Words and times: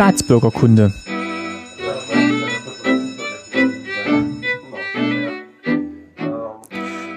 Staatsbürgerkunde. 0.00 0.94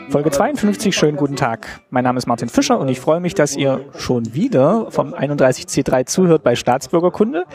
Folge 0.10 0.30
52, 0.30 0.94
schönen 0.94 1.16
guten 1.16 1.38
Tag. 1.38 1.82
Mein 1.92 2.04
Name 2.04 2.18
ist 2.18 2.28
Martin 2.28 2.50
Fischer 2.50 2.78
und 2.78 2.90
ich 2.90 3.00
freue 3.00 3.22
mich, 3.22 3.36
dass 3.36 3.56
ihr 3.56 3.86
schon 3.98 4.34
wieder 4.34 4.92
vom 4.92 5.14
31C3 5.14 6.06
zuhört 6.08 6.44
bei 6.44 6.56
Staatsbürgerkunde. 6.56 7.46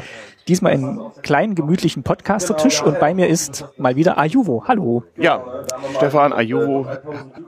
Diesmal 0.49 0.73
in 0.73 0.99
kleinen, 1.23 1.55
gemütlichen 1.55 2.05
Podcastertisch 2.05 2.83
und 2.83 2.99
bei 2.99 3.13
mir 3.13 3.29
ist 3.29 3.67
mal 3.77 3.97
wieder 3.97 4.17
Ajuvo. 4.17 4.65
Hallo. 4.67 5.03
Ja, 5.19 5.45
Stefan 5.97 6.33
Ajuvo, 6.33 6.87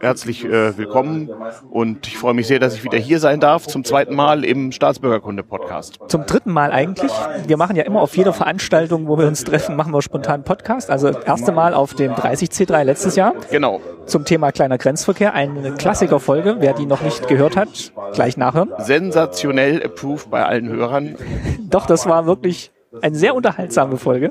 herzlich 0.00 0.44
äh, 0.44 0.76
willkommen 0.76 1.30
und 1.70 2.06
ich 2.06 2.18
freue 2.18 2.34
mich 2.34 2.46
sehr, 2.46 2.58
dass 2.58 2.74
ich 2.74 2.84
wieder 2.84 2.98
hier 2.98 3.18
sein 3.18 3.40
darf, 3.40 3.66
zum 3.66 3.84
zweiten 3.84 4.14
Mal 4.14 4.44
im 4.44 4.70
Staatsbürgerkunde-Podcast. 4.70 5.98
Zum 6.08 6.26
dritten 6.26 6.52
Mal 6.52 6.72
eigentlich. 6.72 7.10
Wir 7.46 7.56
machen 7.56 7.74
ja 7.74 7.84
immer 7.84 8.02
auf 8.02 8.14
jeder 8.18 8.34
Veranstaltung, 8.34 9.08
wo 9.08 9.16
wir 9.16 9.26
uns 9.26 9.44
treffen, 9.44 9.76
machen 9.76 9.94
wir 9.94 10.02
spontan 10.02 10.44
Podcast. 10.44 10.90
Also 10.90 11.10
das 11.10 11.24
erste 11.24 11.52
Mal 11.52 11.72
auf 11.72 11.94
dem 11.94 12.12
30C3 12.12 12.84
letztes 12.84 13.16
Jahr. 13.16 13.32
Genau. 13.50 13.80
Zum 14.04 14.26
Thema 14.26 14.52
kleiner 14.52 14.76
Grenzverkehr. 14.76 15.32
Eine 15.32 15.72
Klassikerfolge. 15.72 16.56
Wer 16.58 16.74
die 16.74 16.84
noch 16.84 17.00
nicht 17.00 17.28
gehört 17.28 17.56
hat, 17.56 17.94
gleich 18.12 18.36
nachhören. 18.36 18.70
Sensationell 18.76 19.82
approved 19.82 20.30
bei 20.30 20.44
allen 20.44 20.68
Hörern. 20.68 21.16
Doch, 21.60 21.86
das 21.86 22.06
war 22.06 22.26
wirklich 22.26 22.72
eine 23.02 23.16
sehr 23.16 23.34
unterhaltsame 23.34 23.96
Folge. 23.96 24.30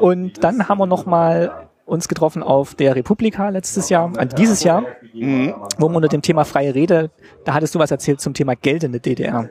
Und 0.00 0.42
dann 0.42 0.68
haben 0.68 0.78
wir 0.78 0.86
noch 0.86 1.06
mal 1.06 1.68
uns 1.84 2.08
getroffen 2.08 2.42
auf 2.42 2.74
der 2.74 2.96
Republika 2.96 3.48
letztes 3.48 3.88
Jahr, 3.88 4.12
also 4.16 4.36
dieses 4.36 4.64
Jahr, 4.64 4.84
mhm. 5.14 5.54
wo 5.78 5.88
wir 5.88 5.96
unter 5.96 6.08
dem 6.08 6.20
Thema 6.20 6.44
freie 6.44 6.74
Rede, 6.74 7.10
da 7.44 7.54
hattest 7.54 7.74
du 7.76 7.78
was 7.78 7.92
erzählt 7.92 8.20
zum 8.20 8.34
Thema 8.34 8.56
Geld 8.56 8.82
in 8.82 8.90
der 8.90 9.00
DDR. 9.00 9.48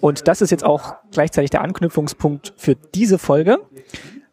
Und 0.00 0.28
das 0.28 0.42
ist 0.42 0.50
jetzt 0.50 0.64
auch 0.64 0.94
gleichzeitig 1.10 1.50
der 1.50 1.62
Anknüpfungspunkt 1.62 2.52
für 2.56 2.74
diese 2.74 3.18
Folge. 3.18 3.58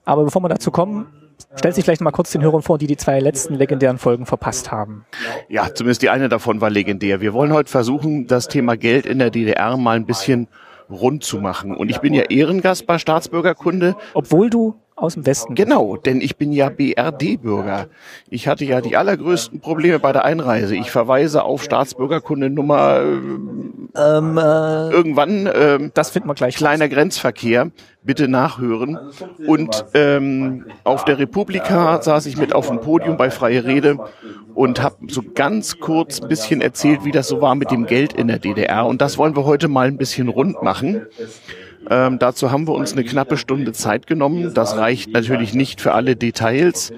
Aber 0.04 0.24
bevor 0.26 0.42
wir 0.42 0.50
dazu 0.50 0.72
kommen, 0.72 1.08
Stell 1.56 1.72
sich 1.72 1.86
vielleicht 1.86 2.02
mal 2.02 2.12
kurz 2.12 2.32
den 2.32 2.42
Hörern 2.42 2.62
vor, 2.62 2.78
die 2.78 2.88
die 2.88 2.98
zwei 2.98 3.20
letzten 3.20 3.56
legendären 3.56 3.98
Folgen 3.98 4.26
verpasst 4.26 4.72
haben. 4.72 5.06
Ja, 5.50 5.74
zumindest 5.74 6.02
die 6.02 6.10
eine 6.10 6.30
davon 6.30 6.62
war 6.62 6.70
legendär. 6.70 7.22
Wir 7.22 7.34
wollen 7.34 7.54
heute 7.54 7.70
versuchen, 7.70 8.28
das 8.28 8.48
Thema 8.48 8.76
Geld 8.76 9.06
in 9.06 9.20
der 9.20 9.30
DDR 9.30 9.78
mal 9.78 9.96
ein 9.96 10.06
bisschen 10.06 10.48
rund 10.90 11.24
zu 11.24 11.40
machen. 11.40 11.76
Und 11.76 11.90
ich 11.90 12.00
bin 12.00 12.14
ja 12.14 12.24
Ehrengast 12.24 12.86
bei 12.88 12.98
Staatsbürgerkunde. 12.98 13.96
Obwohl 14.14 14.50
du 14.50 14.76
aus 14.98 15.14
dem 15.14 15.26
Westen. 15.26 15.56
Genau, 15.56 15.96
denn 15.96 16.22
ich 16.22 16.38
bin 16.38 16.52
ja 16.52 16.70
BRD-Bürger. 16.70 17.88
Ich 18.30 18.48
hatte 18.48 18.66
ja 18.66 18.82
die 18.82 18.98
allergrößten 18.98 19.62
Probleme 19.62 20.00
bei 20.00 20.12
der 20.12 20.26
Einreise. 20.26 20.76
Ich 20.76 20.90
verweise 20.92 21.44
auf 21.44 21.64
Staatsbürgerkunde 21.64 22.50
Nummer 22.50 23.02
ähm, 23.02 24.38
äh, 24.38 24.90
irgendwann. 24.90 25.48
Ähm, 25.54 25.92
das 25.94 26.10
finden 26.10 26.28
wir 26.28 26.34
gleich. 26.34 26.56
Kleiner 26.56 26.90
Grenzverkehr. 26.90 27.72
Bitte 28.04 28.28
nachhören. 28.28 28.98
Und 29.46 29.86
ähm, 29.94 30.66
auf 30.84 31.06
der 31.06 31.20
Republika 31.20 32.02
saß 32.02 32.26
ich 32.26 32.38
mit 32.38 32.54
auf 32.54 32.68
dem 32.70 32.80
Podium 32.80 33.18
bei 33.18 33.30
Freie 33.30 33.66
Rede 33.66 33.98
und 34.56 34.82
habe 34.82 34.96
so 35.10 35.22
ganz 35.36 35.80
kurz 35.80 36.22
ein 36.22 36.28
bisschen 36.28 36.62
erzählt, 36.62 37.04
wie 37.04 37.12
das 37.12 37.28
so 37.28 37.42
war 37.42 37.54
mit 37.54 37.70
dem 37.70 37.86
Geld 37.86 38.14
in 38.14 38.28
der 38.28 38.40
DDR. 38.40 38.88
Und 38.88 39.02
das 39.02 39.18
wollen 39.18 39.36
wir 39.36 39.46
heute 39.46 39.68
mal 39.68 39.88
ein 39.88 39.98
bisschen 39.98 40.30
rund 40.30 40.64
machen. 40.64 41.06
Ähm, 41.90 42.20
dazu 42.20 42.52
haben 42.52 42.68
wir 42.68 42.74
uns 42.74 42.94
eine 42.94 43.04
knappe 43.04 43.38
Stunde 43.38 43.72
Zeit 43.74 44.08
genommen. 44.08 44.54
Das 44.54 44.78
reicht 44.78 45.12
natürlich 45.12 45.54
nicht 45.54 45.82
für 45.82 45.94
alle 45.94 46.16
Details, 46.16 46.92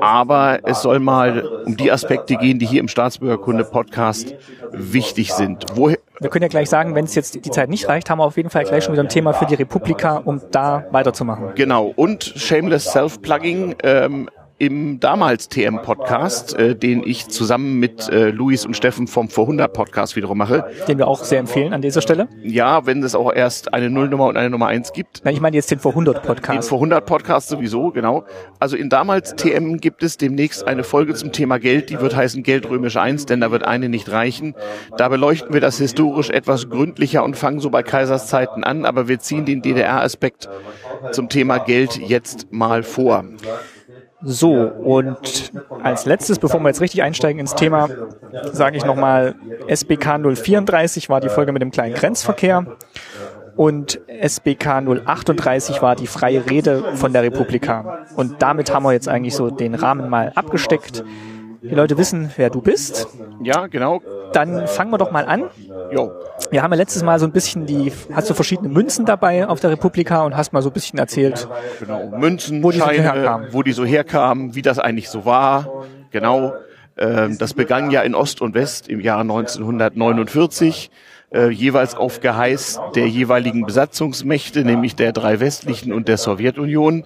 aber 0.00 0.60
es 0.64 0.82
soll 0.82 0.98
mal 0.98 1.42
um 1.66 1.76
die 1.76 1.90
Aspekte 1.92 2.36
gehen, 2.36 2.58
die 2.58 2.66
hier 2.66 2.80
im 2.80 2.88
Staatsbürgerkunde-Podcast 2.88 4.34
wichtig 4.72 5.32
sind. 5.32 5.64
Woher 5.74 5.98
wir 6.20 6.30
können 6.30 6.44
ja 6.44 6.48
gleich 6.48 6.68
sagen, 6.68 6.94
wenn 6.94 7.04
es 7.04 7.16
jetzt 7.16 7.44
die 7.44 7.50
Zeit 7.50 7.68
nicht 7.68 7.88
reicht, 7.88 8.08
haben 8.08 8.18
wir 8.18 8.24
auf 8.24 8.36
jeden 8.36 8.48
Fall 8.48 8.62
gleich 8.62 8.84
schon 8.84 8.92
wieder 8.92 9.02
ein 9.02 9.08
Thema 9.08 9.32
für 9.32 9.44
die 9.44 9.56
Republika, 9.56 10.18
um 10.18 10.40
da 10.52 10.84
weiterzumachen. 10.92 11.50
Genau. 11.56 11.92
Und 11.96 12.22
Shameless 12.22 12.92
Self-Plugging. 12.92 13.74
Ähm, 13.82 14.30
im 14.62 15.00
damals 15.00 15.48
TM-Podcast, 15.48 16.56
äh, 16.56 16.76
den 16.76 17.02
ich 17.04 17.26
zusammen 17.26 17.80
mit 17.80 18.08
äh, 18.10 18.30
Luis 18.30 18.64
und 18.64 18.76
Steffen 18.76 19.08
vom 19.08 19.26
Vor100-Podcast 19.26 20.14
wiederum 20.14 20.38
mache. 20.38 20.70
Den 20.86 20.98
wir 20.98 21.08
auch 21.08 21.24
sehr 21.24 21.40
empfehlen 21.40 21.72
an 21.72 21.82
dieser 21.82 22.00
Stelle. 22.00 22.28
Ja, 22.44 22.86
wenn 22.86 23.02
es 23.02 23.16
auch 23.16 23.32
erst 23.32 23.74
eine 23.74 23.90
Nullnummer 23.90 24.26
und 24.26 24.36
eine 24.36 24.50
Nummer 24.50 24.68
eins 24.68 24.92
gibt. 24.92 25.22
Nein, 25.24 25.34
ich 25.34 25.40
meine 25.40 25.56
jetzt 25.56 25.72
den 25.72 25.80
Vor100-Podcast. 25.80 26.70
Den 26.70 26.78
Vor100-Podcast 26.78 27.48
sowieso, 27.48 27.90
genau. 27.90 28.22
Also 28.60 28.76
in 28.76 28.88
damals 28.88 29.34
TM 29.34 29.78
gibt 29.78 30.04
es 30.04 30.16
demnächst 30.16 30.64
eine 30.64 30.84
Folge 30.84 31.14
zum 31.14 31.32
Thema 31.32 31.58
Geld, 31.58 31.90
die 31.90 32.00
wird 32.00 32.14
heißen 32.14 32.44
Geld 32.44 32.70
römisch 32.70 32.96
1, 32.96 33.26
denn 33.26 33.40
da 33.40 33.50
wird 33.50 33.64
eine 33.64 33.88
nicht 33.88 34.12
reichen. 34.12 34.54
Da 34.96 35.08
beleuchten 35.08 35.52
wir 35.52 35.60
das 35.60 35.78
historisch 35.78 36.30
etwas 36.30 36.70
gründlicher 36.70 37.24
und 37.24 37.36
fangen 37.36 37.58
so 37.58 37.68
bei 37.68 37.82
Kaisers 37.82 38.28
Zeiten 38.28 38.62
an, 38.62 38.84
aber 38.84 39.08
wir 39.08 39.18
ziehen 39.18 39.44
den 39.44 39.60
DDR-Aspekt 39.60 40.48
zum 41.10 41.28
Thema 41.28 41.58
Geld 41.58 41.96
jetzt 41.96 42.52
mal 42.52 42.84
vor. 42.84 43.24
So, 44.24 44.52
und 44.52 45.52
als 45.82 46.06
letztes, 46.06 46.38
bevor 46.38 46.60
wir 46.60 46.68
jetzt 46.68 46.80
richtig 46.80 47.02
einsteigen 47.02 47.40
ins 47.40 47.54
Thema, 47.54 47.88
sage 48.52 48.76
ich 48.76 48.84
nochmal, 48.84 49.34
SBK 49.66 50.18
034 50.18 51.08
war 51.08 51.20
die 51.20 51.28
Folge 51.28 51.52
mit 51.52 51.62
dem 51.62 51.70
kleinen 51.70 51.94
Grenzverkehr 51.94 52.66
und 53.56 54.00
SBK 54.06 54.82
038 55.04 55.82
war 55.82 55.96
die 55.96 56.06
freie 56.06 56.48
Rede 56.48 56.94
von 56.94 57.12
der 57.12 57.22
Republika. 57.22 58.06
Und 58.16 58.42
damit 58.42 58.72
haben 58.72 58.84
wir 58.84 58.92
jetzt 58.92 59.08
eigentlich 59.08 59.34
so 59.34 59.50
den 59.50 59.74
Rahmen 59.74 60.08
mal 60.08 60.32
abgesteckt. 60.34 61.04
Die 61.62 61.74
Leute 61.74 61.96
wissen, 61.96 62.30
wer 62.36 62.50
du 62.50 62.60
bist. 62.60 63.06
Ja, 63.42 63.68
genau. 63.68 64.02
Dann 64.32 64.66
fangen 64.66 64.90
wir 64.90 64.98
doch 64.98 65.12
mal 65.12 65.24
an. 65.26 65.44
Jo. 65.92 66.12
Wir 66.50 66.62
haben 66.62 66.72
ja 66.72 66.76
letztes 66.76 67.04
Mal 67.04 67.20
so 67.20 67.26
ein 67.26 67.32
bisschen 67.32 67.66
die, 67.66 67.92
hast 68.12 68.28
du 68.28 68.34
verschiedene 68.34 68.68
Münzen 68.68 69.06
dabei 69.06 69.46
auf 69.46 69.60
der 69.60 69.70
Republika 69.70 70.24
und 70.24 70.36
hast 70.36 70.52
mal 70.52 70.60
so 70.60 70.70
ein 70.70 70.72
bisschen 70.72 70.98
erzählt. 70.98 71.46
Genau, 71.78 72.08
Münzen, 72.18 72.62
wo 72.64 72.72
die, 72.72 72.80
Scheine, 72.80 72.96
so 72.96 73.02
herkamen. 73.02 73.48
wo 73.52 73.62
die 73.62 73.72
so 73.72 73.84
herkamen, 73.84 74.54
wie 74.56 74.62
das 74.62 74.80
eigentlich 74.80 75.08
so 75.08 75.24
war. 75.24 75.84
Genau. 76.10 76.54
Ähm, 76.96 77.38
das 77.38 77.54
begann 77.54 77.90
ja 77.90 78.02
in 78.02 78.14
Ost 78.14 78.42
und 78.42 78.54
West 78.54 78.88
im 78.88 79.00
Jahr 79.00 79.20
1949 79.20 80.90
äh, 81.32 81.48
jeweils 81.48 81.94
auf 81.94 82.20
Geheiß 82.20 82.80
der 82.94 83.08
jeweiligen 83.08 83.64
Besatzungsmächte, 83.66 84.64
nämlich 84.64 84.94
der 84.96 85.12
drei 85.12 85.40
westlichen 85.40 85.92
und 85.92 86.08
der 86.08 86.16
Sowjetunion. 86.18 87.04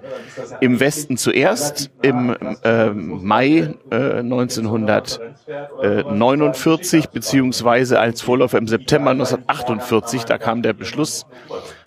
Im 0.61 0.81
Westen 0.81 1.17
zuerst 1.17 1.91
im 2.03 2.37
äh, 2.63 2.91
Mai 2.91 3.75
äh, 3.91 4.19
1949 4.19 7.09
beziehungsweise 7.09 7.99
als 8.01 8.23
Vorläufer 8.23 8.59
im 8.59 8.69
September 8.69 9.11
1948, 9.11 10.25
da 10.25 10.39
kam 10.39 10.63
der 10.63 10.73
Beschluss 10.73 11.27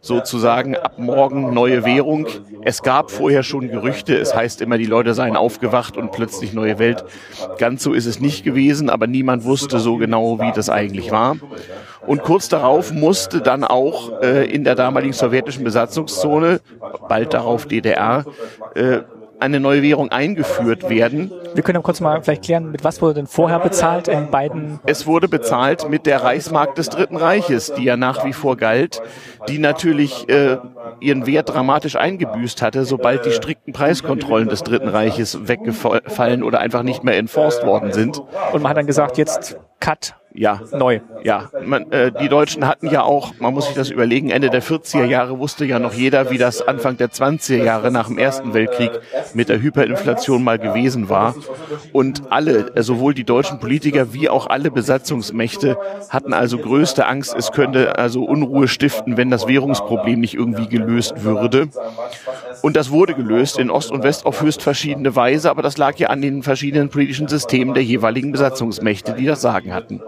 sozusagen 0.02 0.76
ab 0.76 0.94
morgen 0.98 1.54
neue 1.54 1.84
Währung. 1.84 2.28
Es 2.64 2.84
gab 2.84 3.12
vorher 3.12 3.44
schon 3.44 3.70
Gerüchte, 3.70 4.16
es 4.16 4.34
heißt 4.34 4.62
immer, 4.62 4.78
die 4.78 4.86
Leute 4.86 5.14
seien 5.14 5.36
aufgewacht 5.36 5.98
und 5.98 6.12
plötzlich 6.12 6.54
neue 6.54 6.80
Welt. 6.80 7.04
Ganz 7.58 7.84
so 7.84 7.94
ist 7.94 8.06
es 8.06 8.20
nicht 8.20 8.44
gewesen, 8.44 8.90
aber 8.90 9.08
niemand 9.08 9.44
wusste 9.44 9.80
so 9.80 9.98
genau, 9.98 10.40
wie 10.40 10.52
das 10.54 10.70
eigentlich 10.70 11.12
war. 11.12 11.38
Und 12.10 12.24
kurz 12.24 12.50
darauf 12.50 12.92
musste 12.92 13.40
dann 13.40 13.64
auch 13.64 14.20
äh, 14.24 14.52
in 14.52 14.64
der 14.64 14.74
damaligen 14.74 15.14
sowjetischen 15.14 15.64
Besatzungszone, 15.64 16.60
bald 17.08 17.36
darauf 17.36 17.68
DDR, 17.68 18.26
äh, 18.74 19.02
eine 19.40 19.60
neue 19.60 19.84
Währung 19.84 20.10
eingeführt 20.10 20.90
werden. 20.90 21.32
Wir 21.54 21.62
können 21.62 21.84
kurz 21.84 22.02
mal 22.02 22.20
vielleicht 22.24 22.46
klären, 22.46 22.72
mit 22.72 22.84
was 22.84 23.00
wurde 23.04 23.14
denn 23.14 23.28
vorher 23.28 23.60
bezahlt 23.60 24.08
in 24.08 24.32
beiden? 24.32 24.80
Es 24.88 25.06
wurde 25.06 25.28
bezahlt 25.28 25.88
mit 25.88 26.08
der 26.08 26.24
Reichsmark 26.24 26.74
des 26.74 26.90
Dritten 26.90 27.16
Reiches, 27.16 27.74
die 27.78 27.84
ja 27.84 27.96
nach 27.96 28.26
wie 28.26 28.34
vor 28.34 28.58
galt, 28.58 29.04
die 29.48 29.60
natürlich 29.60 30.28
äh, 30.30 30.58
ihren 31.00 31.28
Wert 31.28 31.50
dramatisch 31.50 31.96
eingebüßt 31.96 32.64
hatte, 32.64 32.86
sobald 32.86 33.28
die 33.28 33.32
strikten 33.32 33.72
Preiskontrollen 33.72 34.50
des 34.50 34.64
Dritten 34.64 34.90
Reiches 34.90 35.48
weggefallen 35.48 36.42
oder 36.42 36.60
einfach 36.60 36.82
nicht 36.82 37.04
mehr 37.04 37.18
enforced 37.18 37.64
worden 37.68 37.92
sind. 37.94 38.20
Und 38.52 38.64
man 38.64 38.72
hat 38.72 38.78
dann 38.78 38.88
gesagt, 38.88 39.20
jetzt 39.20 39.60
Cut 39.80 40.16
ja, 40.34 40.62
neu. 40.72 41.00
Ja, 41.24 41.50
man, 41.66 41.92
äh, 41.92 42.12
die 42.12 42.30
Deutschen 42.30 42.68
hatten 42.68 42.88
ja 42.90 43.02
auch, 43.04 43.34
man 43.40 43.54
muss 43.54 43.66
sich 43.66 43.76
das 43.76 43.90
überlegen, 43.90 44.30
Ende 44.30 44.50
der 44.50 44.62
40er 44.62 45.06
Jahre 45.06 45.40
wusste 45.40 45.66
ja 45.66 45.80
noch 45.80 45.94
jeder, 45.94 46.30
wie 46.30 46.38
das 46.38 46.62
Anfang 46.62 46.98
der 46.98 47.10
20er 47.10 47.64
Jahre 47.64 47.92
nach 47.92 48.08
dem 48.08 48.18
Ersten 48.18 48.54
Weltkrieg 48.54 48.92
mit 49.34 49.50
der 49.50 49.62
Hyperinflation 49.62 50.44
mal 50.44 50.60
gewesen 50.60 51.10
war. 51.10 51.36
Und 51.94 52.32
alle, 52.32 52.72
äh, 52.76 52.84
sowohl 52.84 53.14
die 53.14 53.24
deutschen 53.24 53.60
Politiker 53.60 54.14
wie 54.14 54.30
auch 54.30 54.48
alle 54.48 54.72
Besatzungsmächte 54.72 55.78
hatten 56.10 56.34
also 56.34 56.58
größte 56.58 57.08
Angst, 57.08 57.36
es 57.36 57.52
könnte 57.52 57.98
also 57.98 58.24
Unruhe 58.24 58.68
stiften, 58.68 59.18
wenn 59.18 59.30
das 59.30 59.48
Währungsproblem 59.48 60.20
nicht 60.20 60.36
irgendwie 60.36 60.68
gelöst 60.68 61.24
würde. 61.24 61.70
Und 62.62 62.76
das 62.76 62.92
wurde 62.92 63.14
gelöst 63.14 63.58
in 63.58 63.70
Ost 63.70 63.92
und 63.92 64.04
West 64.04 64.26
auf 64.26 64.42
höchst 64.42 64.62
verschiedene 64.62 65.16
Weise, 65.16 65.50
aber 65.50 65.62
das 65.62 65.78
lag 65.78 65.98
ja 65.98 66.10
an 66.10 66.22
den 66.22 66.44
verschiedenen 66.44 66.90
politischen 66.90 67.28
Systemen 67.28 67.74
der 67.74 67.84
jeweiligen 67.84 68.32
Besatzungsmächte, 68.32 69.14
die 69.14 69.26
das 69.26 69.42
Sagen 69.42 69.74
hatten. 69.74 70.02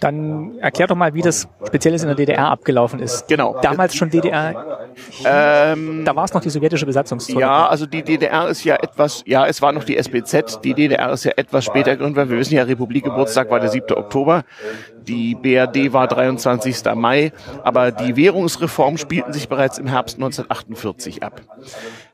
Dann 0.00 0.58
erklär 0.60 0.86
doch 0.86 0.94
mal, 0.94 1.14
wie 1.14 1.22
das 1.22 1.48
Spezielles 1.66 2.02
in 2.02 2.08
der 2.08 2.14
DDR 2.14 2.50
abgelaufen 2.50 3.00
ist. 3.00 3.26
Genau. 3.26 3.58
Damals 3.60 3.96
schon 3.96 4.10
DDR. 4.10 4.88
Ähm, 5.24 6.04
da 6.04 6.14
war 6.14 6.24
es 6.24 6.32
noch 6.32 6.40
die 6.40 6.50
sowjetische 6.50 6.86
Besatzungszone. 6.86 7.40
Ja, 7.40 7.66
also 7.66 7.84
die 7.84 8.02
DDR 8.02 8.48
ist 8.48 8.62
ja 8.62 8.76
etwas, 8.76 9.24
ja, 9.26 9.46
es 9.46 9.60
war 9.60 9.72
noch 9.72 9.82
die 9.82 9.96
SBZ. 9.96 10.60
Die 10.62 10.74
DDR 10.74 11.10
ist 11.10 11.24
ja 11.24 11.32
etwas 11.36 11.64
später 11.64 11.96
gegründet. 11.96 12.30
Wir 12.30 12.38
wissen 12.38 12.54
ja, 12.54 12.62
Republikgeburtstag 12.62 13.50
war 13.50 13.58
der 13.58 13.70
7. 13.70 13.96
Oktober. 13.96 14.44
Die 15.02 15.34
BRD 15.34 15.92
war 15.92 16.06
23. 16.06 16.84
Mai. 16.94 17.32
Aber 17.64 17.90
die 17.90 18.16
Währungsreform 18.16 18.98
spielten 18.98 19.32
sich 19.32 19.48
bereits 19.48 19.78
im 19.78 19.88
Herbst 19.88 20.16
1948 20.16 21.24
ab. 21.24 21.40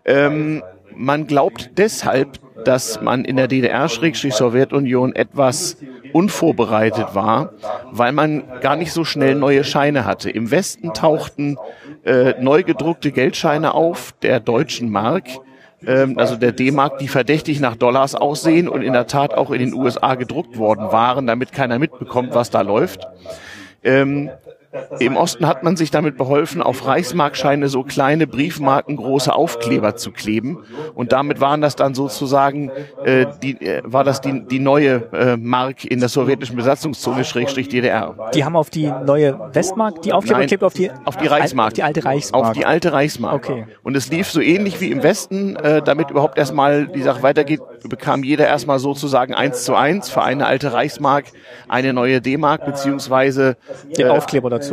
Ähm, 0.07 0.63
man 0.97 1.27
glaubt 1.27 1.73
deshalb, 1.77 2.39
dass 2.65 3.01
man 3.01 3.25
in 3.25 3.37
der 3.37 3.49
DDR-Sowjetunion 3.49 5.15
etwas 5.15 5.77
unvorbereitet 6.15 7.15
war, 7.15 7.51
weil 7.91 8.13
man 8.13 8.45
gar 8.61 8.77
nicht 8.77 8.93
so 8.93 9.05
schnell 9.05 9.35
neue 9.35 9.65
Scheine 9.65 10.05
hatte. 10.05 10.31
Im 10.31 10.53
Westen 10.53 10.95
tauchten 10.95 11.59
äh, 12.05 12.35
neu 12.41 12.63
gedruckte 12.63 13.11
Geldscheine 13.11 13.75
auf 13.75 14.15
der 14.23 14.39
deutschen 14.39 14.91
Mark, 14.91 15.25
ähm, 15.85 16.17
also 16.17 16.37
der 16.37 16.53
D-Mark, 16.53 16.99
die 16.99 17.09
verdächtig 17.09 17.59
nach 17.59 17.75
Dollars 17.75 18.15
aussehen 18.15 18.69
und 18.69 18.83
in 18.83 18.93
der 18.93 19.09
Tat 19.09 19.35
auch 19.35 19.51
in 19.51 19.59
den 19.59 19.75
USA 19.75 20.15
gedruckt 20.15 20.57
worden 20.57 20.93
waren, 20.93 21.27
damit 21.27 21.51
keiner 21.51 21.81
mitbekommt, 21.81 22.33
was 22.33 22.49
da 22.51 22.61
läuft. 22.61 23.09
Ähm, 23.83 24.31
im 24.99 25.17
Osten 25.17 25.47
hat 25.47 25.63
man 25.63 25.77
sich 25.77 25.91
damit 25.91 26.17
beholfen, 26.17 26.63
auf 26.63 26.87
Reichsmarkscheine 26.87 27.69
so 27.69 27.83
kleine 27.83 28.27
Briefmarken 28.27 28.97
große 28.97 29.33
Aufkleber 29.33 29.97
zu 29.97 30.11
kleben. 30.11 30.59
Und 30.95 31.13
damit 31.13 31.41
waren 31.41 31.61
das 31.61 31.77
dann 31.77 31.95
sozusagen 31.95 32.71
äh, 33.05 33.27
die, 33.43 33.61
äh, 33.61 33.83
war 33.85 34.05
das 34.05 34.21
die, 34.21 34.45
die 34.47 34.59
neue 34.59 35.09
äh, 35.13 35.37
Mark 35.37 35.85
in 35.85 36.01
der 36.01 36.09
sowjetischen 36.09 36.57
Besatzungszone 36.57 37.25
Schrägstrich 37.25 37.69
DDR. 37.69 38.31
Die 38.35 38.45
haben 38.45 38.57
auf 38.57 38.71
die 38.71 38.91
neue 39.05 39.39
Westmark 39.53 40.03
die 40.03 40.13
Aufkleber 40.13 40.39
Nein, 40.39 40.47
geklebt 40.47 40.65
auf 40.65 40.75
die 40.75 40.91
auf 41.05 41.17
die 41.17 41.27
Reichsmark. 41.27 41.69
Auf 41.69 41.73
die 41.75 41.83
alte 41.83 42.05
Reichsmark. 42.05 42.45
Auf 42.45 42.53
die 42.53 42.67
alte 42.67 42.93
Reichsmark. 42.93 43.35
Okay. 43.35 43.67
Und 43.83 43.97
es 43.97 44.11
lief 44.11 44.31
so 44.31 44.41
ähnlich 44.41 44.81
wie 44.81 44.91
im 44.91 45.03
Westen, 45.03 45.57
äh, 45.57 45.83
damit 45.83 46.11
überhaupt 46.11 46.39
erstmal 46.39 46.87
die 46.87 47.03
Sache 47.03 47.23
weitergeht, 47.23 47.61
bekam 47.89 48.25
jeder 48.25 48.47
erstmal 48.47 48.79
sozusagen 48.79 49.35
eins 49.35 49.65
zu 49.65 49.75
eins 49.75 50.11
für 50.11 50.23
eine 50.23 50.47
alte 50.47 50.73
Reichsmark 50.73 51.27
eine 51.69 51.93
neue 51.93 52.21
D-Mark 52.21 52.65
beziehungsweise 52.65 53.57
den 53.97 54.09
Aufkleber 54.09 54.51
dazu. 54.51 54.64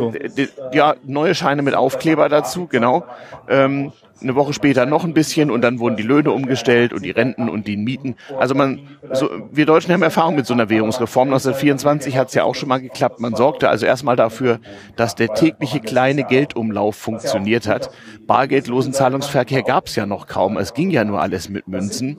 Ja, 0.72 0.94
neue 1.04 1.34
Scheine 1.34 1.62
mit 1.62 1.74
Aufkleber 1.74 2.28
dazu, 2.28 2.66
genau. 2.66 3.04
Ähm, 3.48 3.92
eine 4.22 4.34
Woche 4.34 4.52
später 4.52 4.86
noch 4.86 5.04
ein 5.04 5.14
bisschen 5.14 5.50
und 5.50 5.62
dann 5.62 5.78
wurden 5.78 5.96
die 5.96 6.02
Löhne 6.02 6.30
umgestellt 6.30 6.92
und 6.92 7.02
die 7.02 7.10
Renten 7.10 7.48
und 7.48 7.66
die 7.66 7.76
Mieten. 7.76 8.16
Also 8.38 8.54
man, 8.54 8.80
so, 9.12 9.28
wir 9.50 9.66
Deutschen 9.66 9.92
haben 9.92 10.02
Erfahrung 10.02 10.34
mit 10.34 10.46
so 10.46 10.54
einer 10.54 10.68
Währungsreform. 10.68 11.28
1924 11.28 12.16
hat 12.16 12.28
es 12.28 12.34
ja 12.34 12.44
auch 12.44 12.54
schon 12.54 12.68
mal 12.68 12.80
geklappt. 12.80 13.20
Man 13.20 13.34
sorgte 13.34 13.68
also 13.68 13.86
erstmal 13.86 14.16
dafür, 14.16 14.60
dass 14.96 15.14
der 15.14 15.34
tägliche 15.34 15.80
kleine 15.80 16.24
Geldumlauf 16.24 16.96
funktioniert 16.96 17.66
hat. 17.66 17.90
Bargeldlosen 18.26 18.92
Zahlungsverkehr 18.92 19.62
gab 19.62 19.86
es 19.86 19.96
ja 19.96 20.06
noch 20.06 20.26
kaum. 20.26 20.56
Es 20.56 20.74
ging 20.74 20.90
ja 20.90 21.04
nur 21.04 21.20
alles 21.20 21.48
mit 21.48 21.68
Münzen. 21.68 22.18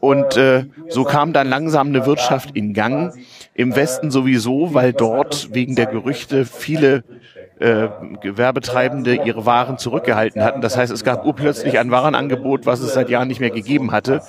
Und 0.00 0.36
äh, 0.36 0.66
so 0.88 1.04
kam 1.04 1.32
dann 1.32 1.48
langsam 1.48 1.88
eine 1.88 2.06
Wirtschaft 2.06 2.56
in 2.56 2.74
Gang. 2.74 3.14
Im 3.54 3.76
Westen 3.76 4.10
sowieso, 4.10 4.74
weil 4.74 4.92
dort 4.92 5.54
wegen 5.54 5.76
der 5.76 5.86
Gerüchte 5.86 6.46
viele 6.46 7.04
äh, 7.62 7.88
Gewerbetreibende 8.20 9.14
ihre 9.24 9.46
Waren 9.46 9.78
zurückgehalten 9.78 10.42
hatten. 10.42 10.60
Das 10.60 10.76
heißt, 10.76 10.92
es 10.92 11.04
gab 11.04 11.24
urplötzlich 11.24 11.78
ein 11.78 11.90
Warenangebot, 11.90 12.66
was 12.66 12.80
es 12.80 12.92
seit 12.92 13.08
Jahren 13.08 13.28
nicht 13.28 13.40
mehr 13.40 13.50
gegeben 13.50 13.92
hatte. 13.92 14.22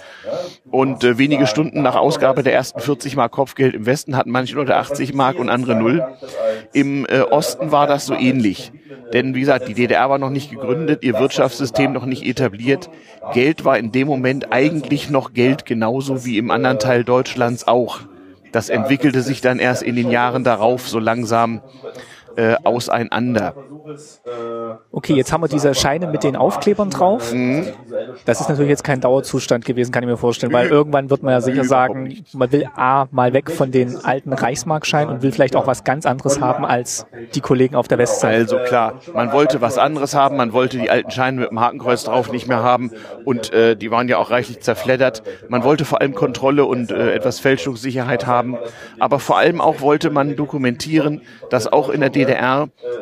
Und 0.69 1.03
äh, 1.03 1.18
wenige 1.18 1.47
Stunden 1.47 1.81
nach 1.81 1.95
Ausgabe 1.95 2.44
der 2.44 2.53
ersten 2.53 2.80
40 2.80 3.15
Mark 3.15 3.31
Kopfgeld 3.31 3.74
im 3.74 3.85
Westen 3.88 4.15
hatten 4.15 4.30
manche 4.30 4.56
Leute 4.56 4.75
80 4.75 5.13
Mark 5.13 5.39
und 5.39 5.50
andere 5.50 5.75
null. 5.75 6.06
Im 6.74 7.06
äh, 7.07 7.21
Osten 7.21 7.71
war 7.71 7.88
das 7.88 8.06
so 8.06 8.13
ähnlich. 8.13 8.71
Denn 9.13 9.33
wie 9.33 9.39
gesagt, 9.41 9.68
die 9.68 9.74
DDR 9.74 10.09
war 10.09 10.19
noch 10.19 10.30
nicht 10.30 10.51
gegründet, 10.51 11.03
ihr 11.03 11.19
Wirtschaftssystem 11.19 11.91
noch 11.91 12.06
nicht 12.06 12.25
etabliert. 12.25 12.89
Geld 13.33 13.65
war 13.65 13.77
in 13.77 13.91
dem 13.91 14.07
Moment 14.07 14.51
eigentlich 14.51 15.09
noch 15.09 15.33
Geld, 15.33 15.65
genauso 15.65 16.25
wie 16.25 16.38
im 16.38 16.51
anderen 16.51 16.80
Teil 16.80 17.03
Deutschlands 17.03 17.68
auch. 17.68 18.01
Das 18.51 18.69
entwickelte 18.69 19.21
sich 19.21 19.41
dann 19.41 19.57
erst 19.57 19.81
in 19.81 19.95
den 19.95 20.12
Jahren 20.12 20.44
darauf 20.44 20.88
so 20.88 21.00
langsam 21.00 21.62
äh, 22.35 22.56
auseinander. 22.63 23.53
Okay, 24.91 25.13
jetzt 25.13 25.31
haben 25.31 25.41
wir 25.41 25.47
diese 25.47 25.74
Scheine 25.75 26.07
mit 26.07 26.24
den 26.24 26.35
Aufklebern 26.35 26.89
drauf. 26.89 27.33
Mhm. 27.33 27.68
Das 28.25 28.41
ist 28.41 28.50
natürlich 28.50 28.69
jetzt 28.69 28.83
kein 28.83 29.01
Dauerzustand 29.01 29.65
gewesen, 29.65 29.91
kann 29.91 30.03
ich 30.03 30.09
mir 30.09 30.18
vorstellen, 30.18 30.53
weil 30.53 30.68
irgendwann 30.68 31.09
wird 31.09 31.24
man 31.24 31.33
ja 31.33 31.41
sicher 31.41 31.63
sagen, 31.63 32.24
man 32.33 32.51
will 32.51 32.68
A, 32.75 33.07
mal 33.12 33.33
weg 33.33 33.51
von 33.51 33.71
den 33.71 34.03
alten 34.03 34.33
Reichsmarkscheinen 34.33 35.13
und 35.13 35.21
will 35.21 35.31
vielleicht 35.31 35.56
auch 35.56 35.68
was 35.68 35.83
ganz 35.83 36.06
anderes 36.06 36.39
haben 36.39 36.65
als 36.65 37.06
die 37.35 37.41
Kollegen 37.41 37.75
auf 37.75 37.88
der 37.88 37.97
Westseite. 37.97 38.38
Also 38.38 38.57
klar, 38.59 38.94
man 39.13 39.31
wollte 39.31 39.62
was 39.62 39.77
anderes 39.77 40.15
haben, 40.15 40.38
man 40.38 40.53
wollte 40.53 40.77
die 40.77 40.89
alten 40.89 41.12
Scheine 41.12 41.41
mit 41.41 41.51
dem 41.51 41.59
Hakenkreuz 41.59 42.03
drauf 42.03 42.31
nicht 42.31 42.47
mehr 42.47 42.63
haben 42.63 42.91
und 43.25 43.51
äh, 43.51 43.75
die 43.75 43.91
waren 43.91 44.07
ja 44.07 44.18
auch 44.18 44.31
reichlich 44.31 44.62
zerfleddert. 44.62 45.24
Man 45.50 45.63
wollte 45.63 45.85
vor 45.85 46.01
allem 46.01 46.15
Kontrolle 46.15 46.65
und 46.65 46.91
äh, 46.91 47.13
etwas 47.13 47.39
Fälschungssicherheit 47.39 48.25
haben, 48.25 48.57
aber 49.00 49.19
vor 49.19 49.38
allem 49.38 49.62
auch 49.62 49.81
wollte 49.81 50.09
man 50.09 50.35
dokumentieren, 50.35 51.21
dass 51.50 51.71
auch 51.71 51.89
in 51.89 52.00
der 52.00 52.09
DDR 52.09 52.22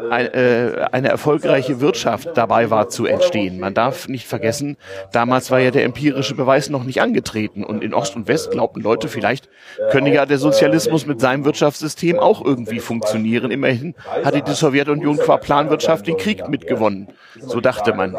ein, 0.10 0.28
äh, 0.34 0.88
eine 0.92 1.10
erfolgreiche 1.10 1.82
Wirtschaft 1.82 2.30
dabei 2.36 2.70
war 2.70 2.90
zu 2.90 3.06
entstehen. 3.06 3.60
Man 3.60 3.74
darf 3.74 4.08
nicht 4.08 4.28
vergessen, 4.28 4.78
damals 5.12 5.52
war 5.52 5.60
ja 5.60 5.72
der 5.72 5.84
empirische 5.84 6.36
Beweis 6.36 6.70
noch 6.70 6.84
nicht 6.84 7.02
angetreten 7.02 7.64
und 7.64 7.84
in 7.84 7.94
Ost 7.94 8.16
und 8.16 8.28
West 8.28 8.52
glaubten 8.52 8.82
Leute, 8.82 9.08
vielleicht 9.08 9.50
könne 9.92 10.14
ja 10.14 10.26
der 10.26 10.38
Sozialismus 10.38 11.06
mit 11.06 11.22
seinem 11.22 11.46
Wirtschaftssystem 11.46 12.20
auch 12.20 12.44
irgendwie 12.44 12.80
funktionieren. 12.80 13.52
Immerhin 13.52 13.96
hatte 14.24 14.42
die 14.42 14.54
Sowjetunion 14.54 15.18
qua 15.18 15.38
Planwirtschaft 15.38 16.08
den 16.08 16.18
Krieg 16.18 16.48
mitgewonnen. 16.48 17.08
So 17.40 17.62
dachte 17.62 17.94
man. 17.94 18.16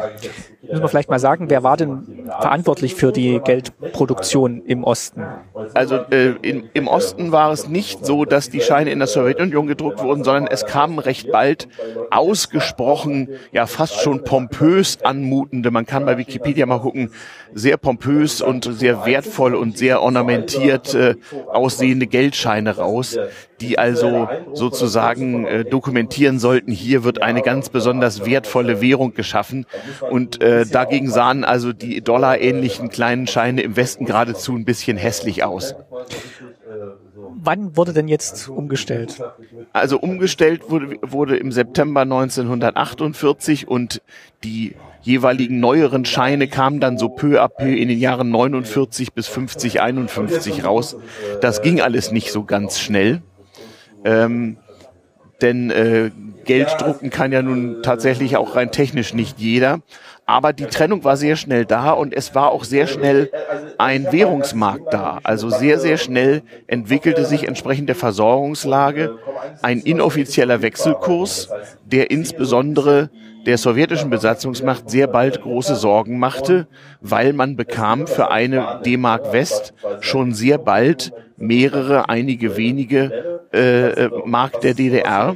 Müssen 0.65 0.81
wir 0.81 0.87
vielleicht 0.87 1.09
mal 1.09 1.19
sagen, 1.19 1.49
wer 1.49 1.63
war 1.63 1.75
denn 1.75 2.23
verantwortlich 2.39 2.95
für 2.95 3.11
die 3.11 3.41
Geldproduktion 3.43 4.63
im 4.65 4.85
Osten? 4.85 5.25
Also 5.73 5.97
äh, 6.09 6.35
in, 6.41 6.69
im 6.73 6.87
Osten 6.87 7.33
war 7.33 7.51
es 7.51 7.67
nicht 7.67 8.05
so, 8.05 8.23
dass 8.23 8.49
die 8.49 8.61
Scheine 8.61 8.91
in 8.91 8.99
der 8.99 9.09
Sowjetunion 9.09 9.67
gedruckt 9.67 10.01
wurden, 10.01 10.23
sondern 10.23 10.47
es 10.47 10.65
kamen 10.65 10.99
recht 10.99 11.31
bald 11.33 11.67
ausgesprochen, 12.11 13.27
ja 13.51 13.65
fast 13.65 13.99
schon 13.99 14.23
pompös 14.23 14.99
anmutende, 15.03 15.69
man 15.69 15.85
kann 15.85 16.05
bei 16.05 16.17
Wikipedia 16.17 16.65
mal 16.65 16.79
gucken, 16.79 17.11
sehr 17.53 17.75
pompös 17.75 18.41
und 18.41 18.63
sehr 18.63 19.05
wertvoll 19.05 19.55
und 19.55 19.77
sehr 19.77 20.01
ornamentiert 20.01 20.93
äh, 20.95 21.15
aussehende 21.51 22.07
Geldscheine 22.07 22.77
raus, 22.77 23.17
die 23.59 23.77
also 23.77 24.29
sozusagen 24.53 25.45
äh, 25.45 25.65
dokumentieren 25.65 26.39
sollten, 26.39 26.71
hier 26.71 27.03
wird 27.03 27.21
eine 27.21 27.41
ganz 27.41 27.69
besonders 27.69 28.25
wertvolle 28.25 28.81
Währung 28.81 29.13
geschaffen. 29.13 29.65
Und 30.09 30.41
äh, 30.41 30.52
dagegen 30.65 31.09
sahen 31.09 31.43
also 31.43 31.73
die 31.73 32.01
dollarähnlichen 32.01 32.89
kleinen 32.89 33.27
Scheine 33.27 33.61
im 33.61 33.75
Westen 33.75 34.05
geradezu 34.05 34.53
ein 34.53 34.65
bisschen 34.65 34.97
hässlich 34.97 35.43
aus 35.43 35.75
wann 37.43 37.75
wurde 37.75 37.93
denn 37.93 38.07
jetzt 38.07 38.47
umgestellt? 38.49 39.21
Also 39.73 39.99
umgestellt 39.99 40.69
wurde, 40.69 40.97
wurde 41.01 41.37
im 41.37 41.51
September 41.51 42.01
1948 42.01 43.67
und 43.67 44.01
die 44.43 44.75
jeweiligen 45.01 45.59
neueren 45.59 46.05
Scheine 46.05 46.47
kamen 46.47 46.79
dann 46.79 46.97
so 46.97 47.09
peu 47.09 47.41
à 47.41 47.49
peu 47.49 47.67
in 47.67 47.89
den 47.89 47.99
Jahren 47.99 48.29
49 48.29 49.13
bis 49.13 49.27
50, 49.27 49.81
51 49.81 50.63
raus. 50.63 50.95
Das 51.41 51.61
ging 51.61 51.81
alles 51.81 52.11
nicht 52.11 52.31
so 52.31 52.43
ganz 52.43 52.79
schnell. 52.79 53.21
Ähm, 54.05 54.57
denn 55.41 55.71
äh, 55.71 56.11
Geld 56.45 56.69
drucken 56.79 57.09
kann 57.09 57.31
ja 57.33 57.41
nun 57.41 57.83
tatsächlich 57.83 58.37
auch 58.37 58.55
rein 58.55 58.71
technisch 58.71 59.13
nicht 59.13 59.39
jeder. 59.39 59.81
Aber 60.25 60.53
die 60.53 60.65
Trennung 60.65 61.03
war 61.03 61.17
sehr 61.17 61.35
schnell 61.35 61.65
da 61.65 61.91
und 61.91 62.13
es 62.13 62.33
war 62.33 62.51
auch 62.51 62.63
sehr 62.63 62.87
schnell 62.87 63.29
ein 63.77 64.11
Währungsmarkt 64.11 64.93
da. 64.93 65.19
Also 65.23 65.49
sehr, 65.49 65.79
sehr 65.79 65.97
schnell 65.97 66.43
entwickelte 66.67 67.25
sich 67.25 67.47
entsprechend 67.47 67.89
der 67.89 67.95
Versorgungslage 67.95 69.17
ein 69.61 69.79
inoffizieller 69.79 70.61
Wechselkurs, 70.61 71.49
der 71.85 72.09
insbesondere 72.09 73.09
der 73.45 73.57
sowjetischen 73.57 74.09
Besatzungsmacht 74.09 74.89
sehr 74.89 75.07
bald 75.07 75.41
große 75.41 75.75
Sorgen 75.75 76.17
machte, 76.17 76.67
weil 77.01 77.33
man 77.33 77.57
bekam 77.57 78.07
für 78.07 78.31
eine 78.31 78.79
D-Mark 78.85 79.33
West 79.33 79.73
schon 79.99 80.33
sehr 80.33 80.57
bald 80.57 81.11
mehrere, 81.43 82.09
einige 82.09 82.57
wenige 82.57 83.33
äh, 83.53 84.09
Mark 84.25 84.61
der 84.61 84.73
DDR. 84.73 85.35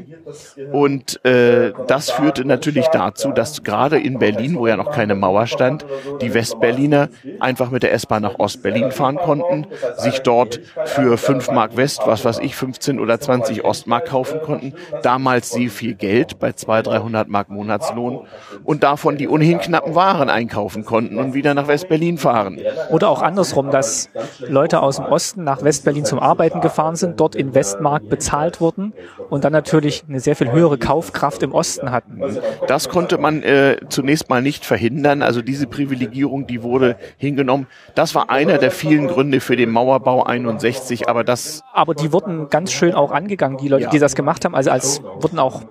Und 0.71 1.23
äh, 1.23 1.71
das 1.87 2.09
führte 2.09 2.45
natürlich 2.45 2.87
dazu, 2.87 3.31
dass 3.31 3.63
gerade 3.63 3.99
in 3.99 4.19
Berlin, 4.19 4.55
wo 4.57 4.67
ja 4.67 4.75
noch 4.75 4.91
keine 4.91 5.15
Mauer 5.15 5.47
stand, 5.47 5.85
die 6.21 6.33
Westberliner 6.33 7.09
einfach 7.39 7.69
mit 7.69 7.83
der 7.83 7.93
S-Bahn 7.93 8.23
nach 8.23 8.39
Ostberlin 8.39 8.91
fahren 8.91 9.17
konnten, 9.17 9.67
sich 9.97 10.19
dort 10.19 10.59
für 10.85 11.17
5 11.17 11.51
Mark 11.51 11.77
West, 11.77 12.01
was 12.05 12.25
weiß 12.25 12.39
ich, 12.39 12.55
15 12.55 12.99
oder 12.99 13.19
20 13.19 13.63
Ostmark 13.63 14.05
kaufen 14.05 14.41
konnten. 14.41 14.73
Damals 15.03 15.51
sehr 15.51 15.69
viel 15.69 15.93
Geld, 15.93 16.39
bei 16.39 16.51
200, 16.53 16.87
300 16.87 17.27
Mark 17.27 17.49
Monatslohn. 17.49 18.25
Und 18.63 18.83
davon 18.83 19.17
die 19.17 19.27
ohnehin 19.27 19.59
knappen 19.59 19.95
Waren 19.95 20.29
einkaufen 20.29 20.85
konnten 20.85 21.17
und 21.17 21.33
wieder 21.33 21.53
nach 21.53 21.67
Westberlin 21.67 22.17
fahren. 22.17 22.59
Oder 22.89 23.09
auch 23.09 23.21
andersrum, 23.21 23.71
dass 23.71 24.09
Leute 24.39 24.81
aus 24.81 24.97
dem 24.97 25.05
Osten 25.05 25.43
nach 25.43 25.63
Westberlin 25.63 25.96
Westberlin 25.97 26.05
zum 26.05 26.19
Arbeiten 26.19 26.61
gefahren 26.61 26.95
sind, 26.95 27.19
dort 27.19 27.35
in 27.35 27.53
Westmark 27.53 28.09
bezahlt 28.09 28.61
wurden 28.61 28.93
und 29.29 29.43
dann 29.43 29.53
natürlich 29.53 30.03
eine 30.07 30.19
sehr 30.19 30.35
viel 30.35 30.51
höhere 30.51 30.77
Kaufkraft 30.77 31.43
im 31.43 31.53
Osten 31.53 31.91
hatten. 31.91 32.21
Das 32.67 32.89
konnte 32.89 33.17
man 33.17 33.43
äh, 33.43 33.77
zunächst 33.89 34.29
mal 34.29 34.41
nicht 34.41 34.65
verhindern. 34.65 35.21
Also 35.21 35.41
diese 35.41 35.67
Privilegierung, 35.67 36.47
die 36.47 36.63
wurde 36.63 36.97
hingenommen. 37.17 37.67
Das 37.95 38.15
war 38.15 38.29
einer 38.29 38.57
der 38.57 38.71
vielen 38.71 39.07
Gründe 39.07 39.39
für 39.39 39.55
den 39.55 39.71
Mauerbau 39.71 40.23
61, 40.23 41.09
aber 41.09 41.23
das... 41.23 41.63
Aber 41.73 41.93
die 41.93 42.13
wurden 42.13 42.49
ganz 42.49 42.71
schön 42.71 42.93
auch 42.93 43.11
angegangen, 43.11 43.57
die 43.57 43.67
Leute, 43.67 43.85
ja. 43.85 43.89
die 43.89 43.99
das 43.99 44.15
gemacht 44.15 44.45
haben. 44.45 44.55
Also 44.55 44.71
als 44.71 45.01
wurden 45.19 45.39
auch, 45.39 45.63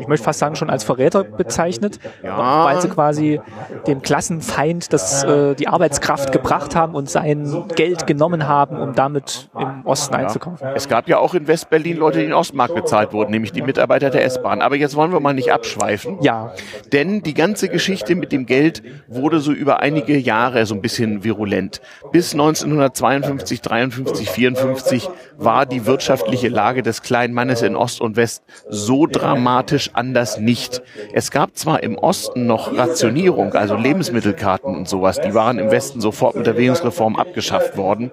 ich 0.00 0.08
möchte 0.08 0.24
fast 0.24 0.38
sagen, 0.38 0.56
schon 0.56 0.70
als 0.70 0.84
Verräter 0.84 1.24
bezeichnet, 1.24 1.98
ja. 2.22 2.64
weil 2.64 2.80
sie 2.80 2.88
quasi 2.88 3.40
dem 3.86 4.02
Klassenfeind 4.02 4.92
das, 4.92 5.24
äh, 5.24 5.54
die 5.54 5.68
Arbeitskraft 5.68 6.32
gebracht 6.32 6.74
haben 6.74 6.94
und 6.94 7.10
sein 7.10 7.64
Geld 7.74 8.06
genommen 8.06 8.46
haben, 8.48 8.78
um 8.78 8.94
damit 8.94 9.48
im 9.74 9.86
Osten 9.86 10.14
ja. 10.14 10.20
einzukaufen. 10.20 10.68
Es 10.74 10.88
gab 10.88 11.08
ja 11.08 11.18
auch 11.18 11.34
in 11.34 11.46
Westberlin 11.46 11.96
Leute, 11.96 12.18
die 12.18 12.24
in 12.24 12.32
Ostmark 12.32 12.74
bezahlt 12.74 13.12
wurden, 13.12 13.30
nämlich 13.30 13.52
die 13.52 13.62
Mitarbeiter 13.62 14.10
der 14.10 14.24
S-Bahn. 14.24 14.62
Aber 14.62 14.76
jetzt 14.76 14.96
wollen 14.96 15.12
wir 15.12 15.20
mal 15.20 15.34
nicht 15.34 15.52
abschweifen. 15.52 16.18
Ja. 16.22 16.52
Denn 16.92 17.22
die 17.22 17.34
ganze 17.34 17.68
Geschichte 17.68 18.14
mit 18.14 18.32
dem 18.32 18.46
Geld 18.46 18.82
wurde 19.08 19.40
so 19.40 19.52
über 19.52 19.80
einige 19.80 20.16
Jahre 20.16 20.66
so 20.66 20.74
ein 20.74 20.80
bisschen 20.80 21.24
virulent. 21.24 21.80
Bis 22.12 22.32
1952, 22.32 23.60
53, 23.60 24.30
54 24.30 25.08
war 25.36 25.66
die 25.66 25.86
wirtschaftliche 25.86 26.48
Lage 26.48 26.82
des 26.82 27.02
kleinen 27.02 27.34
Mannes 27.34 27.62
in 27.62 27.76
Ost 27.76 28.00
und 28.00 28.16
West 28.16 28.42
so 28.68 29.06
dramatisch 29.06 29.90
anders 29.92 30.38
nicht. 30.38 30.82
Es 31.12 31.30
gab 31.30 31.56
zwar 31.56 31.82
im 31.82 31.98
Osten 31.98 32.46
noch 32.46 32.76
Rationierung, 32.76 33.54
also 33.54 33.76
Lebensmittelkarten 33.76 34.74
und 34.74 34.88
sowas, 34.88 35.20
die 35.20 35.34
waren 35.34 35.58
im 35.58 35.70
Westen 35.70 36.00
sofort 36.00 36.36
mit 36.36 36.46
der 36.46 36.56
Währungsreform 36.56 37.16
abgeschafft 37.16 37.76
worden. 37.76 38.10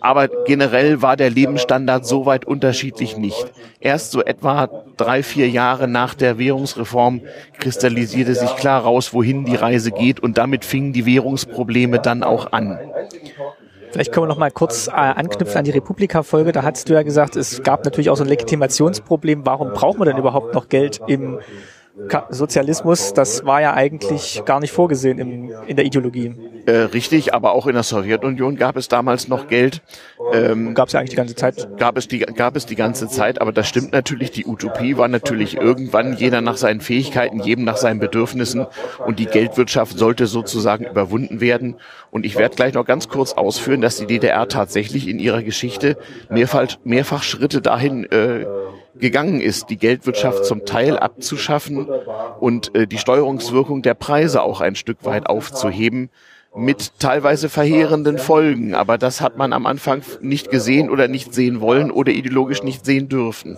Aber 0.00 0.28
generell 0.28 0.69
war 0.72 1.16
der 1.16 1.30
Lebensstandard 1.30 2.06
so 2.06 2.26
weit 2.26 2.44
unterschiedlich 2.44 3.16
nicht. 3.16 3.52
Erst 3.80 4.12
so 4.12 4.22
etwa 4.22 4.68
drei, 4.96 5.22
vier 5.22 5.48
Jahre 5.48 5.88
nach 5.88 6.14
der 6.14 6.38
Währungsreform 6.38 7.22
kristallisierte 7.58 8.34
sich 8.34 8.54
klar 8.56 8.82
raus, 8.82 9.12
wohin 9.12 9.44
die 9.44 9.56
Reise 9.56 9.90
geht 9.90 10.20
und 10.20 10.38
damit 10.38 10.64
fingen 10.64 10.92
die 10.92 11.06
Währungsprobleme 11.06 11.98
dann 11.98 12.22
auch 12.22 12.52
an. 12.52 12.78
Vielleicht 13.90 14.12
können 14.12 14.24
wir 14.24 14.28
noch 14.28 14.38
mal 14.38 14.50
kurz 14.50 14.86
äh, 14.86 14.92
anknüpfen 14.92 15.58
an 15.58 15.64
die 15.64 15.72
Republika-Folge. 15.72 16.52
Da 16.52 16.62
hast 16.62 16.88
du 16.88 16.94
ja 16.94 17.02
gesagt, 17.02 17.34
es 17.34 17.62
gab 17.62 17.84
natürlich 17.84 18.08
auch 18.10 18.16
so 18.16 18.22
ein 18.22 18.28
Legitimationsproblem. 18.28 19.44
Warum 19.44 19.72
braucht 19.72 19.98
man 19.98 20.06
denn 20.06 20.16
überhaupt 20.16 20.54
noch 20.54 20.68
Geld 20.68 21.00
im 21.08 21.40
Sozialismus, 22.30 23.12
das 23.12 23.44
war 23.44 23.60
ja 23.60 23.74
eigentlich 23.74 24.42
gar 24.44 24.60
nicht 24.60 24.72
vorgesehen 24.72 25.18
im, 25.18 25.52
in 25.66 25.76
der 25.76 25.84
Ideologie. 25.84 26.34
Äh, 26.66 26.72
richtig, 26.92 27.34
aber 27.34 27.52
auch 27.52 27.66
in 27.66 27.74
der 27.74 27.82
Sowjetunion 27.82 28.56
gab 28.56 28.76
es 28.76 28.88
damals 28.88 29.28
noch 29.28 29.48
Geld. 29.48 29.82
Ähm, 30.32 30.74
gab 30.74 30.88
es 30.88 30.92
ja 30.92 31.00
eigentlich 31.00 31.10
die 31.10 31.16
ganze 31.16 31.34
Zeit. 31.34 31.68
Gab 31.78 31.96
es, 31.96 32.08
die, 32.08 32.18
gab 32.20 32.56
es 32.56 32.66
die 32.66 32.76
ganze 32.76 33.08
Zeit, 33.08 33.40
aber 33.40 33.52
das 33.52 33.68
stimmt 33.68 33.92
natürlich. 33.92 34.30
Die 34.30 34.46
Utopie 34.46 34.96
war 34.96 35.08
natürlich 35.08 35.56
irgendwann 35.56 36.16
jeder 36.16 36.40
nach 36.40 36.56
seinen 36.56 36.80
Fähigkeiten, 36.80 37.40
jedem 37.40 37.64
nach 37.64 37.76
seinen 37.76 37.98
Bedürfnissen 37.98 38.66
und 39.04 39.18
die 39.18 39.26
Geldwirtschaft 39.26 39.98
sollte 39.98 40.26
sozusagen 40.26 40.84
überwunden 40.84 41.40
werden. 41.40 41.76
Und 42.10 42.26
ich 42.26 42.36
werde 42.36 42.56
gleich 42.56 42.74
noch 42.74 42.84
ganz 42.84 43.08
kurz 43.08 43.32
ausführen, 43.32 43.80
dass 43.80 43.96
die 43.96 44.06
DDR 44.06 44.48
tatsächlich 44.48 45.08
in 45.08 45.18
ihrer 45.18 45.42
Geschichte 45.42 45.96
mehrfach, 46.28 46.66
mehrfach 46.84 47.22
Schritte 47.22 47.60
dahin 47.60 48.04
äh, 48.10 48.46
gegangen 48.98 49.40
ist, 49.40 49.70
die 49.70 49.76
Geldwirtschaft 49.76 50.44
zum 50.44 50.66
Teil 50.66 50.98
abzuschaffen 50.98 51.86
und 52.40 52.74
äh, 52.74 52.86
die 52.86 52.98
Steuerungswirkung 52.98 53.82
der 53.82 53.94
Preise 53.94 54.42
auch 54.42 54.60
ein 54.60 54.74
Stück 54.74 55.04
weit 55.04 55.26
aufzuheben 55.26 56.10
mit 56.54 56.98
teilweise 56.98 57.48
verheerenden 57.48 58.18
Folgen. 58.18 58.74
Aber 58.74 58.98
das 58.98 59.20
hat 59.20 59.36
man 59.36 59.52
am 59.52 59.66
Anfang 59.66 60.02
nicht 60.20 60.50
gesehen 60.50 60.90
oder 60.90 61.08
nicht 61.08 61.32
sehen 61.32 61.60
wollen 61.60 61.90
oder 61.90 62.12
ideologisch 62.12 62.62
nicht 62.62 62.84
sehen 62.84 63.08
dürfen. 63.08 63.56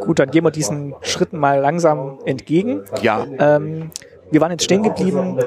Gut, 0.00 0.18
dann 0.18 0.30
gehen 0.30 0.44
wir 0.44 0.50
diesen 0.50 0.94
Schritten 1.02 1.38
mal 1.38 1.60
langsam 1.60 2.18
entgegen. 2.24 2.82
Ja. 3.02 3.26
Ähm, 3.38 3.90
wir 4.30 4.40
waren 4.40 4.50
jetzt 4.50 4.64
stehen 4.64 4.82
geblieben, 4.82 5.38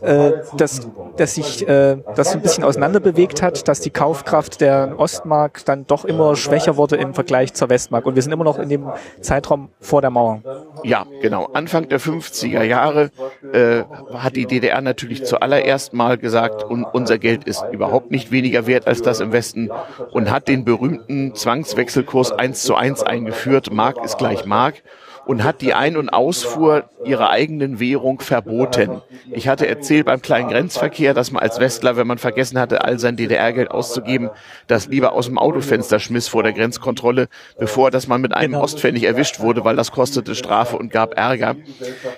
äh, 0.00 0.32
dass, 0.56 0.88
dass 1.16 1.34
sich 1.34 1.66
äh, 1.68 1.98
das 2.14 2.34
ein 2.34 2.40
bisschen 2.40 2.64
auseinander 2.64 3.00
bewegt 3.00 3.42
hat, 3.42 3.68
dass 3.68 3.80
die 3.80 3.90
Kaufkraft 3.90 4.60
der 4.60 4.94
Ostmark 4.98 5.64
dann 5.64 5.86
doch 5.86 6.04
immer 6.04 6.36
schwächer 6.36 6.76
wurde 6.76 6.96
im 6.96 7.14
Vergleich 7.14 7.54
zur 7.54 7.68
Westmark. 7.68 8.06
Und 8.06 8.14
wir 8.14 8.22
sind 8.22 8.32
immer 8.32 8.44
noch 8.44 8.58
in 8.58 8.68
dem 8.68 8.90
Zeitraum 9.20 9.70
vor 9.80 10.00
der 10.00 10.10
Mauer. 10.10 10.42
Ja, 10.82 11.06
genau. 11.20 11.46
Anfang 11.52 11.88
der 11.88 12.00
50er 12.00 12.62
Jahre 12.62 13.10
äh, 13.52 13.82
hat 14.14 14.36
die 14.36 14.46
DDR 14.46 14.80
natürlich 14.80 15.24
zuallererst 15.24 15.92
mal 15.92 16.18
gesagt, 16.18 16.64
un 16.64 16.84
unser 16.84 17.18
Geld 17.18 17.44
ist 17.44 17.64
überhaupt 17.72 18.10
nicht 18.10 18.30
weniger 18.30 18.66
wert 18.66 18.86
als 18.86 19.02
das 19.02 19.20
im 19.20 19.32
Westen 19.32 19.70
und 20.12 20.30
hat 20.30 20.48
den 20.48 20.64
berühmten 20.64 21.34
Zwangswechselkurs 21.34 22.32
eins 22.32 22.62
zu 22.62 22.74
eins 22.74 23.02
eingeführt. 23.02 23.72
Mark 23.72 24.04
ist 24.04 24.18
gleich 24.18 24.44
Mark 24.44 24.82
und 25.26 25.44
hat 25.44 25.60
die 25.60 25.74
Ein- 25.74 25.96
und 25.96 26.08
Ausfuhr 26.08 26.84
ihrer 27.04 27.30
eigenen 27.30 27.80
Währung 27.80 28.20
verboten. 28.20 29.02
Ich 29.30 29.48
hatte 29.48 29.66
erzählt 29.66 30.06
beim 30.06 30.22
kleinen 30.22 30.48
Grenzverkehr, 30.48 31.14
dass 31.14 31.30
man 31.30 31.42
als 31.42 31.60
Westler, 31.60 31.96
wenn 31.96 32.06
man 32.06 32.18
vergessen 32.18 32.58
hatte, 32.58 32.84
all 32.84 32.98
sein 32.98 33.16
DDR-Geld 33.16 33.70
auszugeben, 33.70 34.30
das 34.66 34.88
lieber 34.88 35.12
aus 35.12 35.26
dem 35.26 35.38
Autofenster 35.38 35.98
schmiss 36.00 36.28
vor 36.28 36.42
der 36.42 36.52
Grenzkontrolle, 36.52 37.28
bevor 37.58 37.90
dass 37.90 38.08
man 38.08 38.20
mit 38.20 38.34
einem 38.34 38.52
genau. 38.52 38.64
Ostpfennig 38.64 39.04
erwischt 39.04 39.40
wurde, 39.40 39.64
weil 39.64 39.76
das 39.76 39.92
kostete 39.92 40.34
Strafe 40.34 40.76
und 40.76 40.90
gab 40.90 41.16
Ärger. 41.16 41.56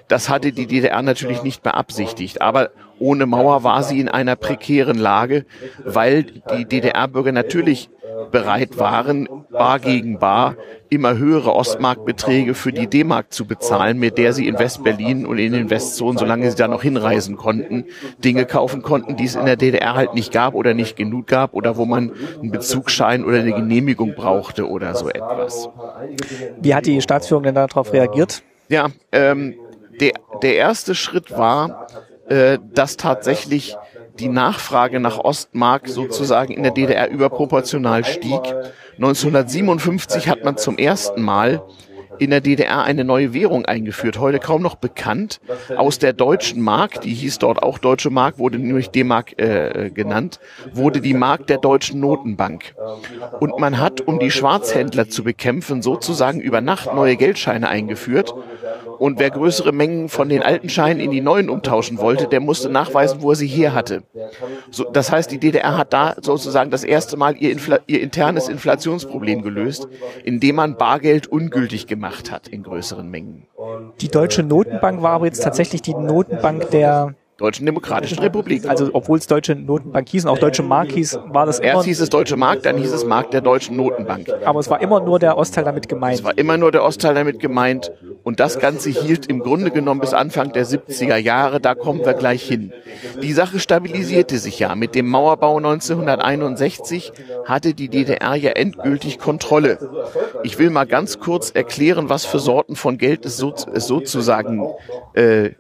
Das 0.09 0.29
hatte 0.29 0.53
die 0.53 0.67
DDR 0.67 1.03
natürlich 1.03 1.43
nicht 1.43 1.63
beabsichtigt. 1.63 2.41
Aber 2.41 2.71
ohne 2.99 3.27
Mauer 3.27 3.65
war 3.65 3.83
sie 3.83 4.01
in 4.01 4.09
einer 4.09 4.37
prekären 4.37 4.99
Lage, 4.99 5.45
weil 5.85 6.25
die 6.25 6.65
DDR-Bürger 6.65 7.33
natürlich 7.33 7.91
bereit 8.31 8.79
waren, 8.79 9.29
bar 9.51 9.79
gegen 9.79 10.19
bar 10.19 10.57
immer 10.89 11.17
höhere 11.17 11.55
Ostmarkbeträge 11.55 12.55
für 12.55 12.73
die 12.73 12.87
D-Mark 12.87 13.33
zu 13.33 13.47
bezahlen, 13.47 13.99
mit 13.99 14.19
der 14.19 14.33
sie 14.33 14.47
in 14.47 14.59
West-Berlin 14.59 15.27
und 15.27 15.39
in 15.39 15.53
den 15.53 15.71
Westzonen, 15.71 16.19
solange 16.19 16.51
sie 16.51 16.57
da 16.57 16.69
noch 16.69 16.83
hinreisen 16.83 17.37
konnten, 17.37 17.85
Dinge 18.19 18.45
kaufen 18.45 18.83
konnten, 18.83 19.17
die 19.17 19.25
es 19.25 19.35
in 19.35 19.47
der 19.47 19.57
DDR 19.57 19.95
halt 19.95 20.15
nicht 20.15 20.33
gab 20.33 20.55
oder 20.55 20.75
nicht 20.75 20.97
genug 20.97 21.27
gab 21.27 21.55
oder 21.55 21.77
wo 21.77 21.85
man 21.85 22.13
einen 22.41 22.51
Bezugsschein 22.51 23.25
oder 23.25 23.41
eine 23.41 23.53
Genehmigung 23.53 24.15
brauchte 24.15 24.69
oder 24.69 24.95
so 24.95 25.09
etwas. 25.09 25.69
Wie 26.61 26.75
hat 26.75 26.87
die 26.87 27.01
Staatsführung 27.01 27.45
denn 27.45 27.55
darauf 27.55 27.93
reagiert? 27.93 28.43
Ja, 28.69 28.89
ähm, 29.13 29.55
der, 30.01 30.13
der 30.43 30.57
erste 30.57 30.95
Schritt 30.95 31.37
war, 31.37 31.87
äh, 32.29 32.59
dass 32.75 32.97
tatsächlich 32.97 33.77
die 34.19 34.29
Nachfrage 34.29 35.01
nach 35.01 35.19
Ostmark 35.19 35.89
sozusagen 35.89 36.53
in 36.53 36.63
der 36.63 36.73
DDR 36.73 37.11
überproportional 37.11 38.05
stieg. 38.05 38.41
1957 38.97 40.29
hat 40.29 40.45
man 40.45 40.57
zum 40.57 40.79
ersten 40.79 41.23
Mal 41.23 41.63
in 42.19 42.31
der 42.31 42.41
DDR 42.41 42.83
eine 42.83 43.05
neue 43.05 43.33
Währung 43.33 43.65
eingeführt, 43.65 44.19
heute 44.19 44.39
kaum 44.39 44.63
noch 44.63 44.77
bekannt, 44.77 45.41
aus 45.77 45.99
der 45.99 46.13
deutschen 46.13 46.61
Mark, 46.63 47.01
die 47.01 47.15
hieß 47.15 47.39
dort 47.39 47.63
auch 47.63 47.79
Deutsche 47.79 48.11
Mark, 48.11 48.39
wurde 48.39 48.59
nämlich 48.59 48.91
D-Mark 48.91 49.39
äh, 49.39 49.91
genannt, 49.91 50.41
wurde 50.73 51.01
die 51.01 51.15
Mark 51.15 51.47
der 51.47 51.59
Deutschen 51.59 52.01
Notenbank. 52.01 52.75
Und 53.41 53.59
man 53.59 53.79
hat, 53.79 54.01
um 54.01 54.19
die 54.19 54.31
Schwarzhändler 54.31 55.09
zu 55.09 55.25
bekämpfen, 55.25 55.83
sozusagen 55.83 56.41
über 56.41 56.61
Nacht 56.61 56.95
neue 56.95 57.17
Geldscheine 57.17 57.69
eingeführt 57.69 58.35
und 58.99 59.19
wer 59.19 59.31
größere 59.31 59.73
Mengen 59.73 60.09
von 60.09 60.29
den 60.29 60.43
alten 60.43 60.69
Scheinen 60.69 61.01
in 61.01 61.11
die 61.11 61.21
neuen 61.21 61.51
umtauschen 61.51 61.99
wollte, 61.99 62.27
der 62.27 62.41
musste 62.41 62.69
nachweisen, 62.69 63.23
wo 63.23 63.31
er 63.31 63.37
sie 63.37 63.47
her 63.47 63.75
hatte. 63.75 64.03
So, 64.71 64.85
das 64.85 65.11
heißt, 65.11 65.31
die 65.31 65.39
DDR 65.39 65.77
hat 65.77 65.93
da 65.93 66.17
sozusagen 66.21 66.71
das 66.71 66.85
erste 66.85 67.17
Mal 67.17 67.37
ihr, 67.37 67.51
Infl 67.51 67.81
ihr 67.87 68.01
internes 68.01 68.49
Inflationsproblem 68.49 69.43
gelöst, 69.43 69.89
indem 70.25 70.57
man 70.57 70.77
Bargeld 70.77 71.27
ungültig 71.27 71.87
gemacht 71.87 72.04
hat 72.31 72.49
in 72.49 72.63
größeren 72.63 73.09
Mengen. 73.09 73.47
Die 74.01 74.09
Deutsche 74.09 74.43
Notenbank 74.43 75.03
war 75.03 75.13
aber 75.13 75.27
jetzt 75.27 75.43
tatsächlich 75.43 75.83
die 75.83 75.95
Notenbank 75.95 76.71
der 76.71 77.15
Deutschen 77.37 77.67
Demokratischen 77.67 78.21
Republik. 78.21 78.69
Also 78.69 78.91
obwohl 78.93 79.19
es 79.19 79.27
Deutsche 79.27 79.57
Notenbank 79.57 80.09
hieß 80.09 80.25
und 80.25 80.31
auch 80.31 80.39
Deutsche 80.39 80.63
Mark 80.63 80.93
hieß, 80.93 81.19
war 81.27 81.47
das 81.47 81.59
Erst 81.59 81.85
hieß 81.85 82.01
es 82.01 82.09
Deutsche 82.09 82.37
Mark, 82.37 82.63
dann 82.63 82.77
hieß 82.77 82.93
es 82.93 83.05
Mark 83.05 83.33
der 83.33 83.41
Deutschen 83.41 83.77
Notenbank. 83.77 84.29
Aber 84.45 84.61
es 84.61 84.71
war 84.71 84.81
immer 84.81 85.01
nur 85.01 85.19
der 85.19 85.37
Ostteil 85.37 85.65
damit 85.65 85.89
gemeint. 85.89 86.19
Es 86.19 86.25
war 86.25 86.39
immer 86.39 86.57
nur 86.57 86.71
der 86.71 86.85
Ostteil 86.85 87.15
damit 87.15 87.41
gemeint 87.41 87.91
und 88.25 88.41
das 88.41 88.59
Ganze 88.59 88.91
hielt 88.91 89.27
im 89.27 89.41
Grunde 89.41 89.71
genommen 89.71 90.01
bis 90.01 90.15
Anfang 90.15 90.53
der 90.53 90.67
70er 90.67 91.17
Jahre, 91.17 91.61
da 91.61 91.75
kommen 91.75 92.05
wir 92.05 92.15
gleich 92.15 92.43
hin. 92.43 92.73
Die 93.23 93.33
Sache 93.33 93.61
stabilisierte 93.61 94.39
sich 94.39 94.59
ja. 94.59 94.75
Mit 94.75 94.95
dem 94.95 95.09
Mauerbau 95.09 95.59
1961 95.59 97.13
hatte 97.45 97.75
die 97.75 97.89
DDR 97.89 98.35
ja 98.35 98.53
endgültig 98.53 99.19
Kontrolle. 99.19 99.79
Ich 100.43 100.59
will 100.59 100.71
mal 100.71 100.87
ganz 100.87 101.21
kurz 101.21 101.51
erklären, 101.51 102.09
was 102.09 102.25
für 102.25 102.39
Sorten 102.39 102.77
von 102.77 102.97
Geld 102.97 103.27
es, 103.27 103.37
so, 103.37 103.55
sozusagen 103.75 104.67
äh, 105.15 105.51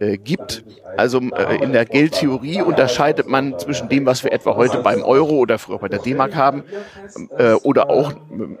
äh, 0.00 0.18
gibt. 0.18 0.62
Also 0.96 1.20
äh, 1.20 1.62
in 1.62 1.72
der 1.72 1.86
Geldtheorie 1.86 2.60
unterscheidet 2.60 3.28
man 3.28 3.58
zwischen 3.58 3.88
dem, 3.88 4.04
was 4.04 4.24
wir 4.24 4.32
etwa 4.32 4.56
heute 4.56 4.78
beim 4.82 5.02
Euro 5.02 5.36
oder 5.36 5.58
früher 5.58 5.78
bei 5.78 5.88
der 5.88 6.00
D-Mark 6.00 6.34
haben, 6.34 6.64
äh, 7.38 7.52
oder 7.54 7.88
auch 7.88 8.12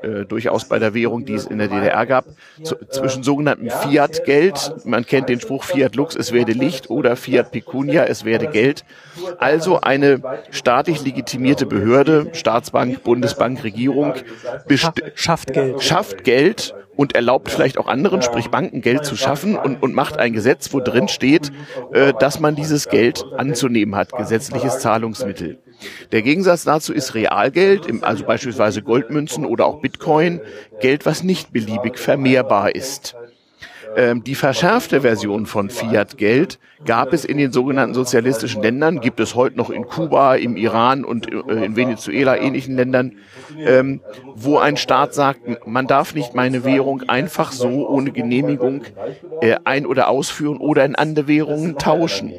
äh, 0.02 0.24
durchaus 0.24 0.64
bei 0.64 0.78
der 0.78 0.94
Währung, 0.94 1.24
die 1.24 1.34
es 1.34 1.44
in 1.46 1.58
der 1.58 1.68
DDR 1.68 2.06
gab, 2.06 2.24
zu, 2.62 2.76
zwischen 2.88 3.22
sogenannten 3.22 3.49
sogenannten 3.50 3.70
Fiat-Geld. 3.70 4.72
Man 4.84 5.06
kennt 5.06 5.28
den 5.28 5.40
Spruch 5.40 5.64
Fiat 5.64 5.96
Lux, 5.96 6.16
es 6.16 6.32
werde 6.32 6.52
Licht 6.52 6.90
oder 6.90 7.16
Fiat 7.16 7.50
Pecunia, 7.50 8.04
es 8.04 8.24
werde 8.24 8.46
Geld. 8.46 8.84
Also 9.38 9.80
eine 9.80 10.20
staatlich 10.50 11.04
legitimierte 11.04 11.66
Behörde, 11.66 12.28
Staatsbank, 12.32 13.02
Bundesbank, 13.02 13.62
Regierung, 13.64 14.14
schafft 15.14 15.52
Geld. 15.52 15.82
Schafft 15.82 16.24
Geld 16.24 16.74
und 16.96 17.14
erlaubt 17.14 17.50
vielleicht 17.50 17.78
auch 17.78 17.86
anderen, 17.86 18.20
sprich 18.22 18.50
Banken, 18.50 18.82
Geld 18.82 19.04
zu 19.04 19.16
schaffen 19.16 19.56
und, 19.56 19.82
und 19.82 19.94
macht 19.94 20.18
ein 20.18 20.32
Gesetz, 20.32 20.72
wo 20.72 20.80
drin 20.80 21.08
steht, 21.08 21.50
äh, 21.92 22.12
dass 22.18 22.40
man 22.40 22.56
dieses 22.56 22.88
Geld 22.88 23.24
anzunehmen 23.36 23.96
hat, 23.96 24.12
gesetzliches 24.12 24.80
Zahlungsmittel. 24.80 25.58
Der 26.12 26.20
Gegensatz 26.20 26.64
dazu 26.64 26.92
ist 26.92 27.14
Realgeld, 27.14 27.86
also 28.02 28.24
beispielsweise 28.24 28.82
Goldmünzen 28.82 29.46
oder 29.46 29.64
auch 29.64 29.80
Bitcoin, 29.80 30.40
Geld, 30.80 31.06
was 31.06 31.22
nicht 31.22 31.52
beliebig 31.52 31.98
vermehrbar 31.98 32.74
ist. 32.74 33.16
Ähm, 33.96 34.24
die 34.24 34.34
verschärfte 34.34 35.00
Version 35.00 35.46
von 35.46 35.70
Fiat-Geld 35.70 36.58
gab 36.84 37.12
es 37.12 37.24
in 37.24 37.38
den 37.38 37.52
sogenannten 37.52 37.94
sozialistischen 37.94 38.62
Ländern, 38.62 39.00
gibt 39.00 39.20
es 39.20 39.34
heute 39.34 39.56
noch 39.56 39.70
in 39.70 39.84
Kuba, 39.84 40.36
im 40.36 40.56
Iran 40.56 41.04
und 41.04 41.30
äh, 41.32 41.64
in 41.64 41.76
Venezuela, 41.76 42.36
ähnlichen 42.36 42.76
Ländern, 42.76 43.16
ähm, 43.58 44.00
wo 44.34 44.58
ein 44.58 44.76
Staat 44.76 45.14
sagt, 45.14 45.66
man 45.66 45.86
darf 45.86 46.14
nicht 46.14 46.34
meine 46.34 46.64
Währung 46.64 47.02
einfach 47.08 47.52
so 47.52 47.88
ohne 47.88 48.12
Genehmigung 48.12 48.82
äh, 49.40 49.56
ein- 49.64 49.86
oder 49.86 50.08
ausführen 50.08 50.58
oder 50.58 50.84
in 50.84 50.94
andere 50.94 51.28
Währungen 51.28 51.76
tauschen. 51.76 52.32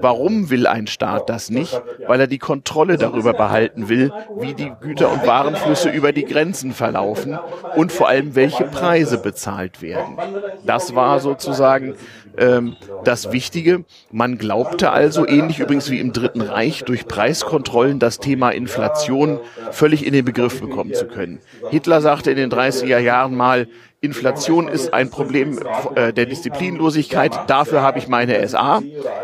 Warum 0.00 0.50
will 0.50 0.66
ein 0.66 0.86
Staat 0.86 1.28
das 1.28 1.50
nicht? 1.50 1.80
Weil 2.06 2.20
er 2.20 2.26
die 2.26 2.38
Kontrolle 2.38 2.96
darüber 2.96 3.32
behalten 3.32 3.88
will, 3.88 4.12
wie 4.38 4.54
die 4.54 4.72
Güter- 4.80 5.12
und 5.12 5.26
Warenflüsse 5.26 5.90
über 5.90 6.12
die 6.12 6.24
Grenzen 6.24 6.72
verlaufen 6.72 7.38
und 7.76 7.92
vor 7.92 8.08
allem 8.08 8.34
welche 8.34 8.64
Preise 8.64 9.18
bezahlt 9.18 9.82
werden. 9.82 10.16
Das 10.64 10.94
war 10.94 11.20
sozusagen 11.20 11.94
ähm, 12.38 12.76
das 13.04 13.32
Wichtige. 13.32 13.84
Man 14.10 14.38
glaubte 14.38 14.90
also, 14.90 15.26
ähnlich 15.26 15.58
übrigens 15.58 15.90
wie 15.90 16.00
im 16.00 16.12
Dritten 16.12 16.40
Reich, 16.40 16.84
durch 16.84 17.06
Preiskontrollen 17.06 17.98
das 17.98 18.18
Thema 18.18 18.50
Inflation 18.50 19.40
völlig 19.70 20.06
in 20.06 20.12
den 20.12 20.24
Begriff 20.24 20.60
bekommen 20.60 20.94
zu 20.94 21.06
können. 21.06 21.40
Hitler 21.70 22.00
sagte 22.00 22.30
in 22.30 22.36
den 22.36 22.50
30er 22.50 22.98
Jahren 22.98 23.34
mal, 23.34 23.68
Inflation 24.00 24.68
ist 24.68 24.94
ein 24.94 25.10
Problem 25.10 25.58
äh, 25.96 26.12
der 26.12 26.26
Disziplinlosigkeit. 26.26 27.32
Dafür 27.48 27.82
habe 27.82 27.98
ich 27.98 28.06
meine 28.06 28.46
SA. 28.46 28.80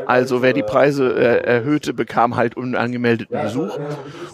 Also 0.07 0.43
wer 0.43 0.53
die 0.53 0.65
Preise 0.65 1.15
äh, 1.15 1.45
erhöhte, 1.45 1.95
bekam 1.95 2.35
halt 2.35 2.57
unangemeldeten 2.57 3.41
Besuch. 3.41 3.79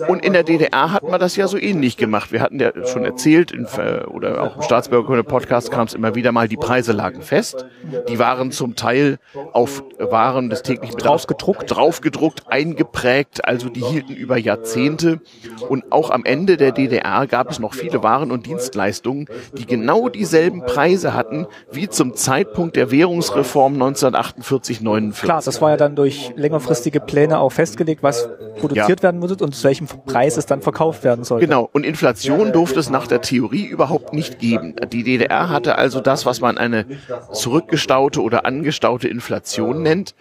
Und 0.08 0.24
in 0.24 0.32
der 0.32 0.42
DDR 0.42 0.92
hat 0.92 1.02
man 1.02 1.20
das 1.20 1.36
ja 1.36 1.46
so 1.46 1.58
ähnlich 1.58 1.98
gemacht. 1.98 2.32
Wir 2.32 2.40
hatten 2.40 2.58
ja 2.58 2.72
schon 2.86 3.04
erzählt, 3.04 3.52
in, 3.52 3.66
äh, 3.76 4.04
oder 4.04 4.42
auch 4.42 4.56
im 4.56 4.62
Staatsbürgerkunde 4.62 5.24
Podcast 5.24 5.70
kam 5.70 5.86
es 5.86 5.92
immer 5.92 6.14
wieder 6.14 6.32
mal, 6.32 6.48
die 6.48 6.56
Preise 6.56 6.92
lagen 6.92 7.20
fest. 7.20 7.66
Die 8.08 8.18
waren 8.18 8.50
zum 8.50 8.76
Teil 8.76 9.18
auf 9.52 9.84
Waren 9.98 10.48
des 10.48 10.62
täglichen 10.62 10.96
Bedarfs 10.96 11.26
draufgedruckt, 11.26 11.70
draufgedruckt, 11.70 12.44
eingeprägt. 12.48 13.44
Also 13.44 13.68
die 13.68 13.82
hielten 13.82 14.14
über 14.14 14.38
Jahrzehnte. 14.38 15.20
Und 15.68 15.92
auch 15.92 16.08
am 16.08 16.24
Ende 16.24 16.56
der 16.56 16.72
DDR 16.72 17.26
gab 17.26 17.50
es 17.50 17.58
noch 17.58 17.74
viele 17.74 18.02
Waren 18.02 18.32
und 18.32 18.46
Dienstleistungen, 18.46 19.26
die 19.52 19.66
genau 19.66 20.08
diese 20.08 20.29
dieselben 20.30 20.62
Preise 20.64 21.12
hatten 21.12 21.46
wie 21.72 21.88
zum 21.88 22.14
Zeitpunkt 22.14 22.76
der 22.76 22.92
Währungsreform 22.92 23.82
1948-49. 23.82 25.22
Klar, 25.22 25.42
das 25.44 25.60
war 25.60 25.70
ja 25.70 25.76
dann 25.76 25.96
durch 25.96 26.32
längerfristige 26.36 27.00
Pläne 27.00 27.40
auch 27.40 27.50
festgelegt, 27.50 28.04
was 28.04 28.28
produziert 28.60 29.00
ja. 29.00 29.02
werden 29.02 29.18
muss 29.18 29.32
und 29.32 29.54
zu 29.54 29.64
welchem 29.64 29.88
Preis 29.88 30.36
es 30.36 30.46
dann 30.46 30.62
verkauft 30.62 31.02
werden 31.02 31.24
soll. 31.24 31.40
Genau, 31.40 31.68
und 31.72 31.84
Inflation 31.84 32.52
durfte 32.52 32.78
es 32.78 32.90
nach 32.90 33.08
der 33.08 33.20
Theorie 33.20 33.66
überhaupt 33.66 34.12
nicht 34.12 34.38
geben. 34.38 34.76
Die 34.92 35.02
DDR 35.02 35.48
hatte 35.48 35.76
also 35.76 36.00
das, 36.00 36.26
was 36.26 36.40
man 36.40 36.58
eine 36.58 36.86
zurückgestaute 37.32 38.22
oder 38.22 38.46
angestaute 38.46 39.08
Inflation 39.08 39.82
nennt. 39.82 40.14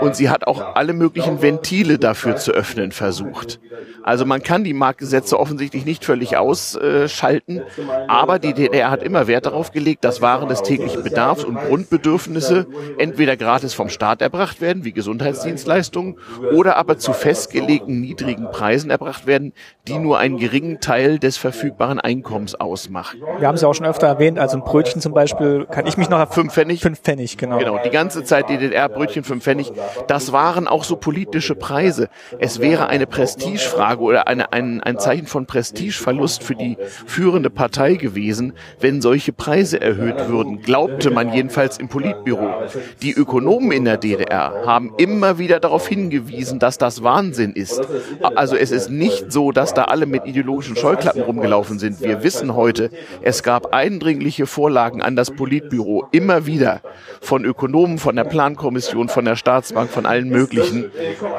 Und 0.00 0.16
sie 0.16 0.30
hat 0.30 0.46
auch 0.46 0.74
alle 0.74 0.92
möglichen 0.92 1.42
Ventile 1.42 1.98
dafür 1.98 2.36
zu 2.36 2.52
öffnen 2.52 2.92
versucht. 2.92 3.60
Also 4.02 4.24
man 4.26 4.42
kann 4.42 4.64
die 4.64 4.74
Marktgesetze 4.74 5.38
offensichtlich 5.38 5.84
nicht 5.84 6.04
völlig 6.04 6.36
ausschalten, 6.36 7.62
aber 8.06 8.38
die 8.38 8.52
DDR 8.52 8.90
hat 8.90 9.02
immer 9.02 9.26
Wert 9.26 9.46
darauf 9.46 9.72
gelegt, 9.72 10.04
dass 10.04 10.20
Waren 10.20 10.48
des 10.48 10.62
täglichen 10.62 11.02
Bedarfs 11.02 11.44
und 11.44 11.56
Grundbedürfnisse 11.56 12.66
entweder 12.98 13.36
gratis 13.36 13.74
vom 13.74 13.88
Staat 13.88 14.22
erbracht 14.22 14.60
werden, 14.60 14.84
wie 14.84 14.92
Gesundheitsdienstleistungen, 14.92 16.16
oder 16.52 16.76
aber 16.76 16.98
zu 16.98 17.12
festgelegten 17.12 18.00
niedrigen 18.00 18.50
Preisen 18.50 18.90
erbracht 18.90 19.26
werden, 19.26 19.52
die 19.88 19.98
nur 19.98 20.18
einen 20.18 20.38
geringen 20.38 20.80
Teil 20.80 21.18
des 21.18 21.36
verfügbaren 21.36 21.98
Einkommens 21.98 22.54
ausmachen. 22.54 23.22
Wir 23.38 23.48
haben 23.48 23.54
es 23.54 23.62
ja 23.62 23.68
auch 23.68 23.74
schon 23.74 23.86
öfter 23.86 24.06
erwähnt, 24.06 24.38
also 24.38 24.58
ein 24.58 24.64
Brötchen 24.64 25.00
zum 25.00 25.14
Beispiel, 25.14 25.66
kann 25.70 25.86
ich 25.86 25.96
mich 25.96 26.08
noch... 26.08 26.32
Fünf 26.32 26.52
Pfennig? 26.52 26.80
Fünf 26.80 27.00
Pfennig, 27.00 27.38
genau. 27.38 27.58
Genau, 27.58 27.78
die 27.82 27.90
ganze 27.90 28.24
Zeit 28.24 28.48
DDR, 28.48 28.88
Brötchen, 28.88 29.24
fünf 29.24 29.44
Pfennig, 29.44 29.63
das 30.08 30.32
waren 30.32 30.68
auch 30.68 30.84
so 30.84 30.96
politische 30.96 31.54
Preise. 31.54 32.08
Es 32.38 32.60
wäre 32.60 32.88
eine 32.88 33.06
Prestigefrage, 33.06 34.02
oder 34.02 34.28
eine, 34.28 34.52
ein, 34.52 34.80
ein 34.80 34.98
Zeichen 34.98 35.26
von 35.26 35.46
Prestigeverlust 35.46 36.42
für 36.42 36.54
die 36.54 36.76
führende 37.06 37.50
Partei 37.50 37.94
gewesen, 37.94 38.52
wenn 38.80 39.00
solche 39.00 39.32
Preise 39.32 39.80
erhöht 39.80 40.28
würden, 40.28 40.60
glaubte 40.62 41.10
man 41.10 41.32
jedenfalls 41.32 41.78
im 41.78 41.88
Politbüro. 41.88 42.64
Die 43.02 43.12
Ökonomen 43.12 43.72
in 43.72 43.84
der 43.84 43.96
DDR 43.96 44.64
haben 44.66 44.94
immer 44.98 45.38
wieder 45.38 45.60
darauf 45.60 45.88
hingewiesen, 45.88 46.58
dass 46.58 46.78
das 46.78 47.02
Wahnsinn 47.02 47.52
ist. 47.52 47.80
Also 48.22 48.56
es 48.56 48.70
ist 48.70 48.90
nicht 48.90 49.32
so, 49.32 49.52
dass 49.52 49.74
da 49.74 49.84
alle 49.84 50.06
mit 50.06 50.26
ideologischen 50.26 50.76
Scheuklappen 50.76 51.22
rumgelaufen 51.22 51.78
sind. 51.78 52.00
Wir 52.00 52.22
wissen 52.22 52.54
heute, 52.54 52.90
es 53.22 53.42
gab 53.42 53.72
eindringliche 53.74 54.46
Vorlagen 54.46 55.02
an 55.02 55.16
das 55.16 55.30
Politbüro, 55.30 56.08
immer 56.12 56.46
wieder 56.46 56.80
von 57.20 57.44
Ökonomen, 57.44 57.98
von 57.98 58.16
der 58.16 58.24
Plankommission, 58.24 59.08
von 59.08 59.24
der 59.24 59.36
Staatsbank, 59.54 59.90
von 59.90 60.04
allen 60.04 60.28
möglichen. 60.28 60.90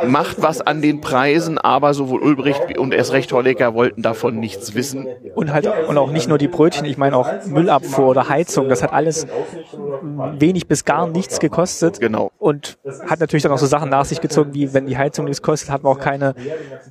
Macht 0.07 0.41
was 0.41 0.61
an 0.61 0.81
den 0.81 1.01
Preisen, 1.01 1.57
aber 1.57 1.93
sowohl 1.93 2.21
Ulbricht 2.21 2.77
und 2.77 2.93
erst 2.93 3.11
recht 3.11 3.33
Honecker 3.33 3.73
wollten 3.73 4.01
davon 4.01 4.39
nichts 4.39 4.73
wissen. 4.73 5.07
Und 5.35 5.51
halt 5.51 5.69
und 5.87 5.97
auch 5.97 6.11
nicht 6.11 6.29
nur 6.29 6.37
die 6.37 6.47
Brötchen, 6.47 6.85
ich 6.85 6.97
meine 6.97 7.17
auch 7.17 7.29
Müllabfuhr 7.45 8.07
oder 8.07 8.29
Heizung, 8.29 8.69
das 8.69 8.83
hat 8.83 8.93
alles 8.93 9.27
wenig 10.39 10.67
bis 10.67 10.85
gar 10.85 11.07
nichts 11.07 11.39
gekostet. 11.39 11.99
Genau. 11.99 12.31
Und 12.39 12.77
hat 13.07 13.19
natürlich 13.19 13.43
dann 13.43 13.51
auch 13.51 13.57
so 13.57 13.65
Sachen 13.65 13.89
nach 13.89 14.05
sich 14.05 14.21
gezogen, 14.21 14.53
wie 14.53 14.73
wenn 14.73 14.85
die 14.85 14.97
Heizung 14.97 15.25
nichts 15.25 15.41
kostet, 15.41 15.69
hat 15.69 15.83
man 15.83 15.93
auch 15.93 15.99
keine 15.99 16.35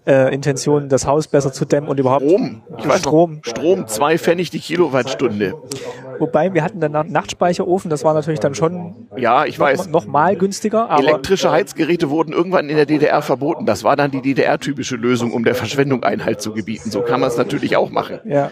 äh, 0.07 0.35
Intention, 0.35 0.89
das 0.89 1.07
Haus 1.07 1.29
besser 1.29 1.53
zu 1.53 1.65
dämmen 1.65 1.89
und 1.89 1.99
überhaupt 1.99 2.25
Strom. 2.25 2.63
Ich 2.79 2.87
weiß 2.87 2.99
Strom. 3.01 3.35
Noch, 3.37 3.45
Strom, 3.45 3.87
zwei 3.87 4.19
Pfennig 4.19 4.51
die 4.51 4.61
Kilowattstunde. 4.61 5.55
Wobei 6.19 6.55
wir 6.55 6.63
hatten 6.63 6.81
den 6.81 6.93
Nachtspeicherofen, 6.93 7.91
das 7.91 8.05
war 8.05 8.15
natürlich 8.15 8.41
dann 8.41 8.55
schon 8.55 9.09
ja, 9.17 9.45
ich 9.45 9.59
noch, 9.59 9.67
weiß. 9.67 9.89
noch 9.89 10.07
mal 10.07 10.37
günstiger. 10.37 10.89
Elektrische 10.99 11.51
Heizgeräte 11.51 12.11
wurden 12.11 12.33
irgendwann 12.33 12.69
in 12.69 12.77
der 12.77 12.87
DDR 12.87 13.23
verboten. 13.23 13.67
Das 13.67 13.85
war 13.85 13.97
dann 13.97 14.11
die 14.11 14.23
DDR-typische 14.23 14.97
Lösung, 14.97 15.33
um 15.33 15.45
der 15.45 15.55
Verschwendung 15.55 16.03
Einhalt 16.03 16.41
zu 16.41 16.53
gebieten. 16.53 16.91
So 16.91 17.03
kann 17.03 17.21
man 17.21 17.29
es 17.29 17.37
natürlich 17.37 17.77
auch 17.77 17.91
machen. 17.91 18.21
Ja. 18.25 18.51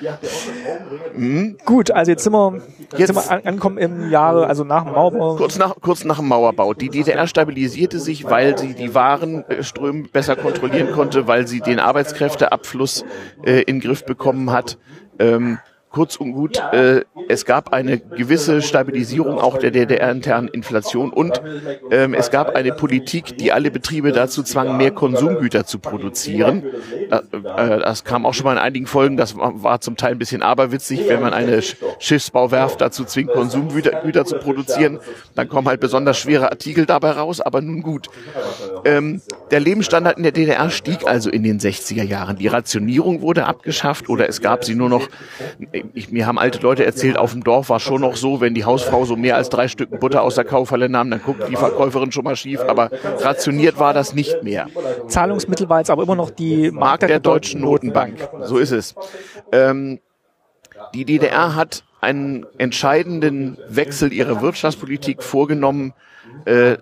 Mhm. 1.14 1.57
Gut, 1.64 1.90
also 1.90 2.11
jetzt 2.11 2.25
sind 2.25 2.33
wir, 2.33 2.61
jetzt, 2.96 3.14
sind 3.14 3.16
wir 3.16 3.46
angekommen 3.46 3.79
im 3.79 4.11
Jahre, 4.11 4.46
also 4.46 4.64
nach 4.64 4.85
dem 4.85 4.92
Mauerbau. 4.92 5.37
Kurz 5.37 5.59
nach, 5.59 5.75
kurz 5.81 6.05
nach 6.05 6.18
dem 6.18 6.29
Mauerbau. 6.29 6.75
Die 6.75 6.88
DDR 6.88 7.27
stabilisierte 7.27 7.98
sich, 7.98 8.25
weil 8.25 8.57
sie 8.59 8.75
die 8.75 8.94
Warenströme 8.94 10.05
besser 10.12 10.37
kontrollieren 10.37 10.92
konnte, 10.92 11.27
weil 11.27 11.46
sie 11.46 11.61
den 11.61 11.79
Arbeitskräfteabfluss 11.79 13.05
äh, 13.44 13.62
in 13.62 13.77
den 13.77 13.81
Griff 13.81 14.05
bekommen 14.05 14.51
hat. 14.51 14.79
Ähm, 15.18 15.59
Kurz 15.93 16.17
und 16.17 16.33
gut, 16.33 16.59
äh, 16.73 17.03
es 17.29 17.45
gab 17.45 17.75
eine 17.75 17.99
gewisse 17.99 18.63
Stabilisierung 18.63 19.39
auch 19.39 19.59
der 19.59 19.71
DDR-internen 19.71 20.49
Inflation 20.49 21.13
und 21.13 21.43
ähm, 21.91 22.15
es 22.15 22.31
gab 22.31 22.57
eine 22.57 22.73
Politik, 22.73 23.37
die 23.37 23.53
alle 23.53 23.71
Betriebe 23.71 24.13
dazu 24.13 24.43
zwang, 24.43 24.79
mehr 24.79 24.91
Konsumgüter 24.91 25.67
zu 25.67 25.79
produzieren. 25.79 26.65
Äh, 27.11 27.17
äh, 27.17 27.79
das 27.81 28.05
kam 28.05 28.25
auch 28.25 28.33
schon 28.33 28.45
mal 28.45 28.53
in 28.53 28.59
einigen 28.59 28.87
Folgen, 28.87 29.19
das 29.19 29.37
war, 29.37 29.63
war 29.63 29.83
zum 29.83 29.99
Teil 29.99 30.13
ein 30.13 30.19
bisschen 30.19 30.43
aberwitzig, 30.43 31.09
wenn 31.09 31.21
man 31.21 31.35
eine 31.35 31.61
Schiffsbauwerft 31.99 32.81
dazu 32.81 33.05
zwingt, 33.05 33.31
Konsumgüter 33.31 34.01
Güter 34.03 34.25
zu 34.25 34.39
produzieren, 34.39 34.99
dann 35.35 35.49
kommen 35.51 35.69
halt 35.69 35.81
besonders 35.81 36.19
schwere 36.19 36.51
Artikel 36.51 36.87
dabei 36.87 37.11
raus, 37.11 37.43
aber 37.43 37.61
nun 37.61 37.83
gut. 37.83 38.09
Ähm, 38.87 39.21
der 39.51 39.61
Lebensstandard 39.61 40.17
in 40.17 40.23
der 40.23 40.33
DDR 40.33 40.71
stieg 40.71 41.07
also 41.07 41.29
in 41.29 41.43
den 41.43 41.61
60er 41.61 42.03
Jahren. 42.03 42.37
Die 42.37 42.49
Rationierung 42.49 43.21
wurde 43.21 43.45
abgeschafft 43.45 44.09
oder 44.09 44.29
es 44.29 44.41
gab 44.41 44.65
sie 44.65 44.75
nur 44.75 44.89
noch 44.89 45.09
ich, 45.95 46.11
mir 46.11 46.27
haben 46.27 46.38
alte 46.38 46.61
Leute 46.61 46.85
erzählt, 46.85 47.18
auf 47.18 47.33
dem 47.33 47.45
Dorf 47.45 47.68
war 47.68 47.81
schon 47.81 48.01
noch 48.01 48.16
so, 48.16 48.40
wenn 48.40 48.55
die 48.55 48.64
Hausfrau 48.64 49.05
so 49.05 49.16
mehr 49.16 49.37
als 49.37 49.49
drei 49.49 49.68
Stücken 49.68 49.99
Butter 49.99 50.23
aus 50.23 50.35
der 50.35 50.45
Kaufhalle 50.45 50.88
nahm, 50.88 51.11
dann 51.11 51.23
guckt 51.23 51.49
die 51.49 51.57
Verkäuferin 51.57 52.12
schon 52.12 52.25
mal 52.25 52.37
schief, 52.37 52.61
aber 52.61 52.90
rationiert 53.18 53.79
war 53.79 53.95
das 53.95 54.14
nicht 54.14 54.42
mehr. 54.42 54.66
Zahlungsmittel 55.09 55.68
war 55.68 55.79
jetzt 55.79 55.90
aber 55.90 56.03
immer 56.03 56.16
noch 56.16 56.31
die 56.31 56.71
Mark, 56.71 56.75
Mark 56.75 57.01
der, 57.01 57.09
der, 57.09 57.21
Deutschen 57.21 57.61
Notenbank. 57.61 58.18
Notenbank. 58.21 58.49
So 58.49 58.59
ist 58.59 58.73
es. 58.73 58.95
Ähm, 59.51 60.01
die 60.95 61.05
DDR 61.05 61.55
hat 61.55 61.85
einen 62.01 62.47
entscheidenden 62.59 63.57
Wechsel 63.68 64.12
ihrer 64.12 64.42
Wirtschaftspolitik 64.42 65.23
vorgenommen, 65.23 65.95
äh, 66.45 66.77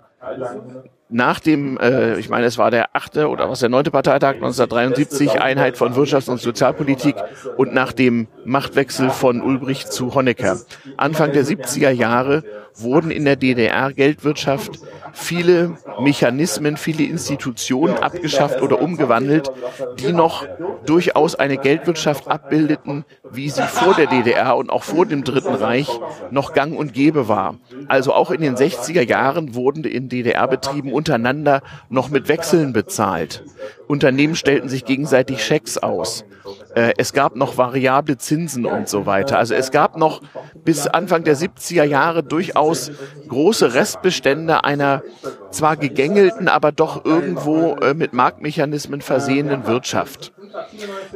nach 1.11 1.41
dem, 1.41 1.77
äh, 1.77 2.17
ich 2.17 2.29
meine, 2.29 2.45
es 2.45 2.57
war 2.57 2.71
der 2.71 2.95
achte 2.95 3.27
oder 3.27 3.49
was 3.49 3.59
der 3.59 3.69
neunte 3.69 3.91
Parteitag 3.91 4.35
1973, 4.35 5.41
Einheit 5.41 5.77
von 5.77 5.93
Wirtschafts- 5.93 6.29
und 6.29 6.39
Sozialpolitik 6.39 7.15
und 7.57 7.73
nach 7.73 7.91
dem 7.91 8.27
Machtwechsel 8.45 9.09
von 9.09 9.41
Ulbricht 9.41 9.91
zu 9.91 10.15
Honecker. 10.15 10.57
Anfang 10.95 11.33
der 11.33 11.45
70er 11.45 11.91
Jahre 11.91 12.43
wurden 12.75 13.11
in 13.11 13.25
der 13.25 13.35
DDR 13.35 13.91
Geldwirtschaft 13.91 14.79
viele 15.13 15.77
Mechanismen, 15.99 16.77
viele 16.77 17.03
Institutionen 17.03 17.97
abgeschafft 17.97 18.61
oder 18.61 18.81
umgewandelt, 18.81 19.51
die 19.99 20.13
noch 20.13 20.45
durchaus 20.85 21.35
eine 21.35 21.57
Geldwirtschaft 21.57 22.27
abbildeten, 22.27 23.05
wie 23.31 23.49
sie 23.49 23.63
vor 23.63 23.93
der 23.93 24.07
DDR 24.07 24.57
und 24.57 24.69
auch 24.69 24.83
vor 24.83 25.05
dem 25.05 25.23
Dritten 25.23 25.55
Reich 25.55 25.89
noch 26.31 26.53
gang 26.53 26.77
und 26.77 26.93
gäbe 26.93 27.27
war. 27.27 27.55
Also 27.87 28.13
auch 28.13 28.31
in 28.31 28.41
den 28.41 28.55
60er 28.55 29.07
Jahren 29.07 29.55
wurden 29.55 29.83
in 29.83 30.09
DDR-Betrieben 30.09 30.93
untereinander 30.93 31.61
noch 31.89 32.09
mit 32.09 32.27
Wechseln 32.27 32.73
bezahlt. 32.73 33.43
Unternehmen 33.87 34.35
stellten 34.35 34.69
sich 34.69 34.85
gegenseitig 34.85 35.43
Schecks 35.43 35.77
aus. 35.77 36.25
Äh, 36.75 36.93
es 36.97 37.13
gab 37.13 37.35
noch 37.35 37.57
variable 37.57 38.17
Zinsen 38.17 38.65
und 38.65 38.89
so 38.89 39.05
weiter. 39.05 39.37
Also 39.37 39.53
es 39.53 39.71
gab 39.71 39.97
noch 39.97 40.21
bis 40.63 40.87
Anfang 40.87 41.23
der 41.23 41.35
70er 41.35 41.83
Jahre 41.83 42.23
durchaus 42.23 42.91
große 43.27 43.73
Restbestände 43.73 44.63
einer 44.63 45.03
zwar 45.51 45.77
gegängelten, 45.77 46.47
aber 46.47 46.71
doch 46.71 47.05
irgendwo 47.05 47.75
äh, 47.75 47.93
mit 47.93 48.13
Marktmechanismen 48.13 49.01
versehenen 49.01 49.65
Wirtschaft. 49.67 50.33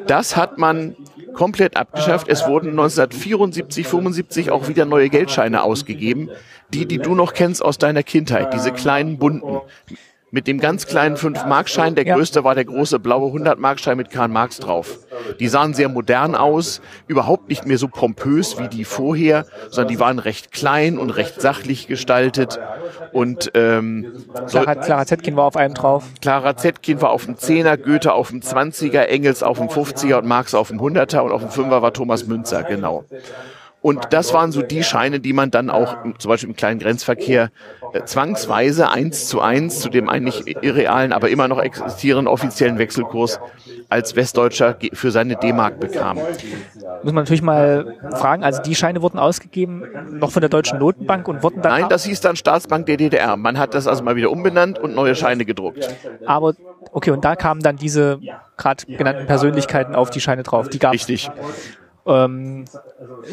Das 0.08 0.36
hat 0.36 0.58
man 0.58 0.96
komplett 1.34 1.78
abgeschafft. 1.78 2.28
Es 2.28 2.48
wurden 2.48 2.70
1974, 2.70 3.88
75 3.88 4.52
auch 4.52 4.68
wieder 4.68 4.86
neue 4.86 5.10
Geldscheine 5.10 5.64
ausgegeben. 5.64 6.30
Die, 6.74 6.86
die 6.88 6.98
du 6.98 7.14
noch 7.16 7.34
kennst 7.34 7.64
aus 7.64 7.78
deiner 7.78 8.04
Kindheit, 8.04 8.54
diese 8.54 8.72
kleinen 8.72 9.18
bunten 9.18 9.62
mit 10.36 10.48
dem 10.48 10.60
ganz 10.60 10.86
kleinen 10.86 11.16
5-Markschein. 11.16 11.96
Der 11.96 12.06
ja. 12.06 12.16
größte 12.16 12.44
war 12.44 12.56
der 12.56 12.66
große 12.66 13.00
blaue 13.00 13.32
100-Markschein 13.32 13.96
mit 13.96 14.10
Karl 14.10 14.28
Marx 14.28 14.58
drauf. 14.58 15.00
Die 15.40 15.48
sahen 15.48 15.74
sehr 15.74 15.88
modern 15.88 16.36
aus, 16.36 16.82
überhaupt 17.08 17.48
nicht 17.48 17.66
mehr 17.66 17.78
so 17.78 17.88
pompös 17.88 18.60
wie 18.60 18.68
die 18.68 18.84
vorher, 18.84 19.46
sondern 19.70 19.94
die 19.94 20.00
waren 20.00 20.20
recht 20.20 20.52
klein 20.52 20.98
und 20.98 21.12
recht 21.12 21.40
sachlich 21.40 21.88
gestaltet. 21.88 22.60
Und 23.14 23.52
ähm, 23.54 24.12
Clara, 24.48 24.76
Clara 24.76 25.06
Zetkin 25.06 25.38
war 25.38 25.46
auf 25.46 25.56
einem 25.56 25.74
drauf. 25.74 26.04
Clara 26.22 26.58
Zetkin 26.58 27.02
war 27.02 27.12
auf 27.12 27.24
dem 27.24 27.36
10er, 27.36 27.78
Goethe 27.78 28.12
auf 28.12 28.28
dem 28.28 28.42
20er, 28.42 29.04
Engels 29.04 29.42
auf 29.42 29.58
dem 29.58 29.70
50er 29.70 30.18
und 30.18 30.28
Marx 30.28 30.54
auf 30.54 30.68
dem 30.68 30.82
100er 30.82 31.20
und 31.20 31.32
auf 31.32 31.42
dem 31.42 31.50
5er 31.50 31.82
war 31.82 31.94
Thomas 31.94 32.28
Münzer, 32.28 32.64
genau. 32.64 33.06
Und 33.86 34.08
das 34.14 34.34
waren 34.34 34.52
so 34.52 34.64
die 34.64 34.82
Scheine, 34.82 35.20
die 35.20 35.32
man 35.32 35.52
dann 35.52 35.70
auch 35.70 35.96
zum 36.18 36.30
Beispiel 36.30 36.50
im 36.50 36.56
kleinen 36.56 36.80
Grenzverkehr 36.80 37.52
äh, 37.94 38.04
zwangsweise 38.04 38.90
eins 38.90 39.28
zu 39.28 39.42
eins 39.42 39.80
zu 39.80 39.90
dem 39.90 40.10
eigentlich 40.10 40.58
irrealen, 40.64 41.14
aber 41.14 41.30
immer 41.30 41.48
noch 41.48 41.60
existierenden 41.60 42.28
offiziellen 42.28 42.80
Wechselkurs 42.80 43.40
als 43.88 44.16
Westdeutscher 44.16 44.76
für 44.94 45.12
seine 45.12 45.36
D-Mark 45.36 45.80
bekam. 45.80 46.18
Muss 46.18 47.14
man 47.14 47.14
natürlich 47.14 47.44
mal 47.44 47.96
fragen, 48.16 48.44
also 48.44 48.60
die 48.64 48.74
Scheine 48.74 49.04
wurden 49.04 49.20
ausgegeben 49.20 49.84
noch 50.14 50.32
von 50.32 50.42
der 50.42 50.50
Deutschen 50.50 50.80
Notenbank 50.80 51.28
und 51.28 51.44
wurden 51.44 51.62
dann... 51.62 51.82
Nein, 51.82 51.86
das 51.88 52.06
hieß 52.06 52.22
dann 52.22 52.36
Staatsbank 52.36 52.88
der 52.88 52.98
DDR. 52.98 53.38
Man 53.38 53.60
hat 53.60 53.76
das 53.76 53.86
also 53.86 54.04
mal 54.04 54.16
wieder 54.16 54.32
umbenannt 54.32 54.80
und 54.80 54.96
neue 54.96 55.14
Scheine 55.14 55.46
gedruckt. 55.46 55.88
Aber, 56.26 56.56
okay, 56.92 57.12
und 57.12 57.24
da 57.24 57.36
kamen 57.36 57.62
dann 57.62 57.76
diese 57.76 58.20
gerade 58.58 58.84
genannten 58.88 59.28
Persönlichkeiten 59.28 59.94
auf 59.94 60.10
die 60.10 60.22
Scheine 60.22 60.42
drauf. 60.42 60.70
Die 60.70 60.80
gab 60.80 60.94
Richtig. 60.94 61.30
Ähm, 62.08 62.66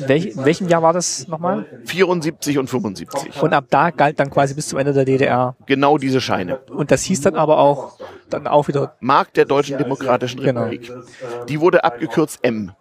welch, 0.06 0.26
in 0.28 0.44
welchem 0.44 0.68
Jahr 0.68 0.82
war 0.82 0.92
das 0.92 1.28
nochmal? 1.28 1.66
74 1.84 2.58
und 2.58 2.70
75. 2.70 3.42
Und 3.42 3.52
ab 3.52 3.66
da 3.68 3.90
galt 3.90 4.18
dann 4.18 4.30
quasi 4.30 4.54
bis 4.54 4.68
zum 4.68 4.78
Ende 4.78 4.92
der 4.94 5.04
DDR. 5.04 5.56
Genau 5.66 5.98
diese 5.98 6.20
Scheine. 6.20 6.58
Und 6.70 6.90
das 6.90 7.02
hieß 7.02 7.20
dann 7.20 7.34
aber 7.34 7.58
auch 7.58 7.98
dann 8.30 8.46
auch 8.46 8.68
wieder 8.68 8.96
Mark 9.00 9.34
der 9.34 9.44
Deutschen 9.44 9.76
Demokratischen 9.76 10.40
genau. 10.40 10.62
Republik. 10.62 10.88
Genau. 10.88 11.44
Die 11.44 11.60
wurde 11.60 11.84
abgekürzt 11.84 12.40
M. 12.42 12.72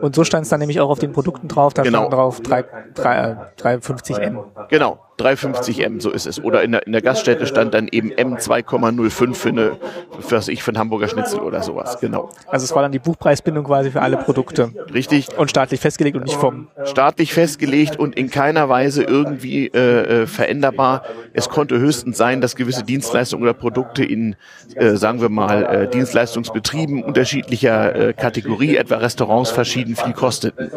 Und 0.00 0.14
so 0.14 0.24
stand 0.24 0.44
es 0.44 0.50
dann 0.50 0.60
nämlich 0.60 0.80
auch 0.80 0.90
auf 0.90 0.98
den 0.98 1.12
Produkten 1.12 1.48
drauf, 1.48 1.74
da 1.74 1.82
genau. 1.82 2.00
stand 2.00 2.12
drauf 2.14 2.40
3, 2.40 2.64
3, 2.94 3.36
350M. 3.58 4.68
Genau, 4.68 4.98
350M, 5.18 6.00
so 6.00 6.10
ist 6.10 6.26
es. 6.26 6.42
Oder 6.42 6.62
in 6.62 6.72
der, 6.72 6.86
in 6.86 6.92
der 6.92 7.02
Gaststätte 7.02 7.46
stand 7.46 7.74
dann 7.74 7.88
eben 7.88 8.10
M 8.10 8.36
2,05 8.36 9.34
für 9.34 9.48
eine, 9.48 9.76
für, 10.20 10.36
was 10.36 10.48
ich, 10.48 10.62
für 10.62 10.70
einen 10.70 10.78
Hamburger 10.78 11.08
Schnitzel 11.08 11.40
oder 11.40 11.62
sowas, 11.62 11.98
genau. 12.00 12.30
Also 12.48 12.64
es 12.64 12.74
war 12.74 12.82
dann 12.82 12.92
die 12.92 12.98
Buchpreisbindung 12.98 13.64
quasi 13.64 13.90
für 13.90 14.02
alle 14.02 14.16
Produkte. 14.16 14.70
Richtig. 14.92 15.36
Und 15.38 15.50
staatlich 15.50 15.80
festgelegt 15.80 16.16
und 16.16 16.24
nicht 16.24 16.36
vom... 16.36 16.68
Staatlich 16.84 17.32
festgelegt 17.32 17.98
und 17.98 18.16
in 18.16 18.30
keiner 18.30 18.68
Weise 18.68 19.04
irgendwie 19.04 19.68
äh, 19.68 20.22
äh, 20.22 20.26
veränderbar. 20.26 21.02
Es 21.32 21.48
konnte 21.48 21.78
höchstens 21.78 22.16
sein, 22.16 22.40
dass 22.40 22.56
gewisse 22.56 22.82
Dienstleistungen 22.82 23.42
oder 23.44 23.54
Produkte 23.54 24.04
in, 24.04 24.36
äh, 24.74 24.96
sagen 24.96 25.20
wir 25.20 25.28
mal, 25.28 25.64
äh, 25.64 25.90
Dienstleistungsbetrieben 25.90 27.02
unterschiedlicher 27.02 27.94
äh, 27.94 28.12
Kategorie, 28.12 28.76
etwa 28.76 28.96
Restaurants, 28.96 29.50
verschieden 29.50 29.96
viel 29.96 30.12
kosteten. 30.12 30.70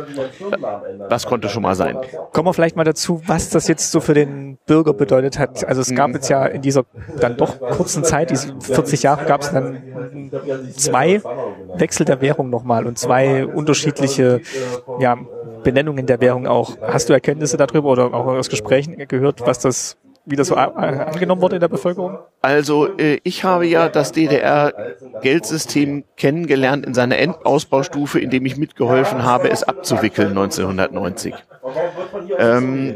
Das 1.10 1.26
konnte 1.26 1.50
schon 1.50 1.64
mal 1.64 1.76
sein. 1.76 1.98
Kommen 2.32 2.48
wir 2.48 2.54
vielleicht 2.54 2.76
mal 2.76 2.84
dazu, 2.84 3.22
was 3.26 3.50
das 3.50 3.68
jetzt 3.68 3.92
so 3.92 4.00
für 4.00 4.14
den 4.14 4.27
Bürger 4.66 4.94
bedeutet 4.94 5.40
hat. 5.40 5.66
Also 5.68 5.82
es 5.82 5.94
gab 5.94 6.10
mhm. 6.10 6.16
jetzt 6.16 6.30
ja 6.30 6.46
in 6.46 6.62
dieser 6.62 6.86
dann 7.20 7.38
doch 7.38 7.60
kurzen 7.60 8.04
Zeit, 8.04 8.32
diese 8.32 8.56
40 8.60 9.04
Jahre, 9.04 9.26
gab 9.26 9.42
es 9.42 9.52
dann 9.52 9.82
zwei 10.76 11.22
Wechsel 11.76 12.06
der 12.06 12.22
Währung 12.22 12.50
nochmal 12.50 12.86
und 12.86 12.98
zwei 12.98 13.46
unterschiedliche 13.46 14.42
ja, 15.00 15.18
Benennungen 15.64 16.06
der 16.06 16.22
Währung 16.22 16.48
auch. 16.48 16.78
Hast 16.82 17.10
du 17.10 17.14
Erkenntnisse 17.14 17.58
darüber 17.58 17.90
oder 17.90 18.14
auch 18.14 18.26
aus 18.28 18.50
Gesprächen 18.50 18.98
gehört, 19.08 19.42
was 19.46 19.60
das 19.60 19.98
wie 20.28 20.36
das 20.36 20.48
so 20.48 20.56
angenommen 20.56 21.42
wurde 21.42 21.56
in 21.56 21.62
der 21.62 21.70
Bevölkerung? 21.70 22.20
Also 22.42 22.98
äh, 22.98 23.20
ich 23.24 23.46
habe 23.46 23.66
ja 23.66 23.88
das 23.88 24.12
DDR-Geldsystem 24.12 26.04
kennengelernt 26.18 26.86
in 26.86 26.94
seiner 26.94 27.18
Endausbaustufe, 27.18 28.20
indem 28.20 28.46
ich 28.46 28.58
mitgeholfen 28.58 29.24
habe, 29.24 29.50
es 29.50 29.64
abzuwickeln 29.64 30.30
1990. 30.30 31.34
Ähm, 32.38 32.96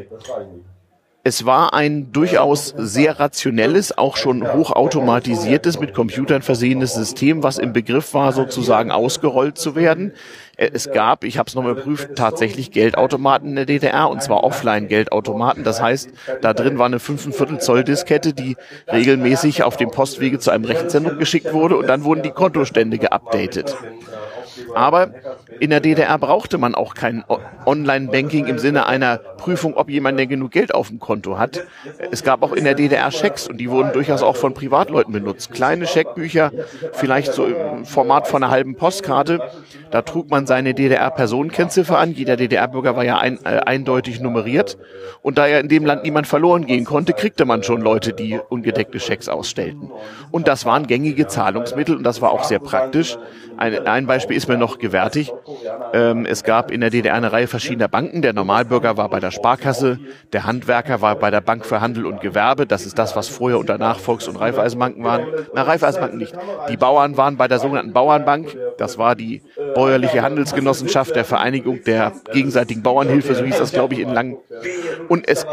es 1.23 1.45
war 1.45 1.75
ein 1.75 2.11
durchaus 2.11 2.73
sehr 2.77 3.19
rationelles, 3.19 3.95
auch 3.95 4.17
schon 4.17 4.51
hochautomatisiertes, 4.51 5.79
mit 5.79 5.93
Computern 5.93 6.41
versehenes 6.41 6.95
System, 6.95 7.43
was 7.43 7.59
im 7.59 7.73
Begriff 7.73 8.15
war, 8.15 8.31
sozusagen 8.33 8.89
ausgerollt 8.89 9.55
zu 9.57 9.75
werden. 9.75 10.13
Äh, 10.57 10.71
es 10.73 10.91
gab, 10.91 11.23
ich 11.23 11.37
habe 11.37 11.47
es 11.47 11.53
nochmal 11.53 11.75
geprüft, 11.75 12.15
tatsächlich 12.15 12.71
Geldautomaten 12.71 13.49
in 13.49 13.55
der 13.55 13.65
DDR 13.67 14.09
und 14.09 14.23
zwar 14.23 14.43
Offline-Geldautomaten. 14.43 15.63
Das 15.63 15.79
heißt, 15.79 16.09
da 16.41 16.53
drin 16.55 16.79
war 16.79 16.87
eine 16.87 16.97
5,25 16.97 17.59
Zoll 17.59 17.83
Diskette, 17.83 18.33
die 18.33 18.57
regelmäßig 18.91 19.61
auf 19.61 19.77
dem 19.77 19.91
Postwege 19.91 20.39
zu 20.39 20.49
einem 20.49 20.65
Rechenzentrum 20.65 21.19
geschickt 21.19 21.53
wurde 21.53 21.77
und 21.77 21.85
dann 21.85 22.03
wurden 22.03 22.23
die 22.23 22.31
Kontostände 22.31 22.97
geupdatet. 22.97 23.75
Aber 24.75 25.11
in 25.59 25.69
der 25.69 25.79
DDR 25.79 26.17
brauchte 26.17 26.57
man 26.57 26.75
auch 26.75 26.93
kein 26.93 27.23
Online-Banking 27.65 28.47
im 28.47 28.59
Sinne 28.59 28.85
einer 28.85 29.17
Prüfung, 29.17 29.75
ob 29.75 29.89
jemand 29.89 30.19
denn 30.19 30.29
genug 30.29 30.51
Geld 30.51 30.73
auf 30.73 30.89
dem 30.89 30.99
Konto 30.99 31.37
hat. 31.37 31.61
Es 32.11 32.23
gab 32.23 32.43
auch 32.43 32.53
in 32.53 32.63
der 32.63 32.75
DDR 32.75 33.11
Schecks 33.11 33.47
und 33.47 33.57
die 33.57 33.69
wurden 33.69 33.93
durchaus 33.93 34.21
auch 34.21 34.35
von 34.35 34.53
Privatleuten 34.53 35.13
benutzt. 35.13 35.51
Kleine 35.51 35.87
Scheckbücher, 35.87 36.51
vielleicht 36.93 37.33
so 37.33 37.45
im 37.45 37.85
Format 37.85 38.27
von 38.27 38.43
einer 38.43 38.51
halben 38.51 38.75
Postkarte. 38.75 39.39
Da 39.91 40.01
trug 40.01 40.29
man 40.29 40.47
seine 40.47 40.73
DDR-Personenkennziffer 40.73 41.97
an. 41.97 42.13
Jeder 42.13 42.37
DDR-Bürger 42.37 42.95
war 42.95 43.03
ja 43.03 43.17
ein, 43.17 43.39
äh, 43.43 43.59
eindeutig 43.65 44.21
nummeriert. 44.21 44.77
Und 45.21 45.37
da 45.37 45.47
ja 45.47 45.59
in 45.59 45.67
dem 45.67 45.85
Land 45.85 46.03
niemand 46.03 46.27
verloren 46.27 46.65
gehen 46.65 46.85
konnte, 46.85 47.13
kriegte 47.13 47.45
man 47.45 47.63
schon 47.63 47.81
Leute, 47.81 48.13
die 48.13 48.39
ungedeckte 48.49 48.99
Schecks 48.99 49.27
ausstellten. 49.29 49.91
Und 50.31 50.47
das 50.47 50.65
waren 50.65 50.87
gängige 50.87 51.27
Zahlungsmittel 51.27 51.95
und 51.95 52.03
das 52.03 52.21
war 52.21 52.31
auch 52.31 52.43
sehr 52.43 52.59
praktisch. 52.59 53.17
Ein, 53.57 53.85
ein 53.85 54.07
Beispiel 54.07 54.37
ist 54.37 54.40
mir 54.47 54.57
noch 54.57 54.79
gewärtig. 54.79 55.33
Ähm, 55.93 56.25
es 56.25 56.43
gab 56.43 56.71
in 56.71 56.81
der 56.81 56.89
DDR 56.89 57.15
eine 57.15 57.31
Reihe 57.31 57.47
verschiedener 57.47 57.87
Banken. 57.87 58.21
Der 58.21 58.33
Normalbürger 58.33 58.97
war 58.97 59.09
bei 59.09 59.19
der 59.19 59.31
Sparkasse, 59.31 59.99
der 60.33 60.45
Handwerker 60.45 61.01
war 61.01 61.15
bei 61.15 61.31
der 61.31 61.41
Bank 61.41 61.65
für 61.65 61.81
Handel 61.81 62.05
und 62.05 62.21
Gewerbe. 62.21 62.65
Das 62.65 62.85
ist 62.85 62.97
das, 62.97 63.15
was 63.15 63.27
vorher 63.27 63.59
unter 63.59 63.77
Nachvolks- 63.77 64.27
und 64.27 64.35
Raiffeisenbanken 64.35 65.03
waren. 65.03 65.25
Na, 65.53 65.63
Raiffeisenbanken 65.63 66.17
nicht. 66.17 66.33
Die 66.69 66.77
Bauern 66.77 67.17
waren 67.17 67.37
bei 67.37 67.47
der 67.47 67.59
sogenannten 67.59 67.93
Bauernbank. 67.93 68.55
Das 68.77 68.97
war 68.97 69.15
die 69.15 69.41
bäuerliche 69.75 70.21
Handelsgenossenschaft 70.21 71.15
der 71.15 71.25
Vereinigung 71.25 71.83
der 71.83 72.13
gegenseitigen 72.33 72.83
Bauernhilfe, 72.83 73.35
so 73.35 73.43
hieß 73.43 73.57
das, 73.57 73.71
glaube 73.71 73.93
ich, 73.95 73.99
in 73.99 74.09
Lang. 74.09 74.37
Und 75.09 75.27
es, 75.27 75.45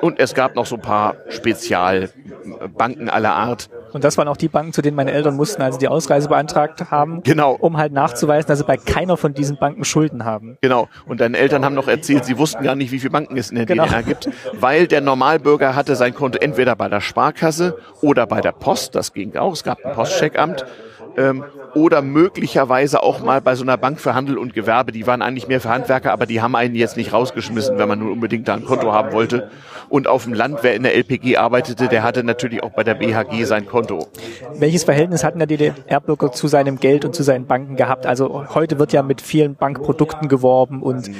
und 0.00 0.18
es 0.18 0.34
gab 0.34 0.54
noch 0.54 0.66
so 0.66 0.76
ein 0.76 0.82
paar 0.82 1.16
Spezialbanken 1.28 3.08
aller 3.08 3.34
Art. 3.34 3.68
Und 3.92 4.04
das 4.04 4.18
waren 4.18 4.28
auch 4.28 4.36
die 4.36 4.48
Banken, 4.48 4.72
zu 4.72 4.82
denen 4.82 4.96
meine 4.96 5.12
Eltern 5.12 5.36
mussten, 5.36 5.62
als 5.62 5.76
sie 5.76 5.78
die 5.78 5.88
Ausreise 5.88 6.28
beantragt 6.28 6.90
haben, 6.90 7.22
genau. 7.22 7.52
um 7.52 7.73
halt 7.76 7.92
nachzuweisen, 7.92 8.48
dass 8.48 8.58
sie 8.58 8.64
bei 8.64 8.76
keiner 8.76 9.16
von 9.16 9.34
diesen 9.34 9.56
Banken 9.56 9.84
Schulden 9.84 10.24
haben. 10.24 10.58
Genau. 10.60 10.88
Und 11.06 11.20
deine 11.20 11.38
Eltern 11.38 11.64
haben 11.64 11.74
noch 11.74 11.88
erzählt, 11.88 12.24
sie 12.24 12.38
wussten 12.38 12.62
gar 12.62 12.74
nicht, 12.74 12.92
wie 12.92 12.98
viele 12.98 13.10
Banken 13.10 13.36
es 13.36 13.50
in 13.50 13.56
der 13.56 13.66
genau. 13.66 13.84
DDR 13.84 14.02
gibt, 14.02 14.28
weil 14.52 14.86
der 14.86 15.00
Normalbürger 15.00 15.74
hatte 15.74 15.96
sein 15.96 16.14
Konto 16.14 16.38
entweder 16.38 16.76
bei 16.76 16.88
der 16.88 17.00
Sparkasse 17.00 17.78
oder 18.00 18.26
bei 18.26 18.40
der 18.40 18.52
Post, 18.52 18.94
das 18.94 19.12
ging 19.12 19.36
auch, 19.36 19.52
es 19.52 19.64
gab 19.64 19.84
ein 19.84 19.92
Postcheckamt 19.92 20.64
ähm, 21.16 21.44
oder 21.74 22.02
möglicherweise 22.02 23.02
auch 23.02 23.22
mal 23.22 23.40
bei 23.40 23.54
so 23.54 23.62
einer 23.62 23.76
Bank 23.76 24.00
für 24.00 24.14
Handel 24.14 24.38
und 24.38 24.54
Gewerbe. 24.54 24.92
Die 24.92 25.06
waren 25.06 25.22
eigentlich 25.22 25.48
mehr 25.48 25.60
für 25.60 25.70
Handwerker, 25.70 26.12
aber 26.12 26.26
die 26.26 26.40
haben 26.40 26.54
einen 26.54 26.74
jetzt 26.74 26.96
nicht 26.96 27.12
rausgeschmissen, 27.12 27.78
wenn 27.78 27.88
man 27.88 27.98
nur 27.98 28.12
unbedingt 28.12 28.48
da 28.48 28.54
ein 28.54 28.64
Konto 28.64 28.92
haben 28.92 29.12
wollte. 29.12 29.50
Und 29.88 30.08
auf 30.08 30.24
dem 30.24 30.34
Land, 30.34 30.58
wer 30.62 30.74
in 30.74 30.82
der 30.82 30.94
LPG 30.94 31.36
arbeitete, 31.36 31.88
der 31.88 32.02
hatte 32.02 32.24
natürlich 32.24 32.62
auch 32.62 32.70
bei 32.70 32.84
der 32.84 32.94
BHG 32.94 33.44
sein 33.44 33.66
Konto. 33.66 34.08
Welches 34.54 34.84
Verhältnis 34.84 35.24
hatten 35.24 35.38
der 35.38 35.46
DDR-Bürger 35.46 36.32
zu 36.32 36.48
seinem 36.48 36.78
Geld 36.78 37.04
und 37.04 37.14
zu 37.14 37.22
seinen 37.22 37.46
Banken 37.46 37.76
gehabt? 37.76 38.06
Also 38.06 38.46
heute 38.54 38.78
wird 38.78 38.92
ja 38.92 39.02
mit 39.02 39.20
vielen 39.20 39.56
Bankprodukten 39.56 40.28
geworben 40.28 40.82
und 40.82 41.10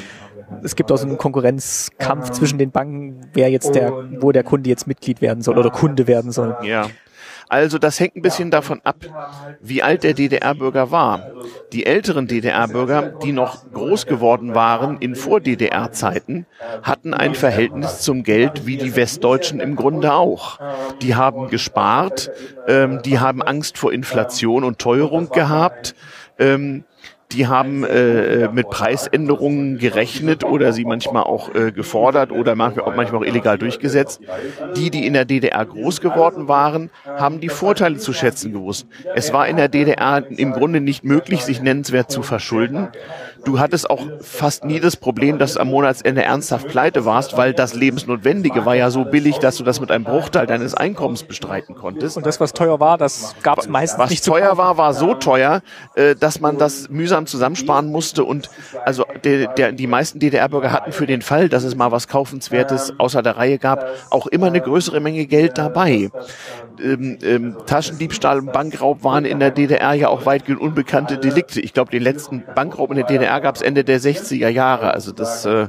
es 0.62 0.76
gibt 0.76 0.92
auch 0.92 0.96
so 0.96 1.06
einen 1.06 1.18
Konkurrenzkampf 1.18 2.30
zwischen 2.30 2.58
den 2.58 2.70
Banken, 2.70 3.20
wer 3.32 3.50
jetzt 3.50 3.74
der, 3.74 3.92
wo 4.20 4.32
der 4.32 4.44
Kunde 4.44 4.70
jetzt 4.70 4.86
Mitglied 4.86 5.20
werden 5.20 5.42
soll 5.42 5.58
oder 5.58 5.70
Kunde 5.70 6.06
werden 6.06 6.30
soll. 6.30 6.56
Ja. 6.62 6.86
Also 7.48 7.78
das 7.78 8.00
hängt 8.00 8.16
ein 8.16 8.22
bisschen 8.22 8.50
davon 8.50 8.80
ab, 8.84 8.96
wie 9.60 9.82
alt 9.82 10.02
der 10.02 10.14
DDR-Bürger 10.14 10.90
war. 10.90 11.30
Die 11.72 11.86
älteren 11.86 12.26
DDR-Bürger, 12.26 13.02
die 13.22 13.32
noch 13.32 13.70
groß 13.72 14.06
geworden 14.06 14.54
waren 14.54 14.98
in 14.98 15.14
Vor-DDR-Zeiten, 15.14 16.46
hatten 16.82 17.14
ein 17.14 17.34
Verhältnis 17.34 18.00
zum 18.00 18.22
Geld 18.22 18.66
wie 18.66 18.76
die 18.76 18.96
Westdeutschen 18.96 19.60
im 19.60 19.76
Grunde 19.76 20.14
auch. 20.14 20.58
Die 21.02 21.14
haben 21.14 21.48
gespart, 21.48 22.30
ähm, 22.66 23.00
die 23.04 23.18
haben 23.18 23.42
Angst 23.42 23.78
vor 23.78 23.92
Inflation 23.92 24.64
und 24.64 24.78
Teuerung 24.78 25.30
gehabt. 25.30 25.94
Ähm, 26.38 26.84
die 27.32 27.46
haben 27.46 27.84
äh, 27.84 28.48
mit 28.52 28.70
Preisänderungen 28.70 29.78
gerechnet 29.78 30.44
oder 30.44 30.72
sie 30.72 30.84
manchmal 30.84 31.24
auch 31.24 31.54
äh, 31.54 31.72
gefordert 31.72 32.30
oder 32.30 32.54
manchmal 32.54 32.84
auch, 32.86 32.94
manchmal 32.94 33.22
auch 33.22 33.26
illegal 33.26 33.58
durchgesetzt. 33.58 34.20
Die, 34.76 34.90
die 34.90 35.06
in 35.06 35.14
der 35.14 35.24
DDR 35.24 35.64
groß 35.64 36.00
geworden 36.00 36.48
waren, 36.48 36.90
haben 37.04 37.40
die 37.40 37.48
Vorteile 37.48 37.96
zu 37.96 38.12
schätzen 38.12 38.52
gewusst. 38.52 38.86
Es 39.14 39.32
war 39.32 39.48
in 39.48 39.56
der 39.56 39.68
DDR 39.68 40.24
im 40.30 40.52
Grunde 40.52 40.80
nicht 40.80 41.04
möglich, 41.04 41.42
sich 41.42 41.60
nennenswert 41.60 42.10
zu 42.10 42.22
verschulden. 42.22 42.88
Du 43.44 43.58
hattest 43.58 43.90
auch 43.90 44.02
fast 44.20 44.64
nie 44.64 44.80
das 44.80 44.96
Problem, 44.96 45.38
dass 45.38 45.54
du 45.54 45.60
am 45.60 45.68
Monatsende 45.68 46.22
ernsthaft 46.22 46.68
pleite 46.68 47.04
warst, 47.04 47.36
weil 47.36 47.52
das 47.52 47.74
Lebensnotwendige 47.74 48.64
war 48.64 48.74
ja 48.74 48.90
so 48.90 49.04
billig, 49.04 49.38
dass 49.38 49.56
du 49.56 49.64
das 49.64 49.80
mit 49.80 49.90
einem 49.90 50.04
Bruchteil 50.04 50.46
deines 50.46 50.74
Einkommens 50.74 51.24
bestreiten 51.24 51.74
konntest. 51.74 52.16
Und 52.16 52.26
das, 52.26 52.40
was 52.40 52.52
teuer 52.52 52.80
war, 52.80 52.98
das 52.98 53.34
gab 53.42 53.58
es 53.58 53.68
meistens 53.68 53.98
was 53.98 54.10
nicht 54.10 54.26
Was 54.26 54.32
teuer 54.34 54.56
war, 54.56 54.78
war 54.78 54.94
so 54.94 55.14
teuer, 55.14 55.62
äh, 55.94 56.14
dass 56.14 56.40
man 56.40 56.58
das 56.58 56.88
mühsam 56.88 57.26
zusammensparen 57.26 57.90
musste 57.90 58.24
und 58.24 58.50
also 58.84 59.04
der, 59.24 59.48
der, 59.48 59.72
die 59.72 59.86
meisten 59.86 60.18
DDR-Bürger 60.18 60.72
hatten 60.72 60.92
für 60.92 61.06
den 61.06 61.22
Fall, 61.22 61.48
dass 61.48 61.64
es 61.64 61.74
mal 61.74 61.92
was 61.92 62.08
Kaufenswertes 62.08 62.94
außer 62.98 63.22
der 63.22 63.36
Reihe 63.36 63.58
gab, 63.58 63.86
auch 64.10 64.26
immer 64.26 64.46
eine 64.46 64.60
größere 64.60 65.00
Menge 65.00 65.26
Geld 65.26 65.58
dabei. 65.58 66.10
Ähm, 66.80 67.18
ähm, 67.22 67.56
Taschendiebstahl 67.66 68.38
und 68.38 68.52
Bankraub 68.52 69.04
waren 69.04 69.24
in 69.24 69.38
der 69.38 69.50
DDR 69.50 69.94
ja 69.94 70.08
auch 70.08 70.26
weitgehend 70.26 70.60
unbekannte 70.60 71.18
Delikte. 71.18 71.60
Ich 71.60 71.72
glaube, 71.72 71.90
den 71.90 72.02
letzten 72.02 72.44
Bankraub 72.54 72.90
in 72.90 72.96
der 72.96 73.06
DDR 73.06 73.40
gab 73.40 73.56
es 73.56 73.62
Ende 73.62 73.84
der 73.84 74.00
60er 74.00 74.48
Jahre. 74.48 74.92
Also 74.92 75.12
das 75.12 75.44
äh, 75.44 75.68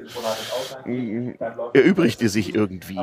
erübrigte 1.74 2.30
sich 2.30 2.56
irgendwie. 2.56 3.00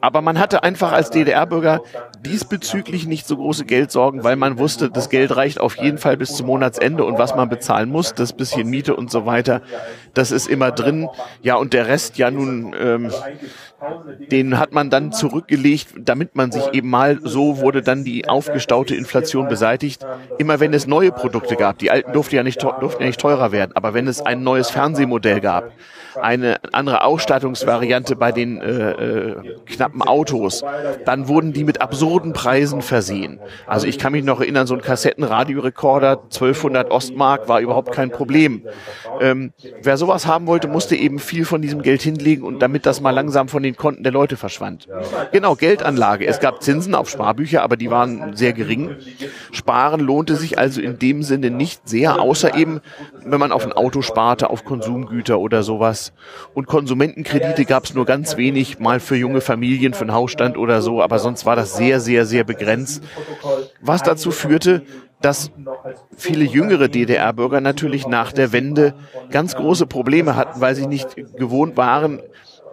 Aber 0.00 0.20
man 0.20 0.38
hatte 0.38 0.62
einfach 0.62 0.92
als 0.92 1.10
DDR-Bürger 1.10 1.82
diesbezüglich 2.20 3.06
nicht 3.06 3.26
so 3.26 3.36
große 3.36 3.64
Geldsorgen, 3.64 4.22
weil 4.22 4.36
man 4.36 4.58
wusste, 4.58 4.88
das 4.90 5.10
Geld 5.10 5.34
reicht 5.34 5.58
auf 5.60 5.76
jeden 5.76 5.98
Fall 5.98 6.16
bis 6.16 6.36
zum 6.36 6.46
Monatsende 6.46 7.04
und 7.04 7.18
was 7.18 7.34
man 7.34 7.48
bezahlen 7.48 7.90
muss, 7.90 8.14
das 8.14 8.32
bisschen 8.32 8.68
Miete 8.68 8.94
und 8.94 9.10
so 9.10 9.26
weiter, 9.26 9.62
das 10.14 10.30
ist 10.30 10.46
immer 10.46 10.70
drin. 10.70 11.08
Ja, 11.42 11.56
und 11.56 11.72
der 11.72 11.88
Rest 11.88 12.18
ja 12.18 12.30
nun, 12.30 12.74
ähm, 12.78 13.10
den 14.30 14.58
hat 14.58 14.72
man 14.72 14.90
dann 14.90 15.12
zurückgelegt, 15.12 15.88
damit 15.98 16.36
man 16.36 16.52
sich 16.52 16.72
eben 16.72 16.88
mal, 16.88 17.18
so 17.22 17.58
wurde 17.58 17.82
dann 17.82 18.04
die 18.04 18.28
aufgestaute 18.28 18.94
Inflation 18.94 19.48
beseitigt. 19.48 20.06
Immer 20.38 20.60
wenn 20.60 20.72
es 20.72 20.86
neue 20.86 21.12
Produkte 21.12 21.56
gab, 21.56 21.78
die 21.78 21.90
alten 21.90 22.12
durften 22.12 22.36
ja 22.36 22.42
nicht, 22.42 22.62
durften 22.62 23.02
ja 23.02 23.08
nicht 23.08 23.20
teurer 23.20 23.52
werden, 23.52 23.72
aber 23.74 23.92
wenn 23.92 24.06
es 24.06 24.20
ein 24.20 24.42
neues 24.42 24.70
Fernsehmodell 24.70 25.40
gab, 25.40 25.72
eine 26.20 26.56
andere 26.72 27.04
Ausstattungsvariante 27.04 28.16
bei 28.16 28.32
den 28.32 28.60
äh, 28.60 28.90
knappen 29.66 30.02
Autos, 30.02 30.64
dann 31.04 31.28
wurden 31.28 31.52
die 31.52 31.64
mit 31.64 31.80
absurden 31.80 32.32
Preisen 32.32 32.82
versehen. 32.82 33.40
Also 33.66 33.86
ich 33.86 33.98
kann 33.98 34.12
mich 34.12 34.24
noch 34.24 34.40
erinnern, 34.40 34.66
so 34.66 34.74
ein 34.74 34.82
Kassettenradiorekorder, 34.82 36.22
1200 36.24 36.90
Ostmark, 36.90 37.48
war 37.48 37.60
überhaupt 37.60 37.92
kein 37.92 38.10
Problem. 38.10 38.62
Ähm, 39.20 39.52
wer 39.82 39.96
sowas 39.96 40.26
haben 40.26 40.46
wollte, 40.46 40.68
musste 40.68 40.96
eben 40.96 41.18
viel 41.18 41.44
von 41.44 41.62
diesem 41.62 41.82
Geld 41.82 42.02
hinlegen 42.02 42.44
und 42.44 42.60
damit 42.60 42.86
das 42.86 43.00
mal 43.00 43.10
langsam 43.10 43.48
von 43.48 43.62
den 43.62 43.76
Konten 43.76 44.02
der 44.02 44.12
Leute 44.12 44.36
verschwand. 44.36 44.88
Genau, 45.32 45.54
Geldanlage. 45.54 46.26
Es 46.26 46.40
gab 46.40 46.62
Zinsen 46.62 46.94
auf 46.94 47.08
Sparbücher, 47.08 47.62
aber 47.62 47.76
die 47.76 47.90
waren 47.90 48.36
sehr 48.36 48.52
gering. 48.52 48.96
Sparen 49.52 50.00
lohnte 50.00 50.36
sich 50.36 50.58
also 50.58 50.80
in 50.80 50.98
dem 50.98 51.22
Sinne 51.22 51.50
nicht 51.50 51.88
sehr, 51.88 52.20
außer 52.20 52.54
eben, 52.56 52.80
wenn 53.24 53.40
man 53.40 53.52
auf 53.52 53.64
ein 53.64 53.72
Auto 53.72 54.02
sparte, 54.02 54.50
auf 54.50 54.64
Konsumgüter 54.64 55.38
oder 55.38 55.62
sowas. 55.62 56.12
Und 56.54 56.66
Konsumentenkredite 56.66 57.64
gab 57.64 57.84
es 57.84 57.94
nur 57.94 58.04
ganz 58.04 58.36
wenig, 58.36 58.78
mal 58.78 59.00
für 59.06 59.16
junge 59.16 59.40
Familien, 59.40 59.94
für 59.94 60.02
einen 60.02 60.12
Hausstand 60.12 60.58
oder 60.58 60.82
so, 60.82 61.02
aber 61.02 61.18
sonst 61.18 61.46
war 61.46 61.56
das 61.56 61.76
sehr, 61.76 62.00
sehr, 62.00 62.26
sehr 62.26 62.44
begrenzt. 62.44 63.02
Was 63.80 64.02
dazu 64.02 64.30
führte, 64.30 64.82
dass 65.22 65.50
viele 66.16 66.44
jüngere 66.44 66.88
DDR-Bürger 66.88 67.60
natürlich 67.60 68.06
nach 68.06 68.32
der 68.32 68.52
Wende 68.52 68.94
ganz 69.30 69.54
große 69.54 69.86
Probleme 69.86 70.36
hatten, 70.36 70.60
weil 70.60 70.74
sie 70.74 70.86
nicht 70.86 71.16
gewohnt 71.36 71.76
waren, 71.76 72.20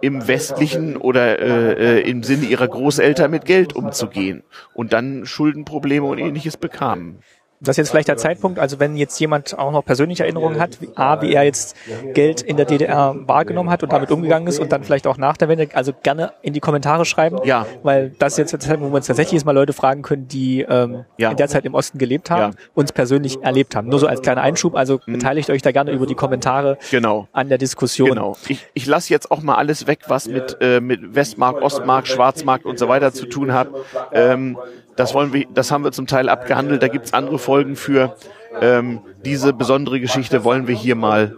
im 0.00 0.28
westlichen 0.28 0.96
oder 0.98 1.38
äh, 1.38 2.00
äh, 2.00 2.10
im 2.10 2.22
Sinne 2.22 2.44
ihrer 2.44 2.68
Großeltern 2.68 3.30
mit 3.30 3.46
Geld 3.46 3.74
umzugehen 3.74 4.42
und 4.74 4.92
dann 4.92 5.24
Schuldenprobleme 5.24 6.06
und 6.06 6.18
ähnliches 6.18 6.58
bekamen 6.58 7.20
das 7.68 7.74
ist 7.74 7.78
jetzt 7.78 7.90
vielleicht 7.90 8.08
der 8.08 8.16
Zeitpunkt, 8.16 8.58
also 8.58 8.80
wenn 8.80 8.96
jetzt 8.96 9.18
jemand 9.18 9.58
auch 9.58 9.72
noch 9.72 9.84
persönliche 9.84 10.22
Erinnerungen 10.24 10.60
hat, 10.60 10.80
wie, 10.80 10.88
A, 10.94 11.20
wie 11.22 11.32
er 11.32 11.44
jetzt 11.44 11.76
Geld 12.12 12.42
in 12.42 12.56
der 12.56 12.66
DDR 12.66 13.14
wahrgenommen 13.26 13.70
hat 13.70 13.82
und 13.82 13.92
damit 13.92 14.10
umgegangen 14.10 14.48
ist 14.48 14.58
und 14.58 14.72
dann 14.72 14.84
vielleicht 14.84 15.06
auch 15.06 15.16
nach 15.16 15.36
der 15.36 15.48
Wende, 15.48 15.68
also 15.74 15.92
gerne 16.02 16.32
in 16.42 16.52
die 16.52 16.60
Kommentare 16.60 17.04
schreiben. 17.04 17.38
Ja. 17.44 17.66
Weil 17.82 18.10
das 18.18 18.34
ist 18.34 18.38
jetzt 18.38 18.52
der 18.52 18.60
Zeitpunkt, 18.60 18.90
wo 18.90 18.92
wir 18.92 18.96
uns 18.96 19.06
tatsächlich 19.06 19.34
jetzt 19.34 19.44
mal 19.44 19.52
Leute 19.52 19.72
fragen 19.72 20.02
können, 20.02 20.28
die 20.28 20.62
ähm, 20.62 21.04
ja. 21.16 21.30
in 21.30 21.36
der 21.36 21.48
Zeit 21.48 21.64
im 21.64 21.74
Osten 21.74 21.98
gelebt 21.98 22.30
haben, 22.30 22.52
ja. 22.52 22.58
uns 22.74 22.92
persönlich 22.92 23.42
erlebt 23.42 23.76
haben. 23.76 23.88
Nur 23.88 23.98
so 23.98 24.06
als 24.06 24.22
kleiner 24.22 24.42
Einschub, 24.42 24.74
also 24.74 25.00
mhm. 25.06 25.14
beteiligt 25.14 25.50
euch 25.50 25.62
da 25.62 25.72
gerne 25.72 25.92
über 25.92 26.06
die 26.06 26.14
Kommentare 26.14 26.78
genau. 26.90 27.28
an 27.32 27.48
der 27.48 27.58
Diskussion. 27.58 28.10
Genau. 28.10 28.36
Ich, 28.48 28.66
ich 28.74 28.86
lasse 28.86 29.10
jetzt 29.10 29.30
auch 29.30 29.42
mal 29.42 29.56
alles 29.56 29.86
weg, 29.86 30.00
was 30.08 30.28
mit, 30.28 30.56
äh, 30.60 30.80
mit 30.80 31.14
Westmark, 31.14 31.62
Ostmark, 31.62 32.06
Schwarzmark 32.06 32.64
und 32.64 32.78
so 32.78 32.88
weiter 32.88 33.12
zu 33.12 33.26
tun 33.26 33.52
hat. 33.52 33.68
Ähm, 34.12 34.56
das 34.96 35.14
wollen 35.14 35.32
wir, 35.32 35.46
das 35.52 35.70
haben 35.70 35.84
wir 35.84 35.92
zum 35.92 36.06
Teil 36.06 36.28
abgehandelt. 36.28 36.82
Da 36.82 36.88
gibt's 36.88 37.12
andere 37.12 37.38
Folgen 37.38 37.76
für. 37.76 38.16
Ähm, 38.60 39.00
diese 39.24 39.52
besondere 39.52 39.98
Geschichte 39.98 40.44
wollen 40.44 40.68
wir 40.68 40.76
hier 40.76 40.94
mal 40.94 41.36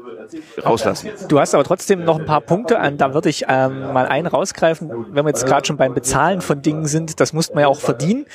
rauslassen. 0.65 1.11
Du 1.29 1.41
hast 1.41 1.55
aber 1.55 1.65
trotzdem 1.65 2.05
noch 2.05 2.19
ein 2.19 2.27
paar 2.27 2.41
Punkte, 2.41 2.79
an, 2.79 2.99
da 2.99 3.15
würde 3.15 3.29
ich 3.29 3.45
ähm, 3.49 3.93
mal 3.93 4.07
einen 4.07 4.27
rausgreifen, 4.27 4.91
wenn 5.11 5.25
wir 5.25 5.29
jetzt 5.29 5.47
gerade 5.47 5.67
schon 5.67 5.77
beim 5.77 5.95
Bezahlen 5.95 6.41
von 6.41 6.63
Dingen 6.63 6.87
sind, 6.87 7.21
das 7.21 7.33
muss 7.33 7.53
man 7.53 7.63
ja 7.63 7.69
auch 7.69 7.81
verdienen. 7.81 8.27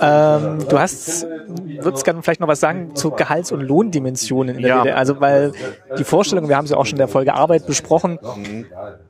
Ähm, 0.00 0.66
du 0.68 0.78
hast, 0.78 1.26
würdest 1.80 2.04
gerne 2.04 2.22
vielleicht 2.22 2.40
noch 2.40 2.48
was 2.48 2.60
sagen 2.60 2.94
zu 2.94 3.10
Gehalts- 3.10 3.52
und 3.52 3.60
Lohndimensionen 3.60 4.56
in 4.56 4.62
der 4.62 4.68
ja. 4.68 4.78
DDR, 4.82 4.96
also 4.96 5.20
weil 5.20 5.52
die 5.98 6.04
Vorstellung, 6.04 6.48
wir 6.48 6.56
haben 6.56 6.66
sie 6.66 6.76
auch 6.76 6.86
schon 6.86 6.96
in 6.96 6.98
der 6.98 7.08
Folge 7.08 7.34
Arbeit 7.34 7.66
besprochen, 7.66 8.18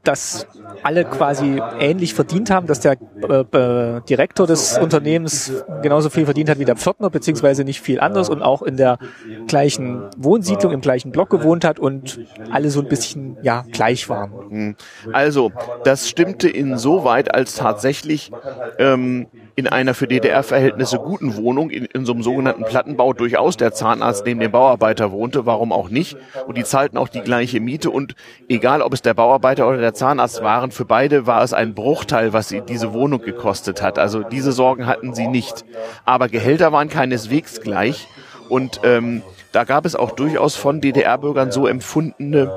dass 0.05 0.47
alle 0.83 1.05
quasi 1.05 1.61
ähnlich 1.79 2.15
verdient 2.15 2.51
haben, 2.51 2.67
dass 2.67 2.81
der 2.81 2.93
äh, 2.93 4.01
Direktor 4.09 4.47
des 4.47 4.79
Unternehmens 4.79 5.65
genauso 5.83 6.11
viel 6.11 6.25
verdient 6.25 6.51
hat 6.51 6.59
wie 6.59 6.65
der 6.65 6.77
Pförtner, 6.77 7.11
beziehungsweise 7.11 7.65
nicht 7.65 7.81
viel 7.81 8.01
anders 8.01 8.29
und 8.29 8.43
auch 8.43 8.63
in 8.63 8.77
der 8.77 8.99
gleichen 9.47 10.09
Wohnsiedlung, 10.17 10.73
im 10.73 10.81
gleichen 10.81 11.11
Block 11.11 11.31
gewohnt 11.31 11.65
hat 11.65 11.79
und 11.79 12.21
alle 12.51 12.71
so 12.71 12.81
ein 12.81 12.89
bisschen 12.89 13.37
ja 13.43 13.65
gleich 13.73 14.09
waren. 14.09 14.33
Hm. 14.51 14.77
Also, 15.13 15.53
das 15.85 16.09
stimmte 16.09 16.49
insoweit, 16.49 17.35
als 17.35 17.55
tatsächlich 17.55 18.31
ähm, 18.79 19.27
in 19.57 19.69
einer 19.69 19.95
für 19.95 20.09
DDR-Verhältnisse 20.09 20.99
guten 20.99 21.37
Wohnung 21.37 21.71
in, 21.71 21.85
in 21.85 22.05
so 22.05 22.13
einem 22.13 22.23
sogenannten 22.23 22.65
Plattenbau 22.65 23.13
durchaus 23.13 23.57
der 23.57 23.73
Zahnarzt 23.73 24.27
neben 24.27 24.41
dem 24.41 24.51
Bauarbeiter 24.51 25.13
wohnte, 25.13 25.47
warum 25.47 25.73
auch 25.73 25.91
nicht. 25.91 26.17
Und 26.47 26.57
die 26.57 26.65
zahlten 26.65 26.99
auch 26.99 27.09
die 27.09 27.21
gleiche 27.21 27.61
Miete 27.61 27.91
und 27.91 28.15
egal 28.49 28.83
ob 28.83 28.93
es 28.93 29.03
der 29.03 29.15
Bauarbeiter 29.15 29.69
oder 29.69 29.79
der 29.79 29.95
Zahnarzt 29.95 30.43
waren, 30.43 30.71
für 30.71 30.85
beide 30.85 31.27
war 31.27 31.43
es 31.43 31.53
ein 31.53 31.75
Bruchteil, 31.75 32.33
was 32.33 32.49
sie 32.49 32.63
diese 32.63 32.93
Wohnung 32.93 33.23
gekostet 33.23 33.81
hat. 33.81 33.99
Also 33.99 34.23
diese 34.23 34.53
Sorgen 34.53 34.87
hatten 34.87 35.15
sie 35.15 35.29
nicht. 35.29 35.65
Aber 36.05 36.29
Gehälter 36.29 36.73
waren 36.73 36.89
keineswegs 36.89 37.61
gleich 37.61 38.09
und 38.49 38.81
ähm, 38.83 39.23
da 39.53 39.63
gab 39.63 39.87
es 39.87 39.95
auch 39.95 40.11
durchaus 40.11 40.57
von 40.57 40.81
DDR-Bürgern 40.81 41.53
so 41.53 41.69
empfundene 41.69 42.51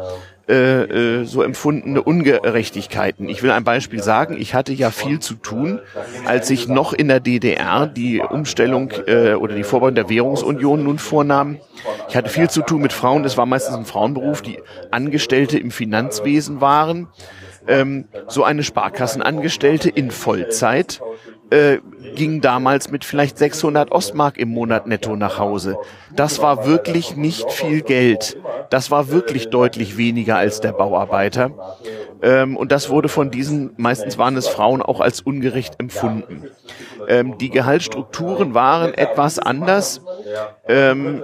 äh, 0.49 1.19
äh, 1.19 1.25
so 1.25 1.41
empfundene 1.41 2.01
Ungerechtigkeiten. 2.01 3.27
Ich 3.27 3.43
will 3.43 3.51
ein 3.51 3.65
Beispiel 3.65 4.01
sagen. 4.01 4.37
Ich 4.39 4.53
hatte 4.53 4.71
ja 4.71 4.91
viel 4.91 5.19
zu 5.19 5.33
tun, 5.33 5.79
als 6.25 6.49
ich 6.49 6.67
noch 6.67 6.93
in 6.93 7.09
der 7.09 7.19
DDR 7.19 7.85
die 7.85 8.21
Umstellung 8.21 8.91
äh, 9.07 9.33
oder 9.33 9.55
die 9.55 9.63
Vorbau 9.63 9.91
der 9.91 10.09
Währungsunion 10.09 10.83
nun 10.83 10.99
vornahm. 10.99 11.57
Ich 12.07 12.15
hatte 12.15 12.29
viel 12.29 12.49
zu 12.49 12.61
tun 12.61 12.81
mit 12.81 12.93
Frauen. 12.93 13.25
Es 13.25 13.35
war 13.35 13.45
meistens 13.45 13.75
ein 13.75 13.85
Frauenberuf, 13.85 14.41
die 14.41 14.59
Angestellte 14.89 15.59
im 15.59 15.71
Finanzwesen 15.71 16.61
waren. 16.61 17.09
Ähm, 17.67 18.05
so 18.27 18.45
eine 18.45 18.63
Sparkassenangestellte 18.63 19.89
in 19.89 20.11
Vollzeit 20.11 21.01
äh, 21.49 21.77
ging 22.15 22.41
damals 22.41 22.91
mit 22.91 23.05
vielleicht 23.05 23.37
600 23.37 23.91
Ostmark 23.91 24.37
im 24.37 24.49
Monat 24.49 24.87
netto 24.87 25.15
nach 25.15 25.39
Hause. 25.39 25.77
Das 26.15 26.41
war 26.41 26.65
wirklich 26.65 27.15
nicht 27.15 27.51
viel 27.51 27.81
Geld. 27.81 28.37
Das 28.69 28.91
war 28.91 29.09
wirklich 29.11 29.49
deutlich 29.49 29.97
weniger 29.97 30.37
als 30.37 30.59
der 30.59 30.73
Bauarbeiter. 30.73 31.51
Ähm, 32.21 32.57
und 32.57 32.71
das 32.71 32.89
wurde 32.89 33.09
von 33.09 33.31
diesen, 33.31 33.71
meistens 33.77 34.17
waren 34.17 34.35
es 34.35 34.47
Frauen, 34.47 34.81
auch 34.81 34.99
als 34.99 35.21
ungerecht 35.21 35.75
empfunden. 35.79 36.49
Ähm, 37.07 37.37
die 37.37 37.49
Gehaltsstrukturen 37.49 38.53
waren 38.53 38.93
etwas 38.93 39.39
anders. 39.39 40.01
Ähm, 40.67 41.23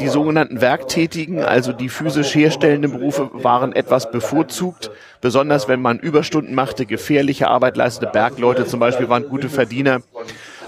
die 0.00 0.08
sogenannten 0.08 0.60
Werktätigen, 0.60 1.42
also 1.42 1.72
die 1.72 1.88
physisch 1.88 2.34
herstellenden 2.34 2.92
Berufe, 2.92 3.30
waren 3.32 3.72
etwas 3.72 4.10
bevorzugt. 4.10 4.90
Besonders 5.20 5.68
wenn 5.68 5.80
man 5.80 5.98
Überstunden 5.98 6.54
machte, 6.54 6.86
gefährliche 6.86 7.48
Arbeit 7.48 7.76
leistete, 7.76 8.10
Bergleute 8.10 8.66
zum 8.66 8.80
Beispiel 8.80 9.08
waren 9.08 9.28
gute 9.28 9.48
Verdiener. 9.48 10.00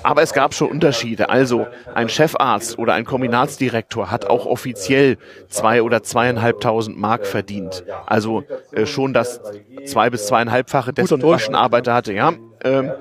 Aber 0.03 0.23
es 0.23 0.33
gab 0.33 0.55
schon 0.55 0.69
Unterschiede. 0.69 1.31
Also 1.31 1.67
ein 1.95 2.09
Chefarzt 2.09 2.79
oder 2.79 2.95
ein 2.95 3.05
Kombinatsdirektor 3.05 4.11
hat 4.11 4.27
auch 4.27 4.47
offiziell 4.47 5.19
zwei 5.49 5.83
oder 5.83 6.03
zweieinhalbtausend 6.05 6.97
Mark 6.97 7.27
verdient. 7.27 7.85
Also 8.07 8.45
äh, 8.71 8.87
schon 8.87 9.13
das 9.13 9.41
zwei 9.85 10.09
bis 10.11 10.27
zweieinhalbfache 10.27 10.93
dessen 10.93 11.21
Taschenarbeiter 11.21 11.93
hatte. 11.93 12.13
Ja. 12.13 12.35
Ähm, 12.63 12.93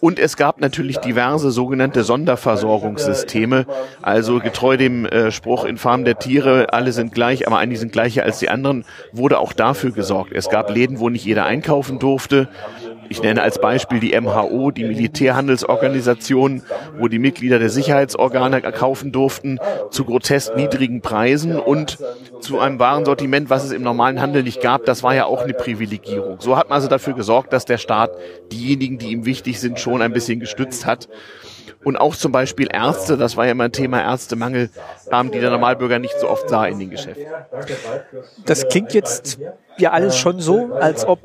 und 0.00 0.18
es 0.18 0.36
gab 0.36 0.60
natürlich 0.60 0.98
diverse 0.98 1.50
sogenannte 1.50 2.02
Sonderversorgungssysteme. 2.02 3.66
Also 4.02 4.38
getreu 4.40 4.76
dem 4.76 5.06
äh, 5.06 5.30
Spruch 5.30 5.64
in 5.64 5.78
Farm 5.78 6.04
der 6.04 6.18
Tiere, 6.18 6.72
alle 6.72 6.92
sind 6.92 7.12
gleich, 7.12 7.46
aber 7.46 7.58
einige 7.58 7.78
sind 7.78 7.92
gleicher 7.92 8.24
als 8.24 8.38
die 8.38 8.48
anderen, 8.48 8.84
wurde 9.12 9.38
auch 9.38 9.52
dafür 9.52 9.92
gesorgt. 9.92 10.32
Es 10.32 10.48
gab 10.48 10.70
Läden, 10.70 10.98
wo 10.98 11.08
nicht 11.08 11.24
jeder 11.24 11.44
einkaufen 11.44 11.98
durfte. 11.98 12.48
Ich 13.08 13.22
nenne 13.22 13.42
als 13.42 13.60
Beispiel 13.60 14.00
die 14.00 14.18
MHO, 14.18 14.70
die 14.70 14.84
Militärhandelsorganisation, 14.84 16.62
wo 16.98 17.08
die 17.08 17.18
Mitglieder 17.18 17.58
der 17.58 17.70
Sicherheitsorgane 17.70 18.60
kaufen 18.72 19.12
durften 19.12 19.58
zu 19.90 20.04
grotesk 20.04 20.56
niedrigen 20.56 21.00
Preisen 21.00 21.58
und 21.58 21.98
zu 22.40 22.58
einem 22.58 22.78
Warensortiment, 22.78 23.50
was 23.50 23.64
es 23.64 23.72
im 23.72 23.82
normalen 23.82 24.20
Handel 24.20 24.42
nicht 24.42 24.60
gab. 24.60 24.84
Das 24.84 25.02
war 25.02 25.14
ja 25.14 25.26
auch 25.26 25.42
eine 25.42 25.54
Privilegierung. 25.54 26.40
So 26.40 26.56
hat 26.56 26.68
man 26.68 26.76
also 26.76 26.88
dafür 26.88 27.14
gesorgt, 27.14 27.52
dass 27.52 27.64
der 27.64 27.78
Staat 27.78 28.10
diejenigen, 28.52 28.98
die 28.98 29.12
ihm 29.12 29.24
wichtig 29.24 29.60
sind, 29.60 29.80
schon 29.80 30.02
ein 30.02 30.12
bisschen 30.12 30.40
gestützt 30.40 30.86
hat. 30.86 31.08
Und 31.84 31.96
auch 31.96 32.16
zum 32.16 32.32
Beispiel 32.32 32.68
Ärzte, 32.72 33.16
das 33.16 33.36
war 33.36 33.46
ja 33.46 33.52
immer 33.52 33.64
ein 33.64 33.72
Thema 33.72 34.02
Ärztemangel, 34.02 34.70
haben 35.10 35.30
die 35.30 35.38
der 35.38 35.50
Normalbürger 35.50 36.00
nicht 36.00 36.18
so 36.18 36.28
oft 36.28 36.48
sah 36.48 36.66
in 36.66 36.80
den 36.80 36.90
Geschäften. 36.90 37.26
Das 38.44 38.66
klingt 38.68 38.92
jetzt 38.92 39.38
ja 39.78 39.92
alles 39.92 40.16
schon 40.16 40.40
so, 40.40 40.74
als 40.74 41.06
ob 41.06 41.20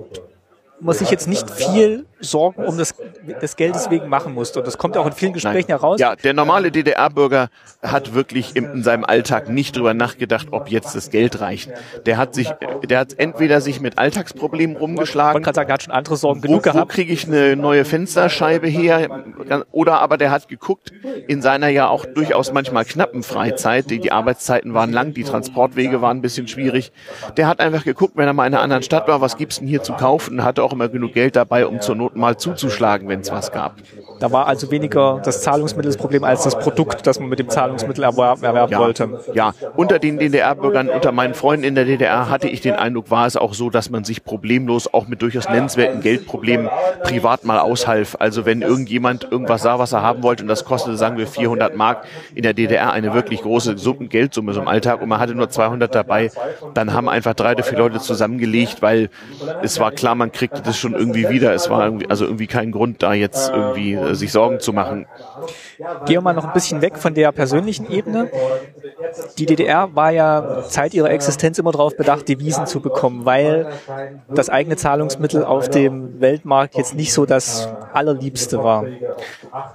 man 0.81 0.95
sich 0.95 1.09
jetzt 1.09 1.27
nicht 1.27 1.49
viel 1.49 2.05
Sorgen 2.19 2.65
um 2.65 2.77
das, 2.77 2.93
des 3.41 3.55
Geldes 3.55 3.89
wegen 3.89 4.07
machen 4.07 4.33
musste. 4.33 4.59
Und 4.59 4.67
das 4.67 4.77
kommt 4.77 4.95
auch 4.97 5.05
in 5.05 5.11
vielen 5.11 5.33
Gesprächen 5.33 5.71
Nein. 5.71 5.79
heraus. 5.79 5.99
Ja, 5.99 6.15
der 6.15 6.33
normale 6.33 6.71
DDR-Bürger 6.71 7.49
hat 7.81 8.13
wirklich 8.13 8.55
in, 8.55 8.65
in, 8.65 8.83
seinem 8.83 9.03
Alltag 9.03 9.49
nicht 9.49 9.75
drüber 9.75 9.93
nachgedacht, 9.93 10.47
ob 10.51 10.69
jetzt 10.69 10.95
das 10.95 11.09
Geld 11.09 11.41
reicht. 11.41 11.71
Der 12.05 12.17
hat 12.17 12.35
sich, 12.35 12.51
der 12.87 12.99
hat 12.99 13.17
entweder 13.17 13.61
sich 13.61 13.81
mit 13.81 13.97
Alltagsproblemen 13.97 14.77
rumgeschlagen. 14.77 15.41
Man 15.41 15.53
sagen, 15.53 15.69
er 15.69 15.73
hat 15.73 15.83
schon 15.83 15.93
andere 15.93 16.15
Sorgen 16.15 16.41
genug 16.41 16.57
wo, 16.57 16.61
gehabt. 16.61 16.79
Wo 16.79 16.85
kriege 16.85 17.11
ich 17.11 17.27
eine 17.27 17.55
neue 17.55 17.85
Fensterscheibe 17.85 18.67
her? 18.67 19.23
Oder 19.71 19.99
aber 19.99 20.17
der 20.17 20.31
hat 20.31 20.47
geguckt, 20.47 20.91
in 21.27 21.41
seiner 21.41 21.69
ja 21.69 21.89
auch 21.89 22.05
durchaus 22.05 22.51
manchmal 22.53 22.85
knappen 22.85 23.23
Freizeit, 23.23 23.89
die, 23.89 23.99
die 23.99 24.11
Arbeitszeiten 24.11 24.73
waren 24.73 24.91
lang, 24.91 25.13
die 25.13 25.23
Transportwege 25.23 26.01
waren 26.01 26.17
ein 26.17 26.21
bisschen 26.21 26.47
schwierig. 26.47 26.91
Der 27.37 27.47
hat 27.47 27.59
einfach 27.59 27.83
geguckt, 27.83 28.13
wenn 28.15 28.27
er 28.27 28.33
mal 28.33 28.47
in 28.47 28.53
einer 28.53 28.63
anderen 28.63 28.83
Stadt 28.83 29.07
war, 29.07 29.21
was 29.21 29.37
gibt's 29.37 29.59
denn 29.59 29.67
hier 29.67 29.83
zu 29.83 29.93
kaufen? 29.93 30.43
Hatte 30.43 30.63
auch 30.63 30.70
immer 30.71 30.89
genug 30.89 31.13
Geld 31.13 31.35
dabei, 31.35 31.65
um 31.65 31.81
zur 31.81 31.95
Not 31.95 32.15
mal 32.15 32.37
zuzuschlagen, 32.37 33.07
wenn 33.07 33.21
es 33.21 33.31
was 33.31 33.51
gab. 33.51 33.75
Da 34.21 34.31
war 34.31 34.45
also 34.45 34.69
weniger 34.69 35.19
das 35.25 35.41
Zahlungsmittel 35.41 35.89
das 35.89 35.97
Problem 35.97 36.23
als 36.23 36.43
das 36.43 36.57
Produkt, 36.59 37.07
das 37.07 37.19
man 37.19 37.27
mit 37.27 37.39
dem 37.39 37.49
Zahlungsmittel 37.49 38.03
erwerben 38.03 38.71
ja, 38.71 38.77
wollte. 38.77 39.19
Ja, 39.33 39.53
unter 39.75 39.97
den 39.97 40.19
DDR-Bürgern, 40.19 40.89
unter 40.89 41.11
meinen 41.11 41.33
Freunden 41.33 41.65
in 41.65 41.73
der 41.73 41.85
DDR 41.85 42.29
hatte 42.29 42.47
ich 42.47 42.61
den 42.61 42.75
Eindruck, 42.75 43.09
war 43.09 43.25
es 43.25 43.35
auch 43.35 43.55
so, 43.55 43.71
dass 43.71 43.89
man 43.89 44.03
sich 44.03 44.23
problemlos 44.23 44.93
auch 44.93 45.07
mit 45.07 45.23
durchaus 45.23 45.49
nennenswerten 45.49 46.01
Geldproblemen 46.01 46.69
privat 47.01 47.45
mal 47.45 47.57
aushalf. 47.57 48.15
Also 48.19 48.45
wenn 48.45 48.61
irgendjemand 48.61 49.23
irgendwas 49.31 49.63
sah, 49.63 49.79
was 49.79 49.91
er 49.91 50.03
haben 50.03 50.21
wollte 50.21 50.43
und 50.43 50.49
das 50.49 50.65
kostete, 50.65 50.97
sagen 50.97 51.17
wir, 51.17 51.25
400 51.25 51.75
Mark 51.75 52.05
in 52.35 52.43
der 52.43 52.53
DDR, 52.53 52.93
eine 52.93 53.15
wirklich 53.15 53.41
große 53.41 53.79
Summe, 53.79 54.05
Geldsumme 54.05 54.53
so 54.53 54.61
im 54.61 54.67
Alltag 54.67 55.01
und 55.01 55.09
man 55.09 55.19
hatte 55.19 55.33
nur 55.33 55.49
200 55.49 55.95
dabei, 55.95 56.29
dann 56.75 56.93
haben 56.93 57.09
einfach 57.09 57.33
drei 57.33 57.53
oder 57.53 57.63
vier 57.63 57.79
Leute 57.79 57.99
zusammengelegt, 57.99 58.83
weil 58.83 59.09
es 59.63 59.79
war 59.79 59.91
klar, 59.91 60.13
man 60.13 60.31
kriegte 60.31 60.61
das 60.61 60.77
schon 60.77 60.93
irgendwie 60.93 61.27
wieder. 61.29 61.55
Es 61.55 61.71
war 61.71 61.85
irgendwie, 61.85 62.07
also 62.07 62.25
irgendwie 62.25 62.45
kein 62.45 62.71
Grund, 62.71 63.01
da 63.01 63.13
jetzt 63.13 63.49
irgendwie 63.49 63.97
äh, 64.11 64.15
sich 64.15 64.31
Sorgen 64.31 64.59
zu 64.59 64.73
machen. 64.73 65.05
Gehen 66.05 66.17
wir 66.17 66.21
mal 66.21 66.33
noch 66.33 66.45
ein 66.45 66.53
bisschen 66.53 66.81
weg 66.81 66.97
von 66.97 67.13
der 67.13 67.31
persönlichen 67.31 67.89
Ebene. 67.89 68.29
Die 69.37 69.45
DDR 69.45 69.95
war 69.95 70.11
ja 70.11 70.63
Zeit 70.67 70.93
ihrer 70.93 71.09
Existenz 71.09 71.59
immer 71.59 71.71
darauf 71.71 71.97
bedacht, 71.97 72.27
Devisen 72.29 72.65
zu 72.65 72.79
bekommen, 72.81 73.25
weil 73.25 73.67
das 74.29 74.49
eigene 74.49 74.75
Zahlungsmittel 74.75 75.43
auf 75.43 75.69
dem 75.69 76.21
Weltmarkt 76.21 76.75
jetzt 76.75 76.95
nicht 76.95 77.13
so 77.13 77.25
das 77.25 77.67
allerliebste 77.93 78.63
war. 78.63 78.85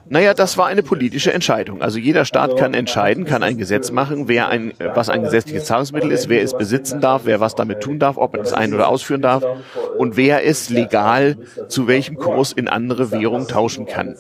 Naja, 0.09 0.35
das 0.35 0.57
war 0.57 0.67
eine 0.67 0.83
politische 0.83 1.33
Entscheidung. 1.33 1.83
Also 1.83 1.99
jeder 1.99 2.25
Staat 2.25 2.57
kann 2.57 2.75
entscheiden, 2.75 3.25
kann 3.25 3.43
ein 3.43 3.59
Gesetz 3.59 3.91
machen, 3.91 4.29
wer 4.29 4.49
ein, 4.49 4.73
was 4.95 5.09
ein 5.09 5.23
gesetzliches 5.23 5.65
Zahlungsmittel 5.67 6.11
ist, 6.11 6.29
wer 6.29 6.43
es 6.43 6.57
besitzen 6.57 7.01
darf, 7.01 7.23
wer 7.25 7.41
was 7.41 7.55
damit 7.55 7.81
tun 7.81 7.99
darf, 7.99 8.17
ob 8.17 8.35
er 8.35 8.43
es 8.43 8.53
ein- 8.53 8.75
oder 8.75 8.89
ausführen 8.89 9.23
darf 9.23 9.45
und 9.99 10.17
wer 10.17 10.45
es 10.45 10.71
legal 10.71 11.37
zu 11.69 11.87
welchem 11.87 12.17
Kurs 12.17 12.53
in 12.53 12.69
andere 12.69 13.11
Währung 13.11 13.49
tauschen 13.49 13.87
kann. 13.87 14.17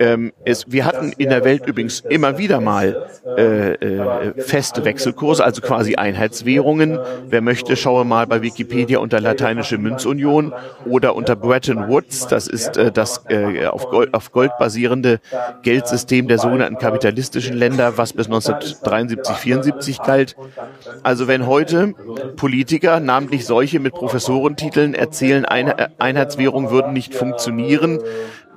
Ähm, 0.00 0.32
es, 0.44 0.70
wir 0.70 0.84
hatten 0.84 1.12
in 1.16 1.28
der 1.28 1.44
Welt 1.44 1.66
übrigens 1.66 2.00
immer 2.00 2.38
wieder 2.38 2.60
mal 2.60 3.06
äh, 3.36 3.72
äh, 3.74 4.42
feste 4.42 4.84
Wechselkurse, 4.84 5.44
also 5.44 5.60
quasi 5.62 5.96
Einheitswährungen. 5.96 6.98
Wer 7.28 7.40
möchte, 7.40 7.76
schaue 7.76 8.04
mal 8.04 8.26
bei 8.26 8.42
Wikipedia 8.42 8.98
unter 8.98 9.20
lateinische 9.20 9.78
Münzunion 9.78 10.52
oder 10.86 11.14
unter 11.16 11.36
Bretton 11.36 11.88
Woods. 11.88 12.26
Das 12.26 12.46
ist 12.46 12.76
äh, 12.76 12.90
das 12.90 13.24
äh, 13.28 13.66
auf, 13.66 13.88
Gold, 13.88 14.14
auf 14.14 14.32
Gold 14.32 14.52
basierende 14.58 15.20
Geldsystem 15.62 16.28
der 16.28 16.38
sogenannten 16.38 16.78
kapitalistischen 16.78 17.56
Länder, 17.56 17.96
was 17.98 18.12
bis 18.12 18.26
1973, 18.26 19.36
74 19.36 20.02
galt. 20.02 20.36
Also 21.02 21.28
wenn 21.28 21.46
heute 21.46 21.94
Politiker, 22.36 23.00
namentlich 23.00 23.46
solche 23.46 23.80
mit 23.80 23.94
Professorentiteln, 23.94 24.94
erzählen, 24.94 25.44
Einheitswährungen 25.44 26.70
würden 26.70 26.92
nicht 26.92 27.14
funktionieren, 27.14 28.00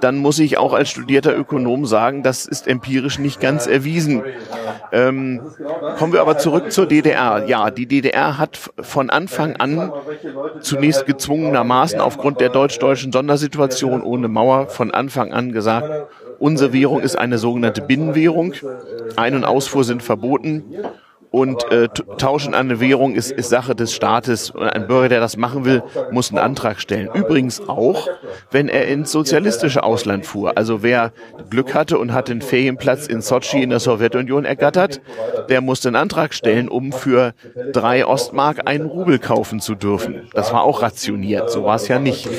dann 0.02 0.18
muss 0.18 0.40
ich 0.40 0.58
auch 0.58 0.74
als 0.74 0.90
studierter 0.90 1.36
Ökonom 1.38 1.86
sagen, 1.86 2.24
das 2.24 2.46
ist 2.46 2.68
empirisch 2.68 3.20
nicht 3.20 3.40
ganz 3.40 3.68
erwiesen. 3.68 4.24
Ähm, 4.92 5.42
kommen 5.98 6.14
wir 6.14 6.22
aber 6.22 6.38
zurück 6.38 6.72
zur 6.72 6.86
DDR. 6.86 7.46
Ja, 7.48 7.72
die 7.72 7.86
DDR 7.86 8.38
hat 8.38 8.58
von 8.80 9.10
Anfang 9.10 9.56
an 9.56 9.92
zunächst 10.62 11.06
gezwungenermaßen 11.06 12.00
aufgrund 12.00 12.42
der 12.42 12.50
deutsch-deutschen 12.50 13.12
Sondersituation 13.12 14.02
ohne 14.02 14.28
Mauer 14.28 14.68
von 14.68 14.92
Anfang 14.92 15.34
an 15.34 15.52
gesagt, 15.52 15.90
unsere 16.40 16.74
Währung 16.74 17.00
ist 17.00 17.18
eine 17.18 17.38
sogenannte 17.38 17.82
Binnenwährung. 17.82 18.54
Ein- 19.16 19.36
und 19.36 19.46
Ausfuhr 19.46 19.84
sind 19.84 20.04
verboten 20.04 20.64
und 21.36 21.70
äh, 21.70 21.90
Tauschen 22.18 22.54
an 22.54 22.68
eine 22.70 22.80
Währung 22.80 23.14
ist, 23.14 23.30
ist 23.30 23.50
Sache 23.50 23.76
des 23.76 23.94
Staates. 23.94 24.52
Und 24.52 24.70
ein 24.70 24.88
Bürger, 24.88 25.10
der 25.10 25.20
das 25.20 25.36
machen 25.36 25.66
will, 25.66 25.84
muss 26.10 26.30
einen 26.30 26.38
Antrag 26.38 26.80
stellen. 26.80 27.10
Übrigens 27.14 27.68
auch, 27.68 28.08
wenn 28.52 28.70
er 28.70 28.88
ins 28.88 29.12
sozialistische 29.12 29.84
Ausland 29.84 30.26
fuhr. 30.26 30.54
Also 30.56 30.82
wer 30.82 31.12
Glück 31.50 31.74
hatte 31.74 31.98
und 31.98 32.14
hat 32.14 32.30
den 32.30 32.42
Ferienplatz 32.42 33.08
in 33.08 33.22
Sochi 33.22 33.62
in 33.62 33.70
der 33.70 33.82
Sowjetunion 33.82 34.46
ergattert, 34.46 35.02
der 35.50 35.60
musste 35.60 35.90
einen 35.90 35.98
Antrag 35.98 36.34
stellen, 36.34 36.70
um 36.70 36.94
für 36.94 37.34
drei 37.74 38.06
Ostmark 38.06 38.62
einen 38.66 38.86
Rubel 38.86 39.20
kaufen 39.20 39.60
zu 39.60 39.76
dürfen. 39.76 40.30
Das 40.34 40.54
war 40.54 40.64
auch 40.64 40.82
rationiert. 40.82 41.50
So 41.50 41.66
war 41.66 41.76
es 41.76 41.90
ja 41.90 42.00
nicht. 42.00 42.30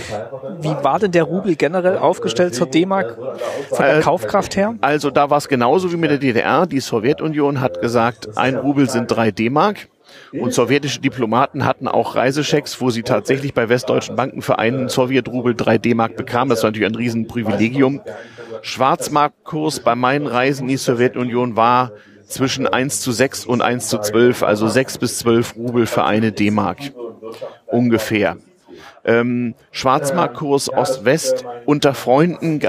Wie 0.61 0.75
war 0.83 0.99
denn 1.01 1.13
der 1.13 1.25
Rubel 1.25 1.57
generell 1.57 1.99
aufgestellt 1.99 2.55
zur 2.55 2.67
D-Mark 2.67 3.19
von 3.69 3.85
der 3.85 3.99
äh, 3.99 4.01
Kaufkraft 4.01 4.57
her? 4.57 4.75
Also 4.81 5.11
da 5.11 5.29
war 5.29 5.37
es 5.37 5.49
genauso 5.49 5.93
wie 5.93 5.97
mit 5.97 6.11
der 6.11 6.19
DDR. 6.19 6.67
Die 6.67 6.81
Sowjetunion 6.81 7.61
hat 7.61 7.83
gesagt, 7.83 8.39
ein 8.39 8.57
Rubel 8.57 8.86
Rubel 8.87 8.91
sind 8.91 9.11
drei 9.11 9.31
D-Mark. 9.31 9.89
Und 10.33 10.55
sowjetische 10.55 11.01
Diplomaten 11.01 11.65
hatten 11.65 11.89
auch 11.89 12.15
Reisechecks, 12.15 12.81
wo 12.81 12.91
sie 12.91 13.03
tatsächlich 13.03 13.55
bei 13.55 13.69
westdeutschen 13.69 14.17
Banken 14.17 14.41
für 14.41 14.59
einen 14.59 14.89
Sowjetrubel 14.89 15.55
drei 15.55 15.79
D-Mark 15.79 16.17
bekamen. 16.17 16.51
Das 16.51 16.63
war 16.63 16.71
natürlich 16.71 16.89
ein 16.89 16.95
Riesenprivilegium. 16.95 18.01
Schwarzmarktkurs 18.63 19.81
bei 19.81 19.95
meinen 19.95 20.27
Reisen 20.27 20.65
in 20.65 20.69
die 20.69 20.77
Sowjetunion 20.77 21.57
war 21.57 21.93
zwischen 22.27 22.67
1 22.67 23.01
zu 23.01 23.13
6 23.13 23.47
und 23.47 23.63
1 23.63 23.89
zu 23.89 23.99
12, 23.99 24.43
also 24.43 24.69
6 24.69 24.99
bis 24.99 25.19
12 25.19 25.57
Rubel 25.57 25.87
für 25.87 26.05
eine 26.05 26.33
D-Mark. 26.33 26.79
Ungefähr. 27.67 28.37
Ähm, 29.07 29.55
Schwarzmarktkurs 29.71 30.73
Ost-West 30.73 31.45
unter 31.65 31.95
Freunden 31.95 32.61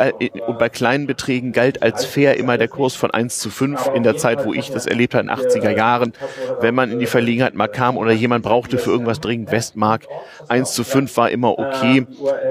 und 0.48 0.60
bei 0.60 0.70
kleinen 0.70 1.08
Beträgen 1.08 1.52
galt 1.52 1.82
als 1.82 2.06
fair 2.06 2.38
immer 2.38 2.58
der 2.58 2.68
Kurs 2.68 2.96
von 2.96 3.12
1 3.12 3.40
zu 3.40 3.50
5 3.50 3.92
in 3.96 4.04
der 4.04 4.18
Zeit, 4.18 4.46
wo 4.46 4.54
ich 4.54 4.72
das 4.72 4.86
erlebt 4.86 5.16
habe, 5.16 5.24
in 5.24 5.28
den 5.30 5.38
80er 5.38 5.76
Jahren. 5.76 6.14
Wenn 6.62 6.76
man 6.76 6.92
in 6.92 7.00
die 7.00 7.08
Verlegenheit 7.08 7.56
mal 7.56 7.68
kam 7.68 7.98
oder 7.98 8.12
jemand 8.12 8.44
brauchte 8.44 8.78
für 8.78 8.92
irgendwas 8.92 9.20
dringend 9.20 9.52
Westmark, 9.52 10.06
1 10.48 10.74
zu 10.74 10.84
5 10.84 11.18
war 11.18 11.30
immer 11.32 11.58
okay. 11.58 12.06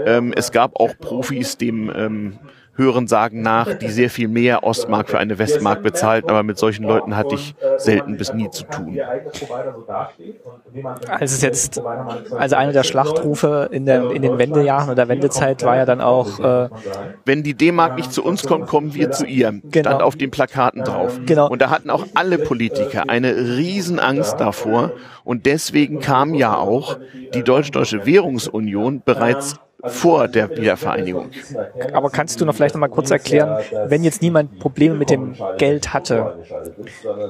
Ähm, 0.04 0.32
es 0.36 0.52
gab 0.52 0.80
auch 0.80 0.92
Profis, 0.98 1.56
dem 1.56 1.92
ähm, 1.94 2.38
hören 2.76 3.06
sagen 3.06 3.42
nach, 3.42 3.74
die 3.74 3.88
sehr 3.88 4.10
viel 4.10 4.28
mehr 4.28 4.64
Ostmark 4.64 5.08
für 5.08 5.18
eine 5.18 5.38
Westmark 5.38 5.82
bezahlt, 5.82 6.28
aber 6.28 6.42
mit 6.42 6.58
solchen 6.58 6.84
Leuten 6.84 7.16
hatte 7.16 7.34
ich 7.34 7.54
selten 7.78 8.16
bis 8.16 8.32
nie 8.32 8.50
zu 8.50 8.64
tun. 8.64 8.98
Also 11.08 11.34
es 11.34 11.42
jetzt, 11.42 11.80
also 12.36 12.56
einer 12.56 12.72
der 12.72 12.84
Schlachtrufe 12.84 13.68
in, 13.72 13.86
der, 13.86 14.10
in 14.10 14.22
den 14.22 14.38
Wendejahren 14.38 14.90
oder 14.90 15.08
Wendezeit 15.08 15.62
war 15.64 15.76
ja 15.76 15.84
dann 15.84 16.00
auch, 16.00 16.38
äh, 16.38 16.68
wenn 17.24 17.42
die 17.42 17.54
D-Mark 17.54 17.96
nicht 17.96 18.12
zu 18.12 18.24
uns 18.24 18.44
kommt, 18.44 18.66
kommen 18.66 18.94
wir 18.94 19.10
zu 19.10 19.24
ihr. 19.26 19.60
Genau. 19.70 19.90
Stand 19.90 20.02
auf 20.02 20.16
den 20.16 20.30
Plakaten 20.30 20.84
drauf. 20.84 21.18
Genau. 21.26 21.48
Und 21.48 21.62
da 21.62 21.70
hatten 21.70 21.90
auch 21.90 22.06
alle 22.14 22.38
Politiker 22.38 23.04
eine 23.08 23.34
Riesenangst 23.36 24.38
davor. 24.38 24.92
Und 25.24 25.46
deswegen 25.46 26.00
kam 26.00 26.34
ja 26.34 26.56
auch 26.56 26.98
die 27.34 27.42
Deutsch-Deutsche 27.42 28.06
Währungsunion 28.06 29.02
bereits 29.04 29.56
vor 29.84 30.28
der 30.28 30.50
Wiedervereinigung. 30.50 31.30
Aber 31.92 32.10
kannst 32.10 32.40
du 32.40 32.44
noch 32.44 32.54
vielleicht 32.54 32.74
noch 32.74 32.80
mal 32.80 32.88
kurz 32.88 33.10
erklären, 33.10 33.58
wenn 33.86 34.04
jetzt 34.04 34.22
niemand 34.22 34.58
Probleme 34.58 34.94
mit 34.94 35.10
dem 35.10 35.34
Geld 35.58 35.92
hatte, 35.92 36.44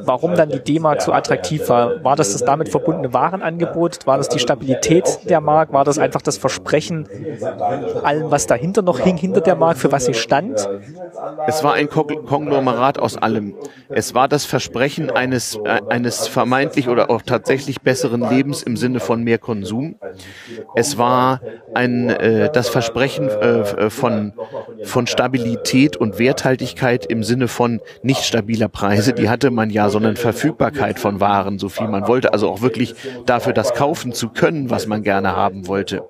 warum 0.04 0.34
dann 0.34 0.50
die 0.50 0.60
D-Mark 0.60 1.02
so 1.02 1.12
attraktiv 1.12 1.68
war? 1.68 2.04
War 2.04 2.16
das 2.16 2.32
das 2.32 2.44
damit 2.44 2.68
verbundene 2.68 3.12
Warenangebot? 3.12 4.06
War 4.06 4.18
das 4.18 4.28
die 4.28 4.38
Stabilität 4.38 5.28
der 5.28 5.40
Mark? 5.40 5.72
War 5.72 5.84
das 5.84 5.98
einfach 5.98 6.22
das 6.22 6.38
Versprechen 6.38 7.08
allem, 8.02 8.30
was 8.30 8.46
dahinter 8.46 8.82
noch 8.82 9.00
hing, 9.00 9.16
hinter 9.16 9.40
der 9.40 9.56
Mark, 9.56 9.76
für 9.76 9.90
was 9.90 10.06
sie 10.06 10.14
stand? 10.14 10.68
Es 11.46 11.64
war 11.64 11.74
ein 11.74 11.88
Konglomerat 11.88 12.98
aus 12.98 13.16
allem. 13.16 13.54
Es 13.88 14.14
war 14.14 14.28
das 14.28 14.44
Versprechen 14.44 15.10
eines, 15.10 15.58
äh, 15.64 15.80
eines 15.88 16.28
vermeintlich 16.28 16.88
oder 16.88 17.10
auch 17.10 17.22
tatsächlich 17.22 17.80
besseren 17.80 18.28
Lebens 18.28 18.62
im 18.62 18.76
Sinne 18.76 19.00
von 19.00 19.22
mehr 19.22 19.38
Konsum. 19.38 19.96
Es 20.74 20.98
war 20.98 21.40
ein 21.74 22.10
äh, 22.10 22.35
äh, 22.36 22.50
das 22.52 22.68
Versprechen 22.68 23.28
äh, 23.28 23.60
äh, 23.60 23.90
von, 23.90 24.32
von 24.84 25.06
Stabilität 25.06 25.96
und 25.96 26.18
Werthaltigkeit 26.18 27.06
im 27.06 27.22
Sinne 27.22 27.48
von 27.48 27.80
nicht 28.02 28.24
stabiler 28.24 28.68
Preise, 28.68 29.12
die 29.12 29.28
hatte 29.28 29.50
man 29.50 29.70
ja, 29.70 29.88
sondern 29.88 30.16
Verfügbarkeit 30.16 30.98
von 30.98 31.20
Waren, 31.20 31.58
so 31.58 31.68
viel 31.68 31.88
man 31.88 32.06
wollte. 32.08 32.32
Also 32.32 32.48
auch 32.48 32.62
wirklich 32.62 32.94
dafür 33.24 33.52
das 33.52 33.74
kaufen 33.74 34.12
zu 34.12 34.28
können, 34.28 34.70
was 34.70 34.86
man 34.86 35.02
gerne 35.02 35.34
haben 35.34 35.66
wollte. 35.66 36.04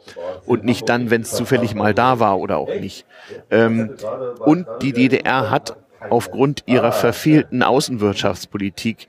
Und 0.44 0.64
nicht 0.64 0.88
dann, 0.88 1.10
wenn 1.10 1.22
es 1.22 1.32
zufällig 1.32 1.74
mal 1.74 1.94
da 1.94 2.20
war 2.20 2.38
oder 2.38 2.58
auch 2.58 2.74
nicht. 2.80 3.06
Ähm, 3.50 3.94
und 4.40 4.66
die 4.82 4.92
DDR 4.92 5.50
hat 5.50 5.76
aufgrund 6.10 6.62
ihrer 6.66 6.92
verfehlten 6.92 7.62
Außenwirtschaftspolitik 7.62 9.08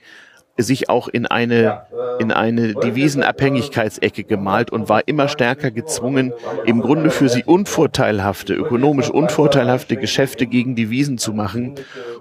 sich 0.58 0.90
auch 0.90 1.08
in 1.08 1.26
eine, 1.26 1.84
in 2.20 2.32
eine 2.32 2.74
Devisenabhängigkeitsecke 2.74 4.24
gemalt 4.24 4.72
und 4.72 4.90
war 4.90 5.08
immer 5.08 5.28
stärker 5.28 5.72
gezwungen, 5.72 6.34
im 6.66 6.82
Grunde 6.82 7.10
für 7.10 7.30
sie 7.30 7.44
unvorteilhafte, 7.44 8.54
ökonomisch 8.54 9.10
unvorteilhafte 9.10 9.98
Geschäfte 9.98 10.48
gegen 10.48 10.76
Devisen 10.76 11.18
zu 11.18 11.34
machen, 11.34 11.76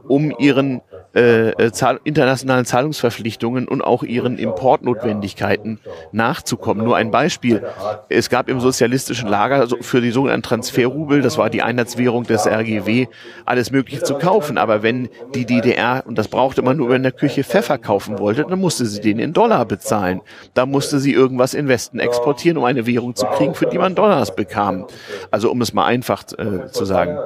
um 0.06 0.34
ihren 0.38 0.82
äh, 1.16 1.48
äh, 1.52 1.72
Zahl 1.72 1.98
internationalen 2.04 2.66
Zahlungsverpflichtungen 2.66 3.66
und 3.68 3.80
auch 3.80 4.02
ihren 4.02 4.36
Importnotwendigkeiten 4.36 5.80
nachzukommen. 6.12 6.84
Nur 6.84 6.96
ein 6.96 7.10
Beispiel. 7.10 7.62
Es 8.10 8.28
gab 8.28 8.50
im 8.50 8.60
sozialistischen 8.60 9.26
Lager 9.26 9.66
für 9.80 10.02
die 10.02 10.10
sogenannten 10.10 10.42
Transferrubel, 10.42 11.22
das 11.22 11.38
war 11.38 11.48
die 11.48 11.62
Einheitswährung 11.62 12.24
des 12.24 12.46
RGW, 12.46 13.06
alles 13.46 13.70
Mögliche 13.70 14.02
zu 14.02 14.16
kaufen. 14.16 14.58
Aber 14.58 14.82
wenn 14.82 15.08
die 15.34 15.46
DDR, 15.46 16.02
und 16.06 16.18
das 16.18 16.28
brauchte 16.28 16.60
man 16.60 16.76
nur, 16.76 16.90
wenn 16.90 17.02
der 17.02 17.12
Küche 17.12 17.44
Pfeffer 17.44 17.78
kaufen 17.78 18.18
wollte, 18.18 18.25
dann 18.34 18.58
musste 18.58 18.86
sie 18.86 19.00
den 19.00 19.18
in 19.18 19.32
Dollar 19.32 19.64
bezahlen. 19.64 20.20
Da 20.54 20.66
musste 20.66 20.98
sie 20.98 21.12
irgendwas 21.12 21.54
in 21.54 21.68
Westen 21.68 21.98
exportieren, 21.98 22.58
um 22.58 22.64
eine 22.64 22.86
Währung 22.86 23.14
zu 23.14 23.26
kriegen, 23.26 23.54
für 23.54 23.66
die 23.66 23.78
man 23.78 23.94
Dollars 23.94 24.34
bekam. 24.34 24.86
Also 25.30 25.50
um 25.50 25.60
es 25.60 25.72
mal 25.72 25.84
einfach 25.84 26.24
äh, 26.38 26.70
zu 26.70 26.84
sagen. 26.84 27.18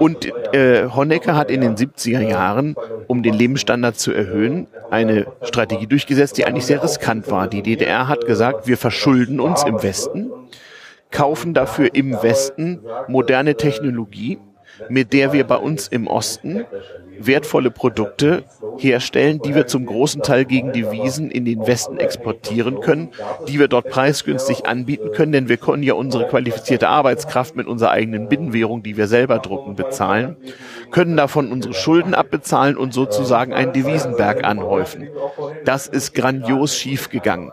Und 0.00 0.26
äh, 0.54 0.88
Honecker 0.88 1.36
hat 1.36 1.50
in 1.50 1.60
den 1.60 1.76
70er 1.76 2.20
Jahren, 2.20 2.76
um 3.06 3.22
den 3.22 3.34
Lebensstandard 3.34 3.98
zu 3.98 4.12
erhöhen, 4.12 4.66
eine 4.90 5.26
Strategie 5.42 5.86
durchgesetzt, 5.86 6.38
die 6.38 6.44
eigentlich 6.44 6.66
sehr 6.66 6.82
riskant 6.82 7.30
war. 7.30 7.48
Die 7.48 7.62
DDR 7.62 8.08
hat 8.08 8.26
gesagt, 8.26 8.66
wir 8.66 8.76
verschulden 8.76 9.40
uns 9.40 9.64
im 9.64 9.82
Westen, 9.82 10.30
kaufen 11.10 11.54
dafür 11.54 11.94
im 11.94 12.22
Westen 12.22 12.80
moderne 13.08 13.56
Technologie, 13.56 14.38
mit 14.88 15.12
der 15.12 15.32
wir 15.32 15.44
bei 15.44 15.56
uns 15.56 15.88
im 15.88 16.06
Osten 16.06 16.64
wertvolle 17.18 17.70
Produkte 17.70 18.44
herstellen, 18.78 19.40
die 19.44 19.54
wir 19.54 19.66
zum 19.66 19.86
großen 19.86 20.22
Teil 20.22 20.44
gegen 20.44 20.72
Devisen 20.72 21.30
in 21.30 21.44
den 21.44 21.66
Westen 21.66 21.98
exportieren 21.98 22.80
können, 22.80 23.10
die 23.48 23.58
wir 23.58 23.68
dort 23.68 23.88
preisgünstig 23.88 24.66
anbieten 24.66 25.12
können, 25.12 25.32
denn 25.32 25.48
wir 25.48 25.56
können 25.56 25.82
ja 25.82 25.94
unsere 25.94 26.26
qualifizierte 26.26 26.88
Arbeitskraft 26.88 27.56
mit 27.56 27.66
unserer 27.66 27.90
eigenen 27.90 28.28
Binnenwährung, 28.28 28.82
die 28.82 28.96
wir 28.96 29.06
selber 29.06 29.38
drucken, 29.38 29.76
bezahlen, 29.76 30.36
können 30.90 31.16
davon 31.16 31.52
unsere 31.52 31.74
Schulden 31.74 32.14
abbezahlen 32.14 32.76
und 32.76 32.92
sozusagen 32.92 33.52
einen 33.52 33.72
Devisenberg 33.72 34.44
anhäufen. 34.44 35.08
Das 35.64 35.86
ist 35.86 36.14
grandios 36.14 36.76
schief 36.76 37.10
gegangen. 37.10 37.52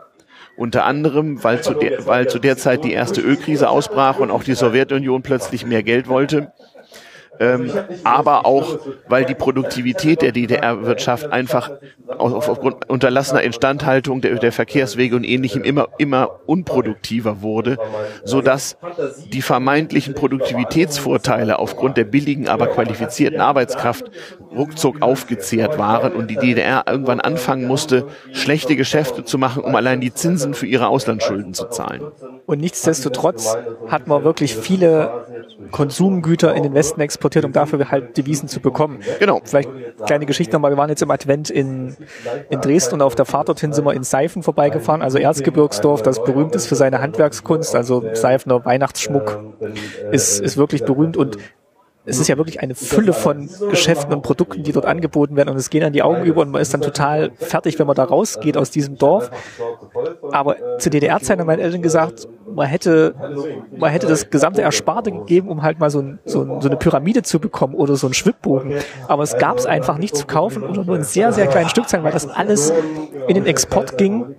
Unter 0.58 0.86
anderem, 0.86 1.44
weil 1.44 1.62
zu, 1.64 1.74
der, 1.74 2.06
weil 2.06 2.28
zu 2.28 2.38
der 2.38 2.58
Zeit 2.58 2.84
die 2.84 2.92
erste 2.92 3.22
Ölkrise 3.22 3.70
ausbrach 3.70 4.20
und 4.20 4.30
auch 4.32 4.44
die 4.44 4.54
Sowjetunion 4.54 5.22
plötzlich 5.22 5.66
mehr 5.66 5.82
Geld 5.82 6.08
wollte 6.08 6.52
ähm, 7.42 7.72
aber 8.04 8.46
auch, 8.46 8.78
weil 9.08 9.26
die 9.26 9.34
Produktivität 9.34 10.22
der 10.22 10.32
DDR-Wirtschaft 10.32 11.32
einfach 11.32 11.72
auf, 12.08 12.48
aufgrund 12.48 12.88
unterlassener 12.88 13.42
Instandhaltung 13.42 14.22
der, 14.22 14.36
der 14.36 14.52
Verkehrswege 14.52 15.16
und 15.16 15.24
ähnlichem 15.24 15.64
immer, 15.64 15.88
immer 15.98 16.40
unproduktiver 16.46 17.42
wurde, 17.42 17.80
so 18.24 18.42
dass 18.42 18.78
die 19.34 19.42
vermeintlichen 19.42 20.14
Produktivitätsvorteile 20.14 21.58
aufgrund 21.58 21.98
der 21.98 22.04
billigen, 22.04 22.48
aber 22.48 22.68
qualifizierten 22.68 23.42
Arbeitskraft 23.42 24.12
ruckzuck 24.56 25.02
aufgezehrt 25.02 25.80
waren 25.80 26.14
und 26.14 26.30
die 26.30 26.38
DDR 26.38 26.84
irgendwann 26.88 27.20
anfangen 27.20 27.66
musste, 27.66 28.06
schlechte 28.34 28.76
Geschäfte 28.76 29.24
zu 29.24 29.40
machen, 29.40 29.64
um 29.64 29.76
allein 29.76 30.00
die 30.00 30.14
Zinsen 30.14 30.54
für 30.54 30.68
ihre 30.68 30.90
Auslandsschulden 30.90 31.56
zu 31.56 31.70
zahlen. 31.70 32.04
Und 32.46 32.60
nichtsdestotrotz 32.60 33.58
hat 33.88 34.08
man 34.08 34.24
wirklich 34.24 34.56
viele 34.56 35.26
Konsumgüter 35.72 36.54
in 36.54 36.64
den 36.64 36.74
Westen 36.74 37.02
exportiert, 37.02 37.31
um 37.40 37.52
dafür 37.52 37.90
halt 37.90 38.18
Devisen 38.18 38.48
zu 38.48 38.60
bekommen. 38.60 39.00
Genau. 39.20 39.42
Vielleicht 39.44 39.70
kleine 40.06 40.26
Geschichte 40.26 40.54
nochmal. 40.54 40.72
Wir 40.72 40.78
waren 40.78 40.90
jetzt 40.90 41.02
im 41.02 41.12
Advent 41.12 41.50
in, 41.50 41.96
in 42.50 42.62
Dresden 42.62 42.96
und 42.96 43.02
auf 43.02 43.16
der 43.16 43.26
Fahrt 43.26 43.50
dorthin 43.50 43.74
sind 43.74 43.86
wir 43.86 43.94
in 43.94 44.04
Seifen 44.04 44.44
vorbeigefahren, 44.44 45.02
also 45.02 45.18
Erzgebirgsdorf, 45.18 46.02
das 46.02 46.24
berühmt 46.24 46.56
ist 46.56 46.68
für 46.68 46.76
seine 46.76 47.02
Handwerkskunst, 47.02 47.76
also 47.76 48.04
Seifener 48.14 48.66
Weihnachtsschmuck 48.66 49.40
ist, 50.12 50.40
ist 50.40 50.58
wirklich 50.58 50.84
berühmt 50.84 51.18
und 51.18 51.38
es 52.04 52.20
ist 52.20 52.28
ja 52.28 52.38
wirklich 52.38 52.62
eine 52.62 52.74
Fülle 52.74 53.14
von 53.14 53.48
Geschäften 53.70 54.12
und 54.12 54.24
Produkten, 54.24 54.64
die 54.64 54.72
dort 54.72 54.86
angeboten 54.86 55.36
werden 55.36 55.50
und 55.50 55.58
es 55.58 55.70
gehen 55.70 55.84
an 55.84 55.94
die 55.94 56.02
Augen 56.02 56.24
über 56.24 56.42
und 56.42 56.50
man 56.50 56.62
ist 56.62 56.74
dann 56.74 56.82
total 56.82 57.32
fertig, 57.36 57.78
wenn 57.78 57.86
man 57.86 57.96
da 57.96 58.04
rausgeht 58.04 58.58
aus 58.58 58.72
diesem 58.72 58.98
Dorf. 58.98 59.30
Aber 60.32 60.80
zu 60.80 60.90
DDR-Zeiten 60.90 61.42
haben 61.42 61.48
meine 61.48 61.62
Eltern 61.62 61.84
gesagt, 61.84 62.28
man 62.56 62.68
hätte, 62.68 63.16
man 63.78 63.92
hätte 63.92 64.08
das 64.08 64.30
gesamte 64.30 64.62
Ersparte 64.62 65.12
gegeben, 65.12 65.50
um 65.50 65.62
halt 65.62 65.80
mal 65.80 65.90
so, 65.90 66.00
ein, 66.00 66.20
so, 66.26 66.42
ein, 66.42 66.62
so 66.62 66.68
eine 66.68 66.78
Pyramide 66.78 67.24
zu 67.24 67.40
bekommen 67.40 67.76
oder 67.76 67.96
so 67.96 68.08
einen 68.08 68.14
Schwibbogen. 68.14 68.76
Aber 69.08 69.24
es 69.24 69.38
gab 69.38 69.58
es 69.58 69.66
einfach 69.66 69.98
nicht 69.98 70.16
zu 70.16 70.26
kaufen 70.26 70.64
oder 70.64 70.84
nur 70.84 70.96
in 70.96 71.04
sehr, 71.04 71.32
sehr 71.34 71.48
kleinen 71.48 71.70
Stückzahlen, 71.70 72.04
weil 72.04 72.12
das 72.12 72.28
alles 72.28 72.72
in 73.28 73.36
den 73.36 73.46
Export 73.46 73.98
ging 73.98 74.36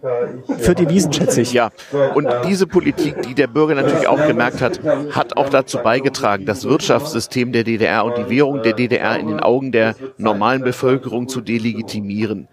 für 0.58 0.74
Devisen, 0.74 1.12
schätze 1.12 1.40
ich. 1.40 1.52
Ja, 1.52 1.70
und 2.14 2.28
diese 2.46 2.66
Politik, 2.66 3.22
die 3.22 3.34
der 3.34 3.46
Bürger 3.46 3.74
natürlich 3.74 4.06
auch 4.06 4.26
gemerkt 4.26 4.60
hat, 4.60 4.80
hat 5.10 5.36
auch 5.36 5.48
dazu 5.48 5.78
beigetragen, 5.78 6.46
das 6.46 6.64
Wirtschaftssystem 6.64 7.52
der 7.52 7.64
DDR 7.64 8.04
und 8.04 8.16
die 8.18 8.28
Währung 8.28 8.62
der 8.62 8.72
DDR 8.72 9.18
in 9.18 9.28
den 9.28 9.40
Augen 9.40 9.72
der 9.72 9.94
normalen 10.18 10.62
Bevölkerung 10.62 11.28
zu 11.28 11.40
delegitimieren. 11.40 12.48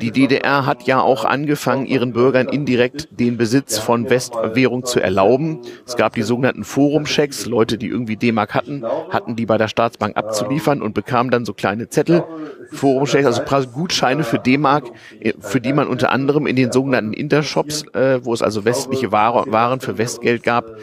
Die 0.00 0.10
DDR 0.10 0.66
hat 0.66 0.84
ja 0.84 1.00
auch 1.00 1.24
angefangen, 1.24 1.86
ihren 1.86 2.12
Bürgern 2.12 2.48
indirekt 2.48 3.08
den 3.10 3.36
Besitz 3.36 3.78
von 3.78 4.08
Westwährung 4.10 4.84
zu 4.84 4.95
erlauben. 5.02 5.60
Es 5.86 5.96
gab 5.96 6.14
die 6.14 6.22
sogenannten 6.22 6.64
Forumchecks, 6.64 7.46
Leute, 7.46 7.78
die 7.78 7.88
irgendwie 7.88 8.16
D-Mark 8.16 8.54
hatten, 8.54 8.84
hatten 9.10 9.36
die 9.36 9.46
bei 9.46 9.58
der 9.58 9.68
Staatsbank 9.68 10.16
abzuliefern 10.16 10.82
und 10.82 10.94
bekamen 10.94 11.30
dann 11.30 11.44
so 11.44 11.54
kleine 11.54 11.88
Zettel, 11.88 12.24
Forumchecks, 12.72 13.26
also 13.26 13.42
Gutscheine 13.72 14.24
für 14.24 14.38
D-Mark, 14.38 14.90
äh, 15.20 15.32
für 15.38 15.60
die 15.60 15.72
man 15.72 15.88
unter 15.88 16.10
anderem 16.10 16.46
in 16.46 16.56
den 16.56 16.72
sogenannten 16.72 17.12
Intershops, 17.12 17.84
äh, 17.94 18.24
wo 18.24 18.32
es 18.32 18.42
also 18.42 18.64
westliche 18.64 19.12
Waren 19.12 19.80
für 19.80 19.98
Westgeld 19.98 20.42
gab, 20.42 20.76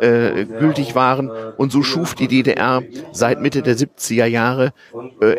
äh, 0.00 0.44
gültig 0.44 0.94
waren. 0.94 1.30
Und 1.56 1.72
so 1.72 1.82
schuf 1.82 2.14
die 2.14 2.28
DDR 2.28 2.82
seit 3.12 3.40
Mitte 3.40 3.62
der 3.62 3.76
70er 3.76 4.26
Jahre 4.26 4.72
äh, 5.20 5.36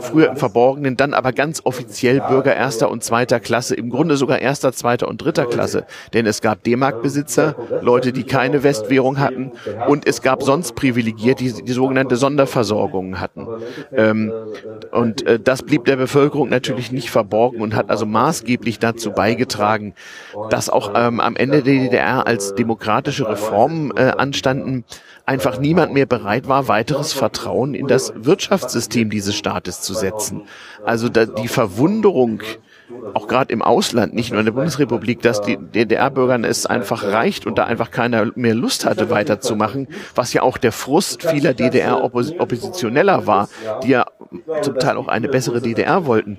früher 0.00 0.30
im 0.30 0.36
Verborgenen, 0.36 0.96
dann 0.96 1.14
aber 1.14 1.32
ganz 1.32 1.60
offiziell 1.64 2.20
Bürger 2.20 2.54
erster 2.54 2.90
und 2.90 3.02
zweiter 3.04 3.40
Klasse, 3.40 3.74
im 3.74 3.90
Grunde 3.90 4.16
sogar 4.16 4.40
erster, 4.40 4.72
zweiter 4.72 5.08
und 5.08 5.22
dritter 5.22 5.46
Klasse. 5.46 5.86
Denn 6.12 6.26
es 6.26 6.40
gab 6.40 6.62
D-Mark-Besitzer, 6.64 7.54
Leute, 7.82 8.12
die 8.12 8.24
keine 8.24 8.62
Westwährung 8.62 9.18
hatten 9.18 9.52
und 9.86 10.06
es 10.06 10.22
gab 10.22 10.42
sonst 10.42 10.74
Privilegiert, 10.74 11.40
die 11.40 11.52
die 11.52 11.72
sogenannte 11.72 12.16
Sonderversorgung 12.16 13.20
hatten. 13.20 13.46
Ähm, 13.92 14.32
und 14.90 15.26
äh, 15.26 15.38
das 15.40 15.62
blieb 15.62 15.84
der 15.84 15.96
Bevölkerung 15.96 16.48
natürlich 16.48 16.92
nicht 16.92 17.10
verborgen 17.10 17.60
und 17.60 17.74
hat 17.74 17.90
also 17.90 18.06
maßgeblich 18.06 18.78
dazu 18.78 19.12
beigetragen, 19.12 19.94
dass 20.50 20.68
auch 20.68 20.92
ähm, 20.94 21.20
am 21.20 21.36
Ende 21.36 21.62
der 21.62 21.74
DDR 21.74 22.26
als 22.26 22.54
demokratische 22.54 23.28
Reform 23.28 23.77
Reformen 23.78 23.96
äh, 23.96 24.12
anstanden, 24.16 24.84
einfach 25.26 25.58
niemand 25.58 25.92
mehr 25.92 26.06
bereit 26.06 26.48
war, 26.48 26.68
weiteres 26.68 27.12
Vertrauen 27.12 27.74
in 27.74 27.86
das 27.86 28.12
Wirtschaftssystem 28.16 29.10
dieses 29.10 29.36
Staates 29.36 29.82
zu 29.82 29.94
setzen. 29.94 30.42
Also 30.84 31.08
da, 31.08 31.26
die 31.26 31.48
Verwunderung, 31.48 32.42
auch 33.12 33.28
gerade 33.28 33.52
im 33.52 33.60
Ausland, 33.60 34.14
nicht 34.14 34.30
nur 34.30 34.40
in 34.40 34.46
der 34.46 34.52
Bundesrepublik, 34.52 35.20
dass 35.20 35.42
die 35.42 35.58
DDR-Bürgern 35.58 36.44
es 36.44 36.64
einfach 36.64 37.04
reicht 37.04 37.46
und 37.46 37.58
da 37.58 37.64
einfach 37.64 37.90
keiner 37.90 38.30
mehr 38.34 38.54
Lust 38.54 38.86
hatte, 38.86 39.10
weiterzumachen, 39.10 39.88
was 40.14 40.32
ja 40.32 40.42
auch 40.42 40.56
der 40.56 40.72
Frust 40.72 41.22
vieler 41.22 41.52
DDR-Oppositioneller 41.52 43.26
war, 43.26 43.48
die 43.82 43.90
ja 43.90 44.06
zum 44.62 44.78
Teil 44.78 44.96
auch 44.96 45.08
eine 45.08 45.28
bessere 45.28 45.60
DDR 45.60 46.06
wollten, 46.06 46.38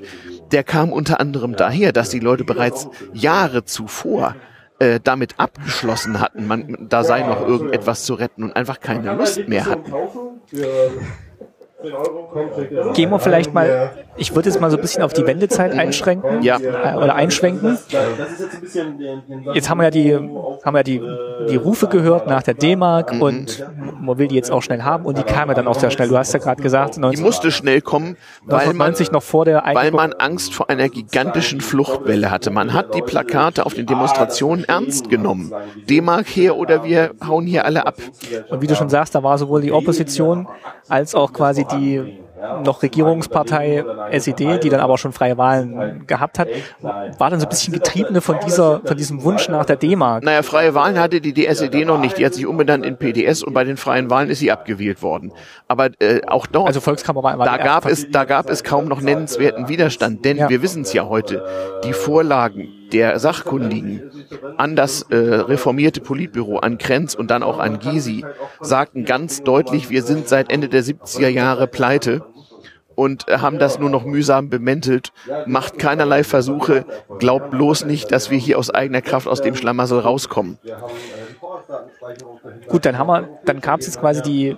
der 0.51 0.63
kam 0.63 0.91
unter 0.91 1.19
anderem 1.19 1.55
daher, 1.55 1.91
dass 1.91 2.09
die 2.09 2.19
Leute 2.19 2.43
bereits 2.43 2.87
Jahre 3.13 3.65
zuvor 3.65 4.35
äh, 4.79 4.99
damit 5.03 5.39
abgeschlossen 5.39 6.19
hatten, 6.19 6.47
man, 6.47 6.87
da 6.89 7.03
sei 7.03 7.21
noch 7.21 7.45
irgendetwas 7.45 8.05
zu 8.05 8.13
retten 8.13 8.43
und 8.43 8.55
einfach 8.55 8.79
keine 8.79 9.13
Lust 9.13 9.47
mehr 9.47 9.65
hatten. 9.65 9.93
Gehen 12.93 13.09
wir 13.09 13.19
vielleicht 13.19 13.53
mal, 13.53 13.91
ich 14.17 14.35
würde 14.35 14.49
jetzt 14.49 14.59
mal 14.59 14.69
so 14.69 14.75
ein 14.75 14.81
bisschen 14.81 15.01
auf 15.01 15.13
die 15.13 15.25
Wendezeit 15.25 15.71
einschränken 15.71 16.43
ja. 16.43 16.57
Äh, 16.59 16.97
oder 16.97 17.15
einschwenken. 17.15 17.77
Jetzt 19.53 19.69
haben 19.69 19.77
wir 19.77 19.85
ja 19.85 19.89
die, 19.89 20.13
haben 20.13 20.73
wir 20.73 20.79
ja 20.79 20.83
die, 20.83 21.01
die 21.49 21.55
Rufe 21.55 21.87
gehört 21.87 22.27
nach 22.27 22.43
der 22.43 22.55
D-Mark 22.55 23.13
mhm. 23.13 23.21
und 23.21 23.65
man 24.01 24.17
will 24.17 24.27
die 24.27 24.35
jetzt 24.35 24.51
auch 24.51 24.61
schnell 24.61 24.83
haben 24.83 25.05
und 25.05 25.17
die 25.17 25.23
kam 25.23 25.47
ja 25.47 25.55
dann 25.55 25.67
auch 25.69 25.79
sehr 25.79 25.89
schnell. 25.89 26.09
Du 26.09 26.17
hast 26.17 26.33
ja 26.33 26.39
gerade 26.39 26.61
gesagt, 26.61 26.97
19, 26.97 27.17
die 27.17 27.23
musste 27.23 27.49
schnell 27.49 27.79
kommen, 27.79 28.17
weil 28.43 28.73
man, 28.73 28.93
noch 29.11 29.23
vor 29.23 29.45
der 29.45 29.63
weil 29.73 29.91
man 29.91 30.11
Angst 30.13 30.53
vor 30.53 30.69
einer 30.69 30.89
gigantischen 30.89 31.61
Fluchtwelle 31.61 32.29
hatte. 32.29 32.51
Man 32.51 32.73
hat 32.73 32.93
die 32.93 33.01
Plakate 33.01 33.65
auf 33.65 33.73
den 33.73 33.85
Demonstrationen 33.85 34.65
ernst 34.65 35.09
genommen. 35.09 35.53
D-Mark 35.89 36.27
her 36.27 36.57
oder 36.57 36.83
wir 36.83 37.11
hauen 37.25 37.45
hier 37.45 37.63
alle 37.63 37.85
ab. 37.85 37.95
Und 38.49 38.61
wie 38.61 38.67
du 38.67 38.75
schon 38.75 38.89
sagst, 38.89 39.15
da 39.15 39.23
war 39.23 39.37
sowohl 39.37 39.61
die 39.61 39.71
Opposition 39.71 40.47
als 40.89 41.15
auch 41.15 41.31
quasi 41.31 41.65
die 41.71 42.19
noch 42.63 42.81
Regierungspartei 42.81 43.83
SED, 44.11 44.59
die 44.63 44.69
dann 44.69 44.79
aber 44.79 44.97
schon 44.97 45.11
freie 45.11 45.37
Wahlen 45.37 46.07
gehabt 46.07 46.39
hat, 46.39 46.47
war 46.81 47.29
dann 47.29 47.39
so 47.39 47.45
ein 47.45 47.49
bisschen 47.49 47.73
getriebene 47.73 48.21
von 48.21 48.37
dieser, 48.45 48.81
von 48.83 48.95
diesem 48.95 49.23
Wunsch 49.23 49.49
nach 49.49 49.65
der 49.65 49.75
D-Mark. 49.75 50.23
Naja, 50.23 50.41
freie 50.41 50.73
Wahlen 50.73 50.99
hatte 50.99 51.21
die, 51.21 51.33
die 51.33 51.47
SED 51.47 51.85
noch 51.85 51.99
nicht. 51.99 52.17
Die 52.17 52.25
hat 52.25 52.33
sich 52.33 52.45
umbenannt 52.45 52.85
in 52.85 52.97
PDS 52.97 53.43
und 53.43 53.53
bei 53.53 53.63
den 53.63 53.77
freien 53.77 54.09
Wahlen 54.09 54.29
ist 54.29 54.39
sie 54.39 54.51
abgewählt 54.51 55.01
worden. 55.01 55.33
Aber 55.67 55.89
äh, 55.99 56.21
auch 56.27 56.47
dort, 56.47 56.67
also 56.67 56.79
Volkskammer 56.79 57.23
war, 57.23 57.37
war 57.37 57.45
da 57.45 57.57
gab 57.57 57.85
es, 57.85 58.09
da 58.09 58.23
gab 58.23 58.49
es 58.49 58.63
kaum 58.63 58.87
noch 58.87 59.01
nennenswerten 59.01 59.67
Widerstand, 59.67 60.23
denn 60.23 60.37
ja. 60.37 60.49
wir 60.49 60.61
wissen 60.61 60.83
es 60.83 60.93
ja 60.93 61.07
heute. 61.07 61.45
Die 61.83 61.93
Vorlagen 61.93 62.78
der 62.91 63.19
Sachkundigen 63.19 64.11
an 64.57 64.75
das 64.75 65.03
äh, 65.03 65.15
reformierte 65.15 66.01
Politbüro, 66.01 66.57
an 66.57 66.77
Krenz 66.77 67.15
und 67.15 67.31
dann 67.31 67.43
auch 67.43 67.59
an 67.59 67.79
Gysi 67.79 68.25
sagten 68.59 69.05
ganz 69.05 69.43
deutlich, 69.43 69.89
wir 69.89 70.03
sind 70.03 70.27
seit 70.27 70.51
Ende 70.51 70.69
der 70.69 70.83
70er 70.83 71.27
Jahre 71.29 71.67
pleite 71.67 72.25
und 72.99 73.27
haben 73.27 73.59
das 73.59 73.79
nur 73.79 73.89
noch 73.89 74.03
mühsam 74.03 74.49
bemäntelt, 74.49 75.13
macht 75.45 75.79
keinerlei 75.79 76.25
Versuche, 76.25 76.85
glaubt 77.17 77.51
bloß 77.51 77.85
nicht, 77.85 78.11
dass 78.11 78.29
wir 78.29 78.37
hier 78.37 78.59
aus 78.59 78.69
eigener 78.69 79.01
Kraft 79.01 79.27
aus 79.27 79.41
dem 79.41 79.55
Schlamassel 79.55 79.99
rauskommen. 79.99 80.57
Gut, 82.67 82.85
dann 82.85 82.97
haben 82.97 83.07
wir, 83.07 83.29
dann 83.45 83.61
gab 83.61 83.79
es 83.79 83.87
jetzt 83.87 83.99
quasi 83.99 84.21
die 84.21 84.57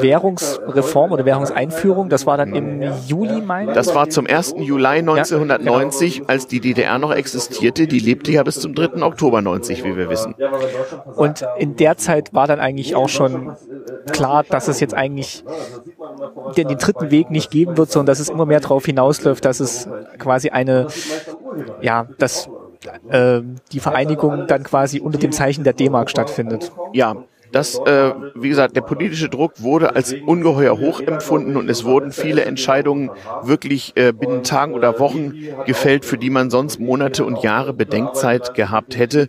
Währungsreform 0.00 1.12
oder 1.12 1.24
Währungseinführung. 1.24 2.08
Das 2.08 2.26
war 2.26 2.36
dann 2.36 2.54
im 2.54 2.82
Juli, 3.06 3.40
meine 3.40 3.72
Das 3.72 3.94
war 3.94 4.08
zum 4.08 4.26
1. 4.26 4.54
Juli 4.58 4.86
1990, 4.86 6.14
ja, 6.14 6.20
genau. 6.20 6.32
als 6.32 6.46
die 6.46 6.60
DDR 6.60 6.98
noch 6.98 7.12
existierte. 7.12 7.86
Die 7.86 7.98
lebte 7.98 8.32
ja 8.32 8.42
bis 8.42 8.60
zum 8.60 8.74
3. 8.74 9.02
Oktober 9.02 9.42
90, 9.42 9.84
wie 9.84 9.96
wir 9.96 10.08
wissen. 10.08 10.34
Und 11.16 11.44
in 11.58 11.76
der 11.76 11.96
Zeit 11.96 12.32
war 12.32 12.46
dann 12.46 12.60
eigentlich 12.60 12.96
auch 12.96 13.08
schon 13.08 13.56
klar, 14.12 14.44
dass 14.48 14.68
es 14.68 14.80
jetzt 14.80 14.94
eigentlich 14.94 15.44
den, 16.56 16.68
den 16.68 16.78
dritten 16.78 17.10
Weg 17.10 17.30
nicht 17.30 17.50
geben 17.50 17.76
wird, 17.76 17.90
sondern 17.90 18.06
dass 18.06 18.20
es 18.20 18.28
immer 18.28 18.46
mehr 18.46 18.60
darauf 18.60 18.84
hinausläuft, 18.84 19.44
dass 19.44 19.60
es 19.60 19.88
quasi 20.18 20.50
eine, 20.50 20.88
ja, 21.80 22.06
das 22.18 22.48
äh, 23.08 23.42
die 23.72 23.80
Vereinigung 23.80 24.46
dann 24.46 24.62
quasi 24.62 25.00
unter 25.00 25.18
dem 25.18 25.32
Zeichen 25.32 25.64
der 25.64 25.72
D-Mark 25.72 26.10
stattfindet. 26.10 26.72
Ja, 26.92 27.16
das, 27.52 27.78
äh, 27.78 28.12
wie 28.34 28.48
gesagt, 28.48 28.76
der 28.76 28.80
politische 28.80 29.28
Druck 29.28 29.60
wurde 29.60 29.94
als 29.94 30.14
ungeheuer 30.14 30.78
hoch 30.78 31.00
empfunden 31.00 31.56
und 31.58 31.68
es 31.68 31.84
wurden 31.84 32.10
viele 32.10 32.44
Entscheidungen 32.46 33.10
wirklich 33.42 33.92
äh, 33.94 34.12
binnen 34.12 34.42
Tagen 34.42 34.72
oder 34.72 34.98
Wochen 34.98 35.34
gefällt, 35.66 36.06
für 36.06 36.16
die 36.16 36.30
man 36.30 36.48
sonst 36.48 36.80
Monate 36.80 37.26
und 37.26 37.42
Jahre 37.42 37.74
Bedenkzeit 37.74 38.54
gehabt 38.54 38.96
hätte. 38.96 39.28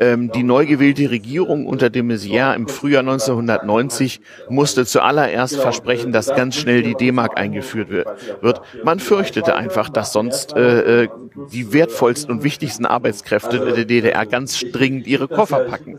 Ähm, 0.00 0.32
die 0.32 0.42
neu 0.42 0.64
gewählte 0.64 1.10
Regierung 1.10 1.66
unter 1.66 1.90
de 1.90 2.02
Maizière 2.02 2.54
im 2.54 2.68
Frühjahr 2.68 3.00
1990 3.00 4.20
musste 4.48 4.86
zuallererst 4.86 5.56
versprechen, 5.56 6.10
dass 6.10 6.34
ganz 6.34 6.56
schnell 6.56 6.82
die 6.82 6.94
D-Mark 6.94 7.38
eingeführt 7.38 7.90
wird. 7.90 8.60
Man 8.82 8.98
fürchtete 8.98 9.54
einfach, 9.54 9.90
dass 9.90 10.12
sonst 10.12 10.56
äh, 10.56 11.02
äh, 11.02 11.08
die 11.52 11.72
wertvollsten 11.72 12.30
und 12.32 12.44
wichtigsten 12.44 12.86
Arbeitskräfte 12.86 13.58
der 13.60 13.84
DDR 13.84 14.24
ganz 14.26 14.60
dringend 14.72 15.06
ihre 15.06 15.28
Koffer 15.28 15.60
packen. 15.60 15.98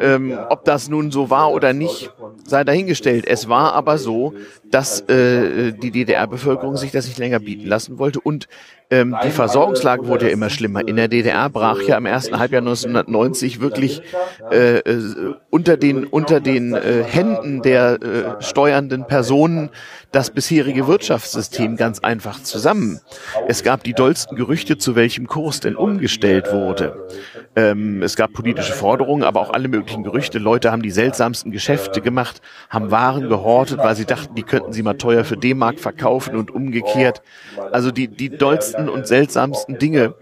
Ähm, 0.00 0.38
ob 0.50 0.64
das 0.64 0.88
nun 0.88 1.10
so 1.10 1.30
war 1.30 1.52
oder 1.52 1.72
nicht, 1.72 2.12
sei 2.46 2.64
dahingestellt. 2.64 3.26
Es 3.26 3.48
war 3.48 3.72
aber 3.72 3.96
so, 3.98 4.34
dass 4.70 5.00
äh, 5.02 5.72
die 5.72 5.90
DDR-Bevölkerung 5.90 6.76
sich 6.76 6.90
das 6.92 7.06
nicht 7.06 7.18
länger 7.18 7.40
bieten 7.40 7.66
lassen 7.66 7.98
wollte 7.98 8.20
und 8.20 8.48
ähm, 8.92 9.16
die 9.24 9.30
Versorgungslage 9.30 10.08
wurde 10.08 10.26
ja 10.26 10.32
immer 10.32 10.50
schlimmer. 10.50 10.86
In 10.86 10.96
der 10.96 11.06
DDR 11.06 11.48
brach 11.48 11.80
ja 11.82 11.96
im 11.96 12.06
ersten 12.06 12.38
Halbjahr 12.38 12.60
1990 12.62 13.60
wirklich 13.60 14.02
äh, 14.50 14.78
äh, 14.78 15.34
unter 15.48 15.76
den 15.76 16.04
unter 16.06 16.40
den 16.40 16.74
äh, 16.74 17.04
Händen 17.04 17.62
der 17.62 18.02
äh, 18.02 18.42
steuernden 18.42 19.06
Personen 19.06 19.70
das 20.12 20.30
bisherige 20.30 20.86
Wirtschaftssystem 20.86 21.76
ganz 21.76 22.00
einfach 22.00 22.42
zusammen. 22.42 23.00
Es 23.46 23.62
gab 23.62 23.84
die 23.84 23.94
dollsten 23.94 24.36
Gerüchte, 24.36 24.76
zu 24.76 24.96
welchem 24.96 25.26
Kurs 25.26 25.60
denn 25.60 25.76
umgestellt 25.76 26.52
wurde. 26.52 27.08
Ähm, 27.54 28.02
es 28.02 28.16
gab 28.16 28.32
politische 28.32 28.72
Forderungen, 28.72 29.22
aber 29.22 29.40
auch 29.40 29.50
alle 29.50 29.68
möglichen 29.68 30.02
Gerüchte. 30.02 30.38
Leute 30.38 30.72
haben 30.72 30.82
die 30.82 30.90
seltsamsten 30.90 31.52
Geschäfte 31.52 32.00
gemacht, 32.00 32.40
haben 32.68 32.90
Waren 32.90 33.28
gehortet, 33.28 33.78
weil 33.78 33.94
sie 33.94 34.04
dachten, 34.04 34.34
die 34.34 34.42
könnten 34.42 34.72
sie 34.72 34.82
mal 34.82 34.94
teuer 34.94 35.24
für 35.24 35.36
D-Mark 35.36 35.78
verkaufen 35.78 36.36
und 36.36 36.50
umgekehrt. 36.50 37.22
Also 37.70 37.90
die, 37.90 38.08
die 38.08 38.30
dollsten 38.30 38.88
und 38.88 39.06
seltsamsten 39.06 39.78
Dinge. 39.78 40.14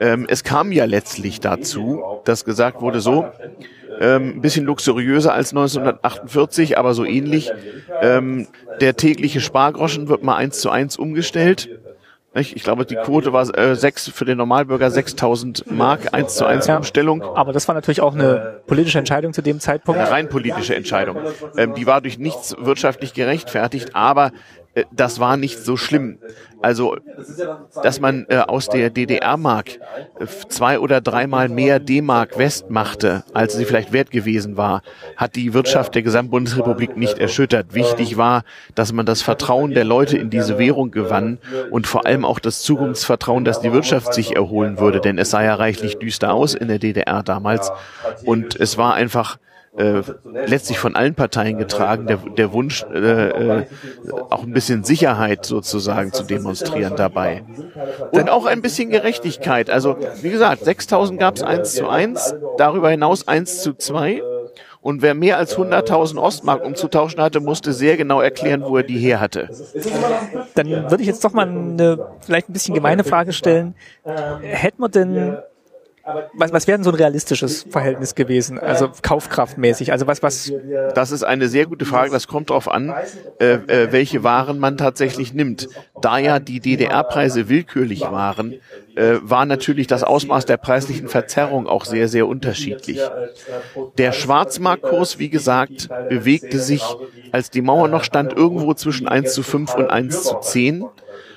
Ähm, 0.00 0.26
es 0.28 0.44
kam 0.44 0.72
ja 0.72 0.86
letztlich 0.86 1.40
dazu, 1.40 2.02
dass 2.24 2.44
gesagt 2.44 2.80
wurde, 2.80 3.00
so, 3.00 3.26
ähm, 4.00 4.36
ein 4.36 4.40
bisschen 4.40 4.64
luxuriöser 4.64 5.34
als 5.34 5.50
1948, 5.50 6.78
aber 6.78 6.94
so 6.94 7.04
ähnlich. 7.04 7.52
Ähm, 8.00 8.48
der 8.80 8.96
tägliche 8.96 9.40
Spargroschen 9.40 10.08
wird 10.08 10.22
mal 10.22 10.36
eins 10.36 10.60
zu 10.60 10.70
eins 10.70 10.96
umgestellt. 10.96 11.68
Ich 12.32 12.62
glaube, 12.62 12.86
die 12.86 12.94
Quote 12.94 13.32
war 13.32 13.58
äh, 13.58 13.74
sechs 13.74 14.08
für 14.08 14.24
den 14.24 14.38
Normalbürger 14.38 14.86
6.000 14.86 15.64
Mark, 15.72 16.14
eins 16.14 16.36
zu 16.36 16.46
eins 16.46 16.68
Umstellung. 16.68 17.22
Aber 17.22 17.52
das 17.52 17.66
war 17.66 17.74
natürlich 17.74 18.00
auch 18.00 18.14
eine 18.14 18.60
politische 18.68 18.98
Entscheidung 18.98 19.32
zu 19.32 19.42
dem 19.42 19.58
Zeitpunkt. 19.58 20.00
Eine 20.00 20.10
rein 20.10 20.28
politische 20.28 20.76
Entscheidung. 20.76 21.18
Ähm, 21.56 21.74
die 21.74 21.86
war 21.86 22.00
durch 22.00 22.20
nichts 22.20 22.54
wirtschaftlich 22.56 23.14
gerechtfertigt, 23.14 23.96
aber 23.96 24.30
das 24.92 25.18
war 25.18 25.36
nicht 25.36 25.58
so 25.58 25.76
schlimm. 25.76 26.18
Also, 26.62 26.96
dass 27.82 28.00
man 28.00 28.26
äh, 28.28 28.36
aus 28.36 28.68
der 28.68 28.90
DDR-Mark 28.90 29.78
äh, 30.18 30.26
zwei 30.48 30.78
oder 30.78 31.00
dreimal 31.00 31.48
mehr 31.48 31.80
D-Mark 31.80 32.38
West 32.38 32.70
machte, 32.70 33.24
als 33.32 33.54
sie 33.54 33.64
vielleicht 33.64 33.92
wert 33.92 34.10
gewesen 34.10 34.56
war, 34.56 34.82
hat 35.16 35.36
die 35.36 35.54
Wirtschaft 35.54 35.94
der 35.94 36.02
Gesamtbundesrepublik 36.02 36.96
nicht 36.96 37.18
erschüttert. 37.18 37.74
Wichtig 37.74 38.16
war, 38.16 38.44
dass 38.74 38.92
man 38.92 39.06
das 39.06 39.22
Vertrauen 39.22 39.72
der 39.72 39.84
Leute 39.84 40.18
in 40.18 40.28
diese 40.28 40.58
Währung 40.58 40.90
gewann 40.90 41.38
und 41.70 41.86
vor 41.86 42.06
allem 42.06 42.24
auch 42.24 42.38
das 42.38 42.62
Zukunftsvertrauen, 42.62 43.44
dass 43.44 43.60
die 43.60 43.72
Wirtschaft 43.72 44.12
sich 44.12 44.36
erholen 44.36 44.78
würde, 44.78 45.00
denn 45.00 45.18
es 45.18 45.30
sah 45.30 45.42
ja 45.42 45.54
reichlich 45.54 45.98
düster 45.98 46.32
aus 46.34 46.54
in 46.54 46.68
der 46.68 46.78
DDR 46.78 47.22
damals 47.22 47.72
und 48.24 48.54
es 48.60 48.76
war 48.76 48.94
einfach 48.94 49.38
äh, 49.76 50.02
letztlich 50.24 50.78
von 50.78 50.96
allen 50.96 51.14
Parteien 51.14 51.56
getragen, 51.56 52.06
der, 52.06 52.16
der 52.16 52.52
Wunsch, 52.52 52.84
äh, 52.92 53.58
äh, 53.58 53.66
auch 54.28 54.42
ein 54.42 54.52
bisschen 54.52 54.82
Sicherheit 54.82 55.46
sozusagen 55.46 56.12
zu 56.12 56.24
demonstrieren 56.24 56.96
dabei. 56.96 57.44
Und 58.10 58.28
auch 58.30 58.46
ein 58.46 58.62
bisschen 58.62 58.90
Gerechtigkeit. 58.90 59.70
Also, 59.70 59.96
wie 60.22 60.30
gesagt, 60.30 60.64
6000 60.64 61.20
gab 61.20 61.36
es 61.36 61.42
1 61.42 61.74
zu 61.74 61.88
1, 61.88 62.34
darüber 62.58 62.90
hinaus 62.90 63.28
1 63.28 63.62
zu 63.62 63.74
2. 63.74 64.22
Und 64.82 65.02
wer 65.02 65.14
mehr 65.14 65.36
als 65.36 65.56
100.000 65.56 66.18
Ostmark 66.18 66.64
umzutauschen 66.64 67.20
hatte, 67.20 67.40
musste 67.40 67.72
sehr 67.72 67.96
genau 67.96 68.20
erklären, 68.20 68.62
wo 68.64 68.78
er 68.78 68.82
die 68.82 68.98
her 68.98 69.20
hatte. 69.20 69.50
Dann 70.54 70.68
würde 70.68 71.02
ich 71.02 71.06
jetzt 71.06 71.22
doch 71.22 71.32
mal 71.32 71.46
eine 71.46 72.08
vielleicht 72.22 72.48
ein 72.48 72.54
bisschen 72.54 72.74
gemeine 72.74 73.04
Frage 73.04 73.32
stellen. 73.32 73.74
Hätten 74.40 74.82
wir 74.82 74.88
denn 74.88 75.38
was, 76.34 76.52
was 76.52 76.66
wäre 76.66 76.78
denn 76.78 76.84
so 76.84 76.90
ein 76.90 76.96
realistisches 76.96 77.66
Verhältnis 77.68 78.14
gewesen? 78.14 78.58
Also 78.58 78.90
kaufkraftmäßig. 79.02 79.92
Also 79.92 80.06
was, 80.06 80.22
was? 80.22 80.52
Das 80.94 81.10
ist 81.10 81.22
eine 81.22 81.48
sehr 81.48 81.66
gute 81.66 81.84
Frage. 81.84 82.10
Das 82.10 82.26
kommt 82.26 82.50
darauf 82.50 82.70
an, 82.70 82.94
äh, 83.38 83.54
äh, 83.54 83.92
welche 83.92 84.24
Waren 84.24 84.58
man 84.58 84.76
tatsächlich 84.76 85.34
nimmt. 85.34 85.68
Da 86.00 86.18
ja 86.18 86.38
die 86.38 86.60
DDR-Preise 86.60 87.48
willkürlich 87.48 88.02
waren, 88.02 88.54
äh, 88.96 89.16
war 89.22 89.46
natürlich 89.46 89.86
das 89.86 90.02
Ausmaß 90.02 90.46
der 90.46 90.56
preislichen 90.56 91.08
Verzerrung 91.08 91.66
auch 91.66 91.84
sehr, 91.84 92.08
sehr 92.08 92.26
unterschiedlich. 92.26 93.00
Der 93.98 94.12
Schwarzmarktkurs, 94.12 95.18
wie 95.18 95.30
gesagt, 95.30 95.88
bewegte 96.08 96.58
sich, 96.58 96.82
als 97.32 97.50
die 97.50 97.62
Mauer 97.62 97.88
noch 97.88 98.04
stand, 98.04 98.32
irgendwo 98.32 98.74
zwischen 98.74 99.06
1 99.06 99.34
zu 99.34 99.42
5 99.42 99.74
und 99.74 99.90
1 99.90 100.22
zu 100.24 100.38
10 100.40 100.84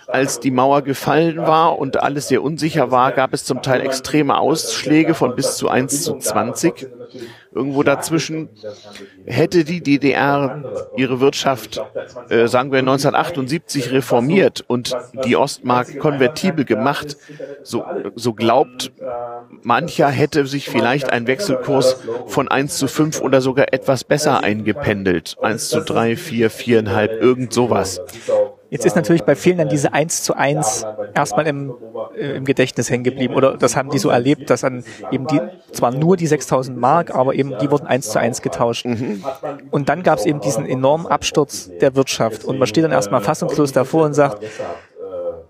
als 0.08 0.40
die 0.40 0.52
Mauer 0.52 0.82
gefallen 0.82 1.38
war 1.38 1.78
und 1.78 2.02
alles 2.02 2.28
sehr 2.28 2.44
unsicher 2.44 2.92
war, 2.92 3.12
gab 3.12 3.34
es 3.34 3.46
zum 3.46 3.62
Teil 3.62 3.82
extreme 3.82 4.38
Ausschläge 4.38 5.14
von 5.14 5.36
bis 5.36 5.58
zu 5.58 5.70
1 5.70 6.04
zu 6.04 6.18
20. 6.18 6.88
Irgendwo 7.54 7.84
dazwischen 7.84 8.50
hätte 9.26 9.64
die 9.64 9.82
DDR 9.82 10.64
ihre 10.96 11.20
Wirtschaft, 11.20 11.82
äh, 12.30 12.48
sagen 12.48 12.72
wir 12.72 12.80
1978, 12.80 13.92
reformiert 13.92 14.64
und 14.68 14.96
die 15.26 15.36
Ostmark 15.36 16.00
konvertibel 16.00 16.66
gemacht, 16.66 17.18
so, 17.62 17.86
so 18.16 18.34
glaubt 18.34 18.92
mancher 19.62 20.10
hätte 20.10 20.46
sich 20.46 20.70
vielleicht 20.70 21.12
ein 21.12 21.28
Wechselkurs 21.28 21.98
von 22.28 22.48
1 22.48 22.78
zu 22.78 22.88
5 22.88 23.22
oder 23.22 23.42
sogar 23.42 23.74
etwas 23.74 24.04
besser 24.04 24.44
eingependelt. 24.44 25.38
1 25.42 25.70
zu 25.70 25.82
3, 25.82 26.16
4, 26.16 26.52
4,5, 26.52 27.10
irgend 27.20 27.54
sowas. 27.54 28.02
Jetzt 28.74 28.88
ist 28.88 28.96
natürlich 28.96 29.22
bei 29.22 29.36
vielen 29.36 29.60
dann 29.60 29.70
diese 29.70 29.94
1 29.94 30.24
zu 30.24 30.36
1 30.36 30.84
erstmal 31.14 31.46
im, 31.46 31.76
äh, 32.18 32.38
im 32.38 32.44
Gedächtnis 32.44 32.90
hängen 32.90 33.04
geblieben 33.04 33.36
oder 33.36 33.56
das 33.56 33.76
haben 33.76 33.92
die 33.92 34.00
so 34.00 34.10
erlebt, 34.10 34.50
dass 34.50 34.62
dann 34.62 34.84
eben 35.12 35.28
die, 35.28 35.40
zwar 35.72 35.92
nur 35.92 36.18
die 36.18 36.26
6000 36.26 36.76
Mark, 36.76 37.14
aber 37.14 37.36
eben 37.36 37.56
die 37.60 37.70
wurden 37.70 37.86
1 37.86 38.10
zu 38.10 38.18
1 38.18 38.42
getauscht. 38.42 38.86
Mhm. 38.86 39.24
Und 39.70 39.90
dann 39.90 40.02
gab 40.02 40.18
es 40.18 40.26
eben 40.26 40.40
diesen 40.40 40.66
enormen 40.66 41.06
Absturz 41.06 41.70
der 41.82 41.96
Wirtschaft 41.96 42.46
und 42.46 42.58
man 42.58 42.68
steht 42.68 42.84
dann 42.84 42.92
erstmal 42.92 43.22
fassungslos 43.22 43.74
davor 43.74 44.06
und 44.06 44.16
sagt, 44.16 44.44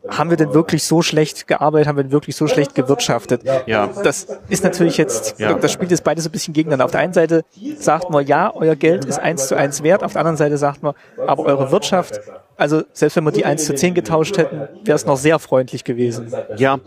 haben 0.10 0.30
wir 0.30 0.38
denn 0.38 0.54
wirklich 0.54 0.84
so 0.84 1.02
schlecht 1.02 1.48
gearbeitet, 1.48 1.88
haben 1.88 1.96
wir 1.96 2.04
denn 2.04 2.12
wirklich 2.12 2.36
so 2.36 2.48
schlecht 2.48 2.76
gewirtschaftet? 2.76 3.44
Ja. 3.66 3.90
Das 4.04 4.28
ist 4.50 4.64
natürlich 4.64 4.98
jetzt, 4.98 5.40
ja. 5.40 5.54
das 5.54 5.72
spielt 5.72 5.92
jetzt 5.92 6.04
beides 6.04 6.26
ein 6.26 6.32
bisschen 6.32 6.54
gegeneinander. 6.54 6.86
Auf 6.86 6.92
der 6.92 7.00
einen 7.00 7.14
Seite 7.14 7.46
sagt 7.78 8.10
man, 8.10 8.26
ja, 8.26 8.52
euer 8.54 8.76
Geld 8.76 9.06
ist 9.06 9.20
eins 9.20 9.48
zu 9.48 9.56
eins 9.56 9.82
wert, 9.82 10.04
auf 10.04 10.14
der 10.14 10.22
anderen 10.22 10.38
Seite 10.38 10.58
sagt 10.58 10.84
man, 10.84 10.94
aber 11.26 11.46
eure 11.46 11.72
Wirtschaft, 11.72 12.20
also 12.58 12.84
selbst 12.94 13.16
wenn 13.16 13.24
wir 13.24 13.32
die 13.32 13.46
1 13.46 13.66
zu 13.66 13.74
10 13.74 13.94
getauscht 13.94 14.38
hätten, 14.38 14.68
wäre 14.84 14.96
es 14.96 15.06
noch 15.06 15.18
sehr 15.18 15.40
freundlich 15.40 15.84
gewesen. 15.84 16.34
Ja, 16.58 16.80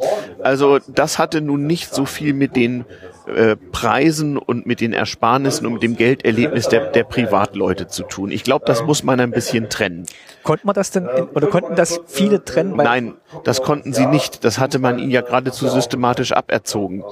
also 0.42 0.78
das 0.86 1.18
hatte 1.18 1.40
nun 1.40 1.66
nicht 1.66 1.94
so 1.94 2.04
viel 2.04 2.32
mit 2.32 2.56
den 2.56 2.84
äh, 3.26 3.56
Preisen 3.72 4.38
und 4.38 4.66
mit 4.66 4.80
den 4.80 4.92
Ersparnissen 4.92 5.66
und 5.66 5.74
mit 5.74 5.82
dem 5.82 5.96
Gelderlebnis 5.96 6.68
der, 6.68 6.90
der 6.92 7.04
Privatleute 7.04 7.88
zu 7.88 8.04
tun. 8.04 8.30
Ich 8.30 8.44
glaube, 8.44 8.64
das 8.66 8.84
muss 8.84 9.02
man 9.02 9.18
ein 9.20 9.32
bisschen 9.32 9.68
trennen. 9.68 10.06
Konnte 10.42 10.66
man 10.66 10.74
das 10.74 10.90
denn, 10.90 11.06
oder 11.06 11.48
konnten 11.48 11.74
das 11.74 12.00
viele 12.06 12.44
trennen? 12.44 12.76
Nein, 12.76 13.14
das 13.44 13.62
konnten 13.62 13.92
sie 13.92 14.06
nicht. 14.06 14.44
Das 14.44 14.58
hatte 14.58 14.78
man 14.78 14.98
ihnen 14.98 15.10
ja 15.10 15.22
geradezu 15.22 15.68
systematisch 15.68 16.32
aberzogen. 16.32 17.02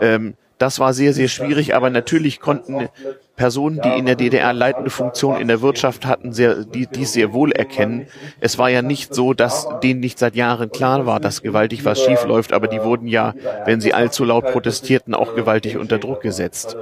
Ähm, 0.00 0.34
das 0.56 0.80
war 0.80 0.92
sehr, 0.92 1.12
sehr 1.12 1.28
schwierig, 1.28 1.74
aber 1.74 1.88
natürlich 1.90 2.40
konnten 2.40 2.88
Personen, 3.38 3.80
die 3.82 3.88
in 3.88 4.04
der 4.04 4.16
DDR 4.16 4.52
leitende 4.52 4.90
Funktionen 4.90 5.40
in 5.40 5.48
der 5.48 5.62
Wirtschaft 5.62 6.04
hatten, 6.04 6.32
sehr, 6.32 6.64
die 6.64 6.86
dies 6.86 7.14
sehr 7.14 7.32
wohl 7.32 7.52
erkennen. 7.52 8.08
Es 8.40 8.58
war 8.58 8.68
ja 8.68 8.82
nicht 8.82 9.14
so, 9.14 9.32
dass 9.32 9.66
denen 9.82 10.00
nicht 10.00 10.18
seit 10.18 10.34
Jahren 10.34 10.70
klar 10.70 11.06
war, 11.06 11.20
dass 11.20 11.40
gewaltig 11.40 11.84
was 11.84 12.02
schief 12.02 12.24
läuft, 12.24 12.52
aber 12.52 12.66
die 12.66 12.82
wurden 12.82 13.06
ja, 13.06 13.34
wenn 13.64 13.80
sie 13.80 13.94
allzu 13.94 14.24
laut 14.24 14.46
protestierten, 14.46 15.14
auch 15.14 15.34
gewaltig 15.34 15.78
unter 15.78 15.98
Druck 15.98 16.20
gesetzt. 16.20 16.76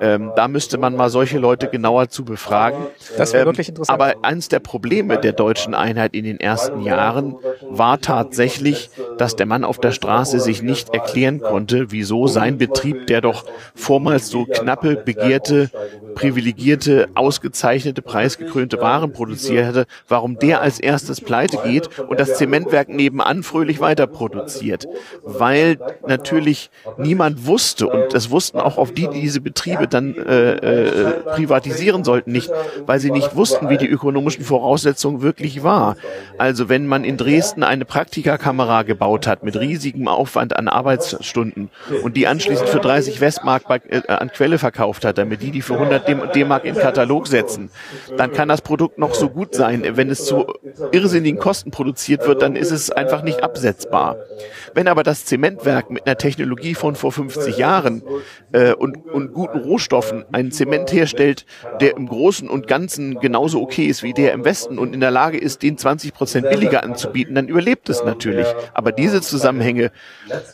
Ähm, 0.00 0.30
da 0.36 0.46
müsste 0.46 0.78
man 0.78 0.94
mal 0.94 1.08
solche 1.08 1.38
Leute 1.38 1.68
genauer 1.68 2.08
zu 2.10 2.24
befragen. 2.24 2.86
Das 3.16 3.32
wäre 3.32 3.42
ähm, 3.42 3.48
wirklich 3.48 3.70
interessant. 3.70 4.00
Aber 4.00 4.14
eines 4.22 4.48
der 4.48 4.60
Probleme 4.60 5.18
der 5.18 5.32
deutschen 5.32 5.74
Einheit 5.74 6.14
in 6.14 6.24
den 6.24 6.38
ersten 6.38 6.82
Jahren 6.82 7.34
war 7.62 8.00
tatsächlich, 8.00 8.90
dass 9.16 9.36
der 9.36 9.46
Mann 9.46 9.64
auf 9.64 9.78
der 9.78 9.92
Straße 9.92 10.38
sich 10.38 10.62
nicht 10.62 10.92
erklären 10.92 11.40
konnte, 11.40 11.90
wieso 11.90 12.26
sein 12.26 12.58
Betrieb, 12.58 13.06
der 13.06 13.22
doch 13.22 13.46
vormals 13.74 14.28
so 14.28 14.44
knappe, 14.44 14.96
begehrte 14.96 15.70
privilegierte, 16.14 17.08
ausgezeichnete, 17.14 18.02
preisgekrönte 18.02 18.80
Waren 18.80 19.12
produziert 19.12 19.66
hätte, 19.66 19.86
warum 20.08 20.38
der 20.38 20.60
als 20.60 20.80
erstes 20.80 21.20
pleite 21.20 21.58
geht 21.64 21.98
und 21.98 22.20
das 22.20 22.36
Zementwerk 22.38 22.88
nebenan 22.88 23.42
fröhlich 23.42 23.80
weiter 23.80 24.06
produziert. 24.06 24.86
Weil 25.22 25.78
natürlich 26.06 26.70
niemand 26.96 27.46
wusste, 27.46 27.88
und 27.88 28.14
das 28.14 28.30
wussten 28.30 28.58
auch 28.58 28.78
auf 28.78 28.92
die, 28.92 29.08
die 29.08 29.20
diese 29.20 29.40
Betriebe 29.40 29.88
dann 29.88 30.14
äh, 30.14 30.52
äh, 30.52 31.10
privatisieren 31.34 32.04
sollten, 32.04 32.32
nicht, 32.32 32.50
weil 32.86 33.00
sie 33.00 33.10
nicht 33.10 33.36
wussten, 33.36 33.68
wie 33.68 33.78
die 33.78 33.88
ökonomischen 33.88 34.44
Voraussetzungen 34.44 35.22
wirklich 35.22 35.62
war. 35.62 35.96
Also 36.38 36.68
wenn 36.68 36.86
man 36.86 37.04
in 37.04 37.16
Dresden 37.16 37.62
eine 37.62 37.84
Praktikakamera 37.84 38.82
gebaut 38.82 39.26
hat 39.26 39.42
mit 39.42 39.58
riesigem 39.58 40.08
Aufwand 40.08 40.56
an 40.56 40.68
Arbeitsstunden 40.68 41.70
und 42.02 42.16
die 42.16 42.26
anschließend 42.26 42.68
für 42.68 42.80
30 42.80 43.20
Westmark 43.20 43.66
bei, 43.68 43.80
äh, 43.88 44.02
an 44.08 44.30
Quelle 44.30 44.58
verkauft 44.58 45.04
hat, 45.04 45.18
damit 45.18 45.42
die 45.42 45.50
die 45.50 45.62
für 45.62 45.74
100 45.92 46.34
D-Mark 46.34 46.64
in 46.64 46.74
Katalog 46.74 47.26
setzen, 47.26 47.70
dann 48.16 48.32
kann 48.32 48.48
das 48.48 48.62
Produkt 48.62 48.98
noch 48.98 49.14
so 49.14 49.28
gut 49.28 49.54
sein. 49.54 49.84
Wenn 49.96 50.10
es 50.10 50.24
zu 50.24 50.46
irrsinnigen 50.92 51.38
Kosten 51.38 51.70
produziert 51.70 52.26
wird, 52.26 52.42
dann 52.42 52.56
ist 52.56 52.70
es 52.70 52.90
einfach 52.90 53.22
nicht 53.22 53.42
absetzbar. 53.42 54.16
Wenn 54.74 54.88
aber 54.88 55.02
das 55.02 55.24
Zementwerk 55.24 55.90
mit 55.90 56.06
einer 56.06 56.16
Technologie 56.16 56.74
von 56.74 56.96
vor 56.96 57.12
50 57.12 57.56
Jahren 57.58 58.02
äh, 58.52 58.72
und, 58.72 59.06
und 59.06 59.32
guten 59.32 59.58
Rohstoffen 59.58 60.24
einen 60.32 60.52
Zement 60.52 60.92
herstellt, 60.92 61.46
der 61.80 61.96
im 61.96 62.08
Großen 62.08 62.48
und 62.48 62.66
Ganzen 62.66 63.20
genauso 63.20 63.60
okay 63.60 63.86
ist 63.86 64.02
wie 64.02 64.12
der 64.12 64.32
im 64.32 64.44
Westen 64.44 64.78
und 64.78 64.94
in 64.94 65.00
der 65.00 65.10
Lage 65.10 65.38
ist, 65.38 65.62
den 65.62 65.78
20 65.78 66.14
Prozent 66.14 66.48
billiger 66.48 66.82
anzubieten, 66.82 67.34
dann 67.34 67.48
überlebt 67.48 67.88
es 67.88 68.04
natürlich. 68.04 68.46
Aber 68.72 68.92
diese 68.92 69.20
Zusammenhänge 69.20 69.90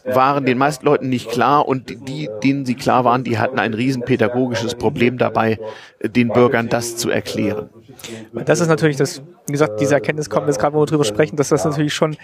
waren 0.04 0.44
den 0.44 0.58
meisten 0.58 0.84
Leuten 0.84 1.08
nicht 1.08 1.30
klar 1.30 1.66
und 1.66 2.08
die, 2.08 2.28
denen 2.42 2.66
sie 2.66 2.74
klar 2.74 3.04
waren, 3.04 3.24
die 3.24 3.38
hatten 3.38 3.58
ein 3.58 3.74
riesen 3.74 4.02
pädagogisches 4.02 4.74
Problem 4.74 5.18
dabei, 5.20 5.58
den 6.02 6.28
Bürgern 6.28 6.68
das 6.68 6.96
zu 6.96 7.10
erklären. 7.10 7.70
Das 8.32 8.60
ist 8.60 8.68
natürlich 8.68 8.96
das, 8.96 9.22
wie 9.46 9.52
gesagt, 9.52 9.80
diese 9.80 9.94
Erkenntnis 9.94 10.30
kommt 10.30 10.46
jetzt 10.46 10.58
gerade, 10.58 10.74
wo 10.74 10.80
wir 10.80 10.86
drüber 10.86 11.04
sprechen, 11.04 11.36
dass 11.36 11.48
das 11.48 11.64
natürlich 11.64 11.92
schon 11.92 12.16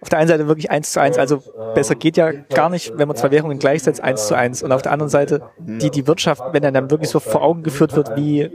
auf 0.00 0.08
der 0.08 0.18
einen 0.18 0.28
Seite 0.28 0.48
wirklich 0.48 0.70
eins 0.70 0.92
zu 0.92 1.00
eins, 1.00 1.18
also 1.18 1.42
besser 1.74 1.94
geht 1.94 2.16
ja 2.16 2.32
gar 2.32 2.68
nicht, 2.68 2.96
wenn 2.96 3.08
man 3.08 3.16
zwei 3.16 3.30
Währungen 3.30 3.58
gleichsetzt, 3.58 4.00
eins 4.00 4.26
zu 4.26 4.34
eins. 4.34 4.62
Und 4.62 4.72
auf 4.72 4.82
der 4.82 4.92
anderen 4.92 5.10
Seite, 5.10 5.42
die, 5.58 5.90
die 5.90 6.06
Wirtschaft, 6.06 6.42
wenn 6.52 6.62
dann 6.62 6.90
wirklich 6.90 7.10
so 7.10 7.20
vor 7.20 7.42
Augen 7.42 7.62
geführt 7.62 7.96
wird, 7.96 8.16
wie, 8.16 8.50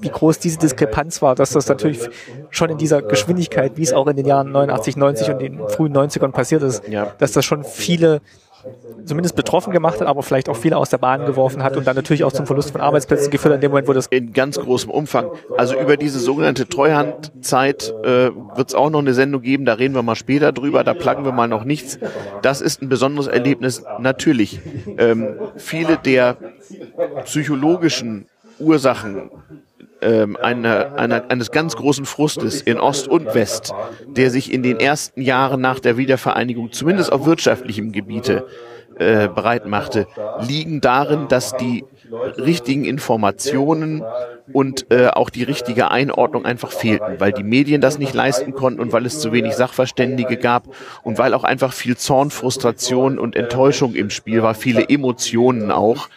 wie 0.00 0.08
groß 0.08 0.38
diese 0.38 0.58
Diskrepanz 0.58 1.22
war, 1.22 1.34
dass 1.34 1.50
das 1.50 1.68
natürlich 1.68 2.08
schon 2.50 2.70
in 2.70 2.78
dieser 2.78 3.02
Geschwindigkeit, 3.02 3.76
wie 3.76 3.82
es 3.82 3.92
auch 3.92 4.06
in 4.06 4.16
den 4.16 4.26
Jahren 4.26 4.50
89, 4.50 4.96
90 4.96 5.30
und 5.30 5.38
den 5.40 5.68
frühen 5.68 5.94
90ern 5.94 6.32
passiert 6.32 6.62
ist, 6.62 6.82
dass 7.18 7.32
das 7.32 7.44
schon 7.44 7.64
viele 7.64 8.20
zumindest 9.04 9.36
betroffen 9.36 9.72
gemacht 9.72 10.00
hat, 10.00 10.06
aber 10.06 10.22
vielleicht 10.22 10.48
auch 10.48 10.56
viele 10.56 10.76
aus 10.76 10.90
der 10.90 10.98
Bahn 10.98 11.26
geworfen 11.26 11.62
hat 11.62 11.76
und 11.76 11.86
dann 11.86 11.96
natürlich 11.96 12.24
auch 12.24 12.32
zum 12.32 12.46
Verlust 12.46 12.70
von 12.70 12.80
Arbeitsplätzen 12.80 13.30
geführt 13.30 13.54
in 13.54 13.60
dem 13.60 13.70
Moment, 13.70 13.88
wo 13.88 13.92
das... 13.92 14.06
In 14.08 14.32
ganz 14.32 14.58
großem 14.58 14.90
Umfang. 14.90 15.30
Also 15.56 15.78
über 15.78 15.96
diese 15.96 16.18
sogenannte 16.18 16.68
Treuhandzeit 16.68 17.94
äh, 18.02 18.30
wird 18.56 18.68
es 18.68 18.74
auch 18.74 18.90
noch 18.90 19.00
eine 19.00 19.14
Sendung 19.14 19.42
geben, 19.42 19.64
da 19.64 19.74
reden 19.74 19.94
wir 19.94 20.02
mal 20.02 20.16
später 20.16 20.52
drüber, 20.52 20.84
da 20.84 20.94
plagen 20.94 21.24
wir 21.24 21.32
mal 21.32 21.48
noch 21.48 21.64
nichts. 21.64 21.98
Das 22.42 22.60
ist 22.60 22.82
ein 22.82 22.88
besonderes 22.88 23.26
Erlebnis, 23.26 23.82
natürlich. 23.98 24.60
Ähm, 24.98 25.36
viele 25.56 25.96
der 25.96 26.36
psychologischen 27.24 28.26
Ursachen 28.58 29.30
ähm, 30.00 30.36
eine, 30.40 30.98
eine, 30.98 31.30
eines 31.30 31.50
ganz 31.50 31.76
großen 31.76 32.04
Frustes 32.04 32.60
in 32.60 32.78
Ost 32.78 33.08
und 33.08 33.34
West, 33.34 33.72
der 34.06 34.30
sich 34.30 34.52
in 34.52 34.62
den 34.62 34.80
ersten 34.80 35.20
Jahren 35.20 35.60
nach 35.60 35.80
der 35.80 35.96
Wiedervereinigung 35.96 36.72
zumindest 36.72 37.12
auf 37.12 37.26
wirtschaftlichem 37.26 37.92
Gebiete 37.92 38.46
äh, 38.98 39.28
bereit 39.28 39.66
machte, 39.66 40.06
liegen 40.40 40.80
darin, 40.80 41.28
dass 41.28 41.56
die 41.56 41.84
richtigen 42.36 42.84
Informationen 42.84 44.02
und 44.52 44.90
äh, 44.90 45.08
auch 45.08 45.30
die 45.30 45.42
richtige 45.42 45.90
Einordnung 45.90 46.44
einfach 46.44 46.72
fehlten, 46.72 47.20
weil 47.20 47.32
die 47.32 47.42
Medien 47.42 47.80
das 47.80 47.98
nicht 47.98 48.14
leisten 48.14 48.54
konnten 48.54 48.80
und 48.80 48.92
weil 48.92 49.06
es 49.06 49.20
zu 49.20 49.32
wenig 49.32 49.54
Sachverständige 49.54 50.36
gab 50.36 50.68
und 51.02 51.18
weil 51.18 51.34
auch 51.34 51.44
einfach 51.44 51.72
viel 51.72 51.96
Zorn, 51.96 52.30
Frustration 52.30 53.18
und 53.18 53.36
Enttäuschung 53.36 53.94
im 53.94 54.10
Spiel 54.10 54.42
war, 54.42 54.54
viele 54.54 54.88
Emotionen 54.88 55.70
auch. 55.70 56.08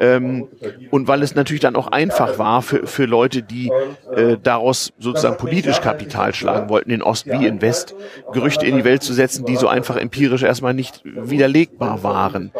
Ähm, 0.00 0.48
und 0.90 1.08
weil 1.08 1.22
es 1.22 1.34
natürlich 1.34 1.60
dann 1.60 1.76
auch 1.76 1.88
einfach 1.88 2.38
war 2.38 2.62
für, 2.62 2.86
für 2.86 3.06
Leute, 3.06 3.42
die 3.42 3.70
äh, 4.14 4.36
daraus 4.42 4.92
sozusagen 4.98 5.36
politisch 5.36 5.80
Kapital 5.80 6.34
schlagen 6.34 6.68
wollten, 6.68 6.90
in 6.90 7.02
Ost 7.02 7.26
wie 7.26 7.46
in 7.46 7.60
West, 7.60 7.94
Gerüchte 8.32 8.66
in 8.66 8.76
die 8.76 8.84
Welt 8.84 9.02
zu 9.02 9.12
setzen, 9.12 9.44
die 9.44 9.56
so 9.56 9.68
einfach 9.68 9.96
empirisch 9.96 10.42
erstmal 10.42 10.74
nicht 10.74 11.02
widerlegbar 11.04 12.02
waren. 12.02 12.52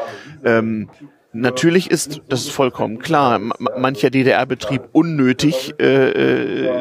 Ähm, 0.44 0.88
Natürlich 1.34 1.90
ist, 1.90 2.22
das 2.30 2.40
ist 2.40 2.50
vollkommen 2.50 2.98
klar, 3.00 3.38
mancher 3.38 4.08
DDR-Betrieb 4.08 4.82
unnötig 4.92 5.74
äh, 5.78 6.08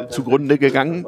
äh, 0.03 0.07
zugrunde 0.07 0.57
gegangen. 0.57 1.05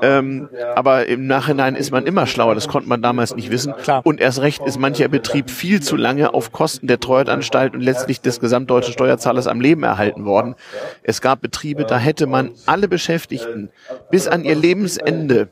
Ähm, 0.00 0.48
aber 0.74 1.06
im 1.06 1.26
Nachhinein 1.26 1.76
ist 1.76 1.90
man 1.90 2.06
immer 2.06 2.26
schlauer, 2.26 2.54
das 2.54 2.68
konnte 2.68 2.88
man 2.88 3.02
damals 3.02 3.36
nicht 3.36 3.50
wissen. 3.50 3.74
Klar. 3.82 4.00
Und 4.04 4.18
erst 4.18 4.40
recht 4.40 4.62
ist 4.64 4.78
mancher 4.78 5.08
Betrieb 5.08 5.50
viel 5.50 5.82
zu 5.82 5.94
lange 5.94 6.32
auf 6.32 6.52
Kosten 6.52 6.86
der 6.86 7.00
Treuhandanstalt 7.00 7.74
und 7.74 7.82
letztlich 7.82 8.22
des 8.22 8.40
gesamtdeutschen 8.40 8.94
Steuerzahlers 8.94 9.46
am 9.46 9.60
Leben 9.60 9.82
erhalten 9.82 10.24
worden. 10.24 10.54
Es 11.02 11.20
gab 11.20 11.42
Betriebe, 11.42 11.84
da 11.84 11.98
hätte 11.98 12.26
man 12.26 12.52
alle 12.64 12.88
Beschäftigten 12.88 13.68
bis 14.10 14.26
an 14.26 14.42
ihr 14.42 14.54
Lebensende 14.54 15.48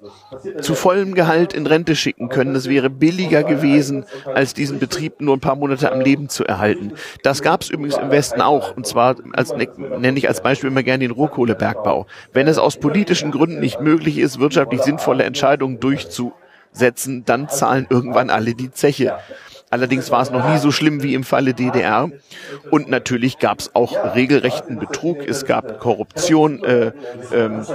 zu 0.62 0.74
vollem 0.74 1.12
Gehalt 1.12 1.52
in 1.52 1.66
Rente 1.66 1.94
schicken 1.94 2.30
können. 2.30 2.54
Das 2.54 2.70
wäre 2.70 2.88
billiger 2.88 3.42
gewesen, 3.42 4.06
als 4.24 4.54
diesen 4.54 4.78
Betrieb 4.78 5.20
nur 5.20 5.36
ein 5.36 5.40
paar 5.40 5.56
Monate 5.56 5.92
am 5.92 6.00
Leben 6.00 6.30
zu 6.30 6.44
erhalten. 6.44 6.94
Das 7.22 7.42
gab 7.42 7.62
es 7.62 7.70
übrigens 7.70 7.96
im 7.96 8.10
Westen 8.10 8.40
auch. 8.40 8.76
Und 8.76 8.86
zwar 8.86 9.16
als 9.32 9.54
nenne 9.54 10.18
ich 10.18 10.28
als 10.28 10.42
Beispiel 10.42 10.70
immer 10.70 10.82
gerne 10.82 11.00
den 11.00 11.10
Rohkohlebergbau. 11.10 12.06
Wenn 12.32 12.48
es 12.48 12.58
aus 12.58 12.78
politischen 12.78 13.30
Gründen 13.30 13.60
nicht 13.60 13.80
möglich 13.80 14.18
ist, 14.18 14.38
wirtschaftlich 14.38 14.82
sinnvolle 14.82 15.24
Entscheidungen 15.24 15.80
durchzusetzen, 15.80 17.24
dann 17.24 17.48
zahlen 17.48 17.86
irgendwann 17.90 18.30
alle 18.30 18.54
die 18.54 18.70
Zeche. 18.70 19.18
Allerdings 19.70 20.10
war 20.10 20.22
es 20.22 20.30
noch 20.30 20.48
nie 20.48 20.58
so 20.58 20.70
schlimm 20.70 21.02
wie 21.02 21.14
im 21.14 21.24
Falle 21.24 21.52
DDR. 21.52 22.10
Und 22.70 22.88
natürlich 22.88 23.38
gab 23.38 23.60
es 23.60 23.74
auch 23.74 24.14
regelrechten 24.14 24.78
Betrug. 24.78 25.18
Es 25.26 25.44
gab 25.44 25.78
Korruption, 25.78 26.64
äh, 26.64 26.92
ähm, 27.34 27.66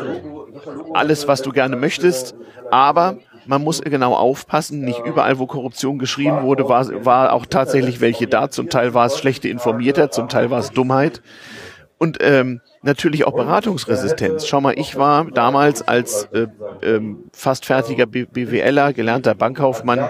alles, 0.94 1.28
was 1.28 1.44
du 1.44 1.52
gerne 1.52 1.76
möchtest. 1.76 2.36
Aber 2.72 3.18
man 3.46 3.64
muss 3.64 3.82
genau 3.82 4.14
aufpassen, 4.14 4.82
nicht 4.82 5.00
überall, 5.06 5.40
wo 5.40 5.48
Korruption 5.48 6.00
geschrieben 6.00 6.44
wurde, 6.44 6.68
war, 6.70 7.06
war 7.06 7.34
auch 7.34 7.46
tatsächlich 7.46 8.02
welche 8.02 8.28
da. 8.28 8.50
Zum 8.50 8.70
Teil 8.70 8.94
war 8.94 9.06
es 9.06 9.18
schlechte 9.18 9.50
Informierter, 9.50 10.12
zum 10.12 10.30
Teil 10.30 10.50
war 10.50 10.60
es 10.60 10.72
Dummheit. 10.72 11.22
Und 11.98 12.18
ähm, 12.22 12.62
natürlich 12.82 13.26
auch 13.26 13.34
Beratungsresistenz. 13.34 14.46
Schau 14.46 14.60
mal, 14.60 14.78
ich 14.78 14.98
war 14.98 15.26
damals 15.32 15.88
als 15.88 16.26
äh, 16.34 16.48
ähm, 16.82 17.24
fast 17.32 17.66
fertiger 17.66 18.06
BWLer, 18.06 18.94
gelernter 18.94 19.36
Bankkaufmann, 19.36 20.10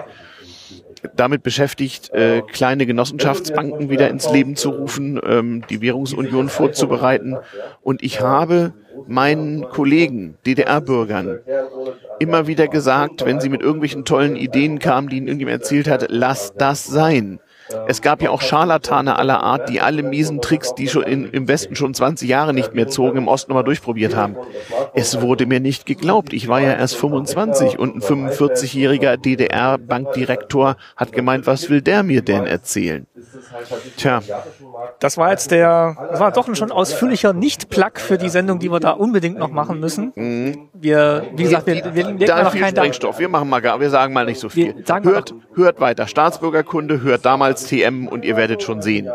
damit 1.16 1.42
beschäftigt, 1.42 2.10
äh, 2.12 2.42
kleine 2.42 2.86
Genossenschaftsbanken 2.86 3.90
wieder 3.90 4.08
ins 4.08 4.30
Leben 4.30 4.56
zu 4.56 4.70
rufen, 4.70 5.20
ähm, 5.24 5.64
die 5.68 5.80
Währungsunion 5.80 6.48
vorzubereiten. 6.48 7.36
Und 7.82 8.02
ich 8.02 8.20
habe 8.20 8.72
meinen 9.06 9.68
Kollegen, 9.68 10.36
DDR-Bürgern, 10.46 11.40
immer 12.18 12.46
wieder 12.46 12.68
gesagt, 12.68 13.24
wenn 13.24 13.40
sie 13.40 13.48
mit 13.48 13.60
irgendwelchen 13.60 14.04
tollen 14.04 14.36
Ideen 14.36 14.78
kamen, 14.78 15.08
die 15.08 15.16
ihnen 15.16 15.26
irgendjemand 15.26 15.62
erzählt 15.62 15.88
hat, 15.88 16.06
lass 16.08 16.54
das 16.54 16.86
sein. 16.86 17.40
Es 17.86 18.02
gab 18.02 18.22
ja 18.22 18.30
auch 18.30 18.42
Scharlatane 18.42 19.16
aller 19.16 19.42
Art, 19.42 19.68
die 19.68 19.80
alle 19.80 20.02
miesen 20.02 20.40
Tricks, 20.40 20.74
die 20.74 20.88
schon 20.88 21.02
in, 21.02 21.30
im 21.30 21.48
Westen 21.48 21.76
schon 21.76 21.94
20 21.94 22.28
Jahre 22.28 22.52
nicht 22.52 22.74
mehr 22.74 22.88
zogen, 22.88 23.18
im 23.18 23.28
Osten 23.28 23.50
nochmal 23.50 23.64
durchprobiert 23.64 24.14
haben. 24.14 24.36
Es 24.92 25.20
wurde 25.20 25.46
mir 25.46 25.60
nicht 25.60 25.86
geglaubt. 25.86 26.32
Ich 26.32 26.48
war 26.48 26.60
ja 26.60 26.74
erst 26.74 26.96
25 26.96 27.78
und 27.78 27.96
ein 27.96 28.00
45-jähriger 28.02 29.16
DDR-Bankdirektor 29.16 30.76
hat 30.96 31.12
gemeint, 31.12 31.46
was 31.46 31.70
will 31.70 31.80
der 31.80 32.02
mir 32.02 32.22
denn 32.22 32.46
erzählen? 32.46 33.06
Tja. 33.96 34.20
Das 35.00 35.16
war 35.16 35.30
jetzt 35.30 35.50
der, 35.50 35.96
das 36.10 36.20
war 36.20 36.32
doch 36.32 36.48
ein 36.48 36.56
schon 36.56 36.70
ausführlicher 36.70 37.32
Nicht-Plug 37.32 37.92
für 37.96 38.18
die 38.18 38.28
Sendung, 38.28 38.58
die 38.58 38.70
wir 38.70 38.80
da 38.80 38.90
unbedingt 38.90 39.38
noch 39.38 39.50
machen 39.50 39.80
müssen. 39.80 40.12
Mhm. 40.14 40.68
Wir, 40.74 41.26
wie 41.34 41.44
gesagt, 41.44 41.66
wir, 41.66 41.94
wir 41.94 42.06
legen 42.06 42.18
da 42.18 42.42
noch 42.42 42.52
viel 42.52 42.66
Sprengstoff. 42.66 43.18
Wir 43.18 43.28
machen 43.28 43.48
mal 43.48 43.60
gar, 43.60 43.80
wir 43.80 43.90
sagen 43.90 44.12
mal 44.12 44.26
nicht 44.26 44.40
so 44.40 44.48
viel. 44.48 44.74
Hört, 45.02 45.34
hört 45.54 45.80
weiter 45.80 46.06
Staatsbürgerkunde, 46.06 47.02
hört 47.02 47.24
damals 47.24 47.53
TM 47.54 48.08
und 48.08 48.24
ihr 48.24 48.36
werdet 48.36 48.62
schon 48.62 48.82
sehen. 48.82 49.08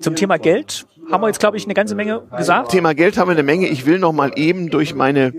Zum 0.00 0.14
Thema 0.14 0.38
Geld 0.38 0.86
haben 1.10 1.22
wir 1.22 1.28
jetzt, 1.28 1.40
glaube 1.40 1.56
ich, 1.56 1.64
eine 1.64 1.74
ganze 1.74 1.94
Menge 1.94 2.22
gesagt. 2.36 2.70
Thema 2.70 2.94
Geld 2.94 3.18
haben 3.18 3.28
wir 3.28 3.32
eine 3.32 3.42
Menge. 3.42 3.66
Ich 3.68 3.86
will 3.86 3.98
noch 3.98 4.12
mal 4.12 4.32
eben 4.36 4.70
durch 4.70 4.94
meine, 4.94 5.32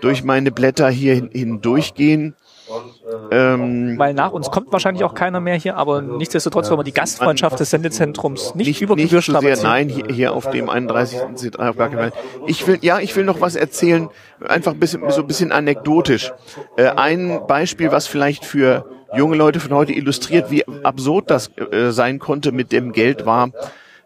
durch 0.00 0.24
meine 0.24 0.50
Blätter 0.50 0.88
hier 0.90 1.28
hindurchgehen. 1.32 2.34
Ähm, 3.30 3.96
Weil 3.96 4.12
nach 4.14 4.32
uns 4.32 4.50
kommt 4.50 4.72
wahrscheinlich 4.72 5.04
auch 5.04 5.14
keiner 5.14 5.38
mehr 5.38 5.54
hier, 5.54 5.76
aber 5.76 6.02
nichtsdestotrotz 6.02 6.68
wollen 6.68 6.80
wir 6.80 6.84
die 6.84 6.92
Gastfreundschaft 6.92 7.60
des 7.60 7.70
Sendezentrums 7.70 8.56
nicht, 8.56 8.66
nicht 8.66 8.82
über 8.82 8.96
Gebühr 8.96 9.22
sehr, 9.22 9.56
Nein, 9.62 9.88
hier, 9.88 10.06
hier 10.10 10.32
auf 10.32 10.50
dem 10.50 10.68
31. 10.68 11.20
C3 11.36 11.70
auf 11.70 11.76
gar 11.76 11.88
keinen 11.88 12.10
Fall. 12.10 12.12
Ich 12.46 12.66
will, 12.66 12.78
ja, 12.82 12.98
ich 12.98 13.14
will 13.14 13.24
noch 13.24 13.40
was 13.40 13.54
erzählen, 13.54 14.08
einfach 14.44 14.72
ein 14.72 14.80
bisschen, 14.80 15.08
so 15.10 15.20
ein 15.20 15.26
bisschen 15.28 15.52
anekdotisch. 15.52 16.32
Äh, 16.76 16.88
ein 16.88 17.46
Beispiel, 17.46 17.92
was 17.92 18.08
vielleicht 18.08 18.44
für 18.44 18.84
junge 19.16 19.36
Leute 19.36 19.60
von 19.60 19.72
heute 19.72 19.92
illustriert, 19.92 20.50
wie 20.50 20.64
absurd 20.84 21.30
das 21.30 21.50
äh, 21.56 21.90
sein 21.90 22.18
konnte 22.18 22.52
mit 22.52 22.72
dem 22.72 22.92
Geld 22.92 23.26
war. 23.26 23.50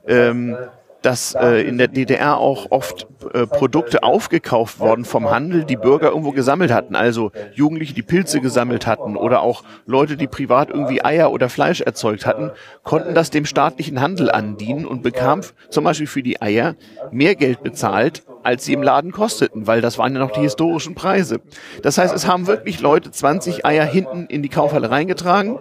Ähm, 0.06 0.56
dass 1.02 1.34
äh, 1.34 1.62
in 1.62 1.78
der 1.78 1.88
DDR 1.88 2.38
auch 2.38 2.70
oft 2.70 3.06
äh, 3.32 3.46
Produkte 3.46 4.02
aufgekauft 4.02 4.80
worden 4.80 5.04
vom 5.04 5.30
Handel, 5.30 5.64
die 5.64 5.76
Bürger 5.76 6.08
irgendwo 6.08 6.32
gesammelt 6.32 6.72
hatten. 6.72 6.96
Also 6.96 7.32
Jugendliche, 7.54 7.94
die 7.94 8.02
Pilze 8.02 8.40
gesammelt 8.40 8.86
hatten 8.86 9.16
oder 9.16 9.42
auch 9.42 9.62
Leute, 9.86 10.16
die 10.16 10.26
privat 10.26 10.70
irgendwie 10.70 11.04
Eier 11.04 11.32
oder 11.32 11.48
Fleisch 11.48 11.80
erzeugt 11.80 12.26
hatten, 12.26 12.50
konnten 12.82 13.14
das 13.14 13.30
dem 13.30 13.46
staatlichen 13.46 14.00
Handel 14.00 14.30
andienen 14.30 14.84
und 14.84 15.02
bekamen 15.02 15.44
zum 15.70 15.84
Beispiel 15.84 16.06
für 16.06 16.22
die 16.22 16.42
Eier 16.42 16.74
mehr 17.10 17.34
Geld 17.34 17.62
bezahlt, 17.62 18.22
als 18.42 18.64
sie 18.64 18.72
im 18.72 18.82
Laden 18.82 19.12
kosteten, 19.12 19.66
weil 19.66 19.80
das 19.80 19.98
waren 19.98 20.14
ja 20.14 20.18
noch 20.18 20.32
die 20.32 20.40
historischen 20.40 20.94
Preise. 20.94 21.40
Das 21.82 21.98
heißt, 21.98 22.14
es 22.14 22.26
haben 22.26 22.46
wirklich 22.46 22.80
Leute 22.80 23.10
20 23.10 23.64
Eier 23.64 23.84
hinten 23.84 24.26
in 24.26 24.42
die 24.42 24.48
Kaufhalle 24.48 24.90
reingetragen 24.90 25.58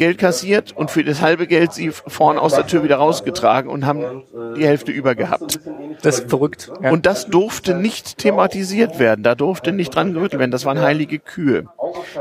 Geld 0.00 0.16
kassiert 0.16 0.74
und 0.74 0.90
für 0.90 1.04
das 1.04 1.20
halbe 1.20 1.46
Geld 1.46 1.74
sie 1.74 1.90
vorne 1.90 2.40
aus 2.40 2.54
der 2.54 2.66
Tür 2.66 2.82
wieder 2.82 2.96
rausgetragen 2.96 3.70
und 3.70 3.84
haben 3.84 4.22
die 4.56 4.66
Hälfte 4.66 4.92
über 4.92 5.14
gehabt. 5.14 5.60
Das 6.00 6.20
ist 6.20 6.30
verrückt. 6.30 6.72
Ja. 6.82 6.90
Und 6.90 7.04
das 7.04 7.26
durfte 7.26 7.74
nicht 7.74 8.16
thematisiert 8.16 8.98
werden. 8.98 9.22
Da 9.22 9.34
durfte 9.34 9.72
nicht 9.72 9.94
dran 9.94 10.14
gerüttelt 10.14 10.40
werden. 10.40 10.52
Das 10.52 10.64
waren 10.64 10.80
heilige 10.80 11.18
Kühe. 11.18 11.66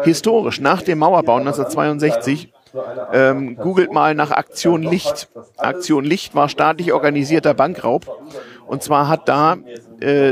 Historisch, 0.03 0.59
nach 0.59 0.81
dem 0.81 0.99
Mauerbau 0.99 1.37
1962, 1.37 2.51
ähm, 3.13 3.55
googelt 3.55 3.93
mal 3.93 4.13
nach 4.13 4.31
Aktion 4.31 4.83
Licht. 4.83 5.29
Aktion 5.55 6.03
Licht 6.03 6.35
war 6.35 6.49
staatlich 6.49 6.91
organisierter 6.91 7.53
Bankraub. 7.53 8.13
Und 8.67 8.83
zwar 8.83 9.07
hat 9.07 9.29
da 9.29 9.55
äh, 10.01 10.31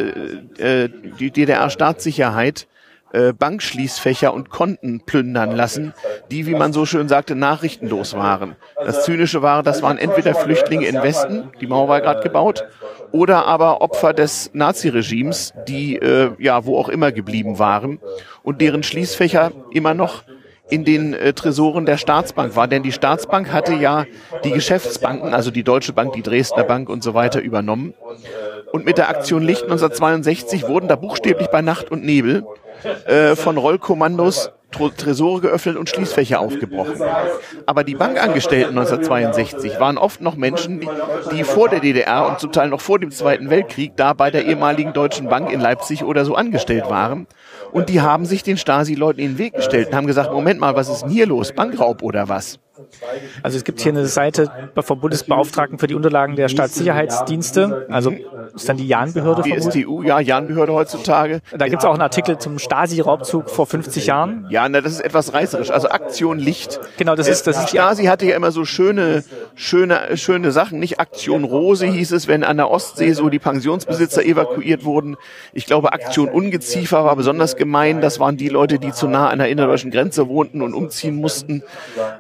äh, 0.58 0.90
die 1.18 1.32
DDR-Staatssicherheit 1.32 2.68
äh, 3.14 3.34
Bankschließfächer 3.34 4.34
und 4.34 4.50
Konten 4.50 5.02
plündern 5.02 5.56
lassen, 5.56 5.94
die, 6.32 6.46
wie 6.46 6.56
man 6.56 6.74
so 6.74 6.86
schön 6.86 7.08
sagte, 7.08 7.36
nachrichtenlos 7.36 8.16
waren. 8.16 8.56
Das 8.76 9.04
Zynische 9.04 9.42
war, 9.42 9.64
das 9.64 9.82
waren 9.82 9.98
entweder 9.98 10.36
Flüchtlinge 10.36 10.88
in 10.88 11.02
Westen, 11.02 11.50
die 11.62 11.68
Mauer 11.68 11.88
war 11.88 12.02
gerade 12.02 12.22
gebaut, 12.22 12.66
oder 13.12 13.46
aber 13.46 13.82
Opfer 13.82 14.14
des 14.14 14.52
Naziregimes, 14.54 15.54
die 15.68 15.96
äh, 15.96 16.32
ja 16.40 16.66
wo 16.66 16.78
auch 16.78 16.90
immer 16.90 17.12
geblieben 17.12 17.60
waren 17.60 18.00
und 18.44 18.62
deren 18.62 18.84
Schließfächer 18.84 19.52
immer 19.72 19.94
noch 19.94 20.24
in 20.70 20.84
den 20.84 21.14
äh, 21.14 21.34
Tresoren 21.34 21.86
der 21.86 21.98
Staatsbank 21.98 22.56
war. 22.56 22.68
Denn 22.68 22.84
die 22.84 22.92
Staatsbank 22.92 23.52
hatte 23.52 23.74
ja 23.74 24.06
die 24.44 24.52
Geschäftsbanken, 24.52 25.34
also 25.34 25.52
die 25.52 25.64
Deutsche 25.64 25.94
Bank, 25.94 26.14
die 26.14 26.22
Dresdner 26.22 26.64
Bank 26.64 26.90
und 26.90 27.04
so 27.04 27.14
weiter 27.14 27.42
übernommen. 27.42 27.94
Und 28.72 28.86
mit 28.86 28.98
der 28.98 29.10
Aktion 29.10 29.44
Licht 29.44 29.64
1962 29.64 30.68
wurden 30.68 30.88
da 30.88 30.96
buchstäblich 30.96 31.48
bei 31.48 31.62
Nacht 31.62 31.90
und 31.90 32.04
Nebel 32.04 32.46
äh, 33.06 33.36
von 33.36 33.58
Rollkommandos 33.58 34.52
Tresore 34.72 35.42
geöffnet 35.42 35.78
und 35.78 35.90
Schließfächer 35.90 36.40
aufgebrochen. 36.40 37.02
Aber 37.66 37.84
die 37.84 37.96
Bankangestellten 37.96 38.78
1962 38.78 39.80
waren 39.80 39.98
oft 39.98 40.22
noch 40.22 40.36
Menschen, 40.36 40.80
die, 40.80 40.90
die 41.32 41.44
vor 41.44 41.70
der 41.70 41.80
DDR 41.80 42.28
und 42.28 42.40
zum 42.40 42.52
Teil 42.52 42.70
noch 42.70 42.82
vor 42.82 43.00
dem 43.00 43.12
Zweiten 43.12 43.50
Weltkrieg 43.50 43.94
da 43.96 44.14
bei 44.14 44.30
der 44.30 44.46
ehemaligen 44.46 44.94
Deutschen 44.94 45.30
Bank 45.30 45.52
in 45.52 45.60
Leipzig 45.60 46.04
oder 46.04 46.26
so 46.26 46.36
angestellt 46.36 46.90
waren. 46.90 47.28
Und 47.72 47.90
die 47.90 48.02
haben 48.02 48.26
sich 48.26 48.44
den 48.44 48.58
Stasi-Leuten 48.58 49.20
in 49.20 49.32
den 49.34 49.38
Weg 49.38 49.54
gestellt 49.54 49.88
und 49.88 49.96
haben 49.96 50.08
gesagt, 50.08 50.32
Moment 50.32 50.60
mal, 50.60 50.76
was 50.76 50.90
ist 50.90 51.04
denn 51.04 51.10
hier 51.10 51.26
los? 51.26 51.54
Bankraub 51.54 52.04
oder 52.04 52.30
was? 52.30 52.60
Also 53.44 53.58
es 53.58 53.64
gibt 53.64 53.80
hier 53.82 53.92
eine 53.92 54.06
Seite 54.06 54.52
vom 54.76 55.00
Bundesbeauftragten 55.00 55.80
für 55.80 55.88
die 55.88 55.96
Unterlagen 55.96 56.36
der 56.36 56.48
Staatssicherheitsdienste, 56.50 57.88
also 57.90 58.14
ist 58.56 58.68
dann 58.70 58.78
die 58.78 58.88
Jahn-Behörde. 58.88 59.44
Die 59.44 59.60
STU, 59.60 60.04
ja, 60.04 60.20
Jahn-Behörde 60.20 60.74
heutzutage. 60.74 61.42
Da 61.58 61.68
gibt 61.68 61.82
es 61.82 61.86
auch 61.86 61.94
einen 61.94 62.02
Artikel 62.02 62.38
zum 62.38 62.60
Stasi-Raubzug 62.60 63.50
vor 63.50 63.66
50 63.66 64.08
Jahren. 64.08 64.48
Ja, 64.50 64.68
na, 64.68 64.82
das 64.82 64.94
ist 64.94 65.02
etwas 65.02 65.34
reißerisch. 65.34 65.72
Also 65.72 65.90
Aktion 65.90 66.40
Licht. 66.40 66.80
Genau, 66.98 67.16
das 67.16 67.28
ist 67.28 67.48
das. 67.48 67.66
Die 67.66 67.78
Stasi 67.78 68.06
hatte 68.06 68.26
ja 68.26 68.36
immer 68.36 68.52
so 68.52 68.66
schöne, 68.66 69.24
schöne, 69.56 70.18
schöne 70.18 70.52
Sachen. 70.52 70.80
Nicht 70.80 71.00
Aktion 71.00 71.44
Rose 71.44 71.86
hieß 71.86 72.12
es, 72.12 72.28
wenn 72.28 72.44
an 72.44 72.58
der 72.58 72.70
Ostsee 72.70 73.14
so 73.14 73.30
die 73.30 73.40
Pensionsbesitzer 73.40 74.24
evakuiert 74.24 74.84
wurden. 74.84 75.18
Ich 75.54 75.66
glaube, 75.66 75.94
Aktion 75.94 76.30
Ungeziefer 76.30 77.06
war 77.06 77.16
besonders 77.16 77.56
gemein. 77.56 78.02
Das 78.02 78.20
waren 78.20 78.38
die 78.38 78.50
Leute, 78.50 78.80
die 78.80 78.92
zu 78.92 79.08
nah 79.08 79.30
an 79.30 79.40
der 79.40 79.50
innerdeutschen 79.50 79.92
Grenze 79.92 80.28
wohnten 80.28 80.62
und 80.62 80.74
umziehen 80.74 81.16
mussten. 81.16 81.64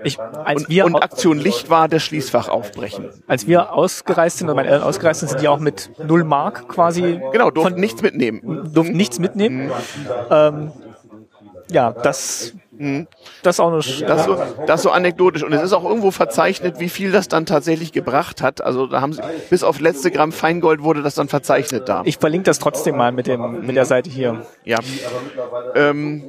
Ich, 0.03 0.17
als 0.47 0.63
und, 0.63 0.69
wir 0.69 0.85
und 0.85 0.95
Aktion 0.95 1.37
Licht 1.37 1.69
war 1.69 1.87
das 1.87 2.03
Schließfach 2.03 2.47
aufbrechen. 2.47 3.09
Als 3.27 3.47
wir 3.47 3.73
ausgereist 3.73 4.37
sind, 4.37 4.47
oder 4.47 4.55
meine 4.55 4.69
Eltern 4.69 4.87
ausgereist 4.87 5.19
sind, 5.19 5.29
sind 5.29 5.41
die 5.41 5.47
auch 5.47 5.59
mit 5.59 5.91
null 6.03 6.23
Mark 6.23 6.69
quasi. 6.69 7.19
Genau, 7.31 7.51
durften 7.51 7.79
nichts 7.79 8.01
mitnehmen. 8.01 8.71
Durften 8.73 8.95
nichts 8.95 9.19
mitnehmen. 9.19 9.67
Mhm. 9.67 9.71
Ähm, 10.31 10.71
ja, 11.69 11.91
das 11.91 12.53
Mhm. 12.77 13.07
Das 13.43 13.59
auch 13.59 13.71
noch. 13.71 13.83
Das 14.01 14.25
so, 14.25 14.37
das 14.65 14.81
so 14.81 14.91
anekdotisch. 14.91 15.43
Und 15.43 15.53
es 15.53 15.61
ist 15.61 15.73
auch 15.73 15.83
irgendwo 15.83 16.11
verzeichnet, 16.11 16.79
wie 16.79 16.89
viel 16.89 17.11
das 17.11 17.27
dann 17.27 17.45
tatsächlich 17.45 17.91
gebracht 17.91 18.41
hat. 18.41 18.61
Also 18.61 18.87
da 18.87 19.01
haben 19.01 19.13
sie, 19.13 19.21
bis 19.49 19.63
auf 19.63 19.79
letzte 19.79 20.11
Gramm 20.11 20.31
Feingold 20.31 20.83
wurde 20.83 21.01
das 21.01 21.15
dann 21.15 21.27
verzeichnet 21.27 21.89
da. 21.89 22.01
Ich 22.05 22.17
verlinke 22.17 22.45
das 22.45 22.59
trotzdem 22.59 22.97
mal 22.97 23.11
mit 23.11 23.27
dem, 23.27 23.65
mit 23.65 23.75
der 23.75 23.85
Seite 23.85 24.09
hier. 24.09 24.45
Ja. 24.63 24.79
Ähm, 25.75 26.23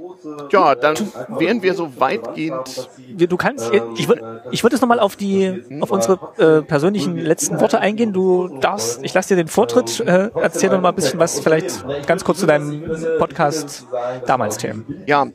ja, 0.50 0.74
dann 0.74 0.96
wären 1.38 1.62
wir 1.62 1.74
so 1.74 2.00
weitgehend. 2.00 2.88
Du 3.08 3.36
kannst, 3.36 3.70
ich 3.96 4.08
würde, 4.08 4.42
ich 4.50 4.62
würde 4.62 4.74
jetzt 4.74 4.80
nochmal 4.80 5.00
auf 5.00 5.16
die, 5.16 5.64
auf 5.80 5.90
unsere 5.90 6.18
äh, 6.38 6.62
persönlichen 6.62 7.16
letzten 7.16 7.60
Worte 7.60 7.80
eingehen. 7.80 8.12
Du 8.12 8.58
darfst, 8.60 9.04
ich 9.04 9.14
lasse 9.14 9.30
dir 9.30 9.36
den 9.36 9.48
Vortritt. 9.48 10.00
Äh, 10.00 10.30
erzähl 10.34 10.70
doch 10.70 10.80
mal 10.80 10.90
ein 10.90 10.94
bisschen 10.94 11.18
was, 11.18 11.40
vielleicht 11.40 11.84
ganz 12.06 12.24
kurz 12.24 12.38
zu 12.40 12.46
deinem 12.46 12.84
Podcast 13.18 13.86
damals, 14.26 14.56
Themen. 14.56 15.02
Ja, 15.06 15.26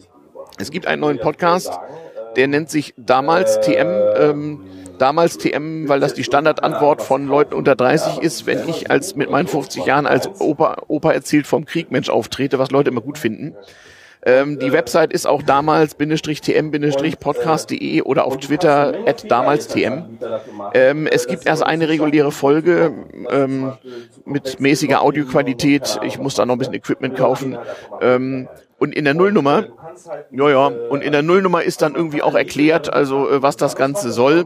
es 0.64 0.72
gibt 0.72 0.88
einen 0.88 1.01
neuen 1.01 1.20
Podcast, 1.20 1.78
der 2.38 2.47
nennt 2.47 2.70
sich 2.70 2.93
damals 2.97 3.59
TM. 3.59 3.88
Ähm, 4.18 4.61
damals 4.97 5.38
TM, 5.38 5.89
weil 5.89 5.99
das 5.99 6.14
die 6.14 6.24
Standardantwort 6.24 7.01
von 7.01 7.28
Leuten 7.28 7.55
unter 7.55 7.76
30 7.76 8.20
ist, 8.20 8.45
wenn 8.45 8.70
ich 8.70 8.89
als 8.89 9.18
mit 9.18 9.30
meinen 9.30 9.47
50 9.47 9.86
Jahren 9.86 10.05
als 10.05 10.30
Opa, 10.39 10.78
Opa 10.88 11.11
erzählt 11.11 11.45
vom 11.45 11.66
Krieg 11.66 11.91
Mensch 11.91 12.09
auftrete, 12.09 12.57
was 12.57 12.72
Leute 12.72 12.91
immer 12.91 13.01
gut 13.01 13.18
finden. 13.18 13.53
Ähm, 14.26 14.59
die 14.59 14.72
Website 14.72 15.11
ist 15.11 15.28
auch 15.28 15.43
damals 15.43 15.97
tm-podcast.de 15.97 18.03
oder 18.03 18.24
auf 18.24 18.38
Twitter 18.38 18.93
at 19.05 19.30
damalstm. 19.30 20.18
Ähm, 20.74 21.07
es 21.07 21.28
gibt 21.28 21.45
erst 21.45 21.64
eine 21.64 21.89
reguläre 21.89 22.32
Folge 22.32 22.93
ähm, 23.30 23.74
mit 24.26 24.61
mäßiger 24.61 25.01
Audioqualität. 25.01 25.99
Ich 26.05 26.20
muss 26.20 26.36
da 26.36 26.45
noch 26.45 26.55
ein 26.55 26.59
bisschen 26.59 26.76
Equipment 26.76 27.18
kaufen. 27.18 27.57
Und 28.84 28.94
in 28.94 29.06
der 29.06 29.14
Nullnummer, 29.14 29.68
ja, 30.32 30.50
ja, 30.50 30.68
und 30.68 31.04
in 31.04 31.14
der 31.14 31.22
Nullnummer 31.22 31.64
ist 31.64 31.82
dann 31.82 31.96
irgendwie 31.96 32.22
auch 32.22 32.36
erklärt, 32.36 32.92
also 32.92 33.30
äh, 33.30 33.42
was 33.42 33.56
das 33.56 33.78
Ganze 33.78 34.12
soll. 34.12 34.46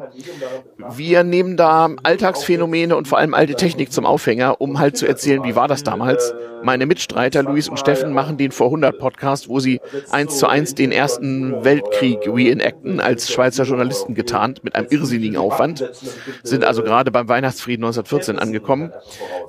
Wir 0.92 1.24
nehmen 1.24 1.58
da 1.58 1.90
Alltagsphänomene 2.04 2.96
und 2.96 3.08
vor 3.08 3.18
allem 3.18 3.34
alte 3.34 3.56
Technik 3.56 3.92
zum 3.92 4.06
Aufhänger, 4.06 4.62
um 4.62 4.78
halt 4.78 4.96
zu 4.96 5.08
erzählen, 5.08 5.44
wie 5.44 5.56
war 5.56 5.68
das 5.68 5.82
damals. 5.82 6.36
Meine 6.64 6.86
Mitstreiter 6.86 7.44
Luis 7.44 7.68
und 7.68 7.80
Steffen 7.80 8.14
machen 8.14 8.38
den 8.38 8.52
vor 8.52 8.68
100 8.68 9.00
Podcast, 9.00 9.50
wo 9.50 9.60
sie 9.60 9.80
eins 10.12 10.38
zu 10.38 10.48
eins 10.48 10.76
den 10.76 10.92
ersten 10.92 11.64
Weltkrieg 11.64 12.20
reenacten 12.28 13.00
als 13.00 13.32
Schweizer 13.32 13.64
Journalisten 13.64 14.16
getarnt 14.16 14.64
mit 14.64 14.76
einem 14.76 14.88
irrsinnigen 14.90 15.38
Aufwand. 15.38 15.90
Sind 16.44 16.64
also 16.64 16.84
gerade 16.84 17.12
beim 17.12 17.28
Weihnachtsfrieden 17.28 17.86
1914 17.86 18.40
angekommen. 18.40 18.92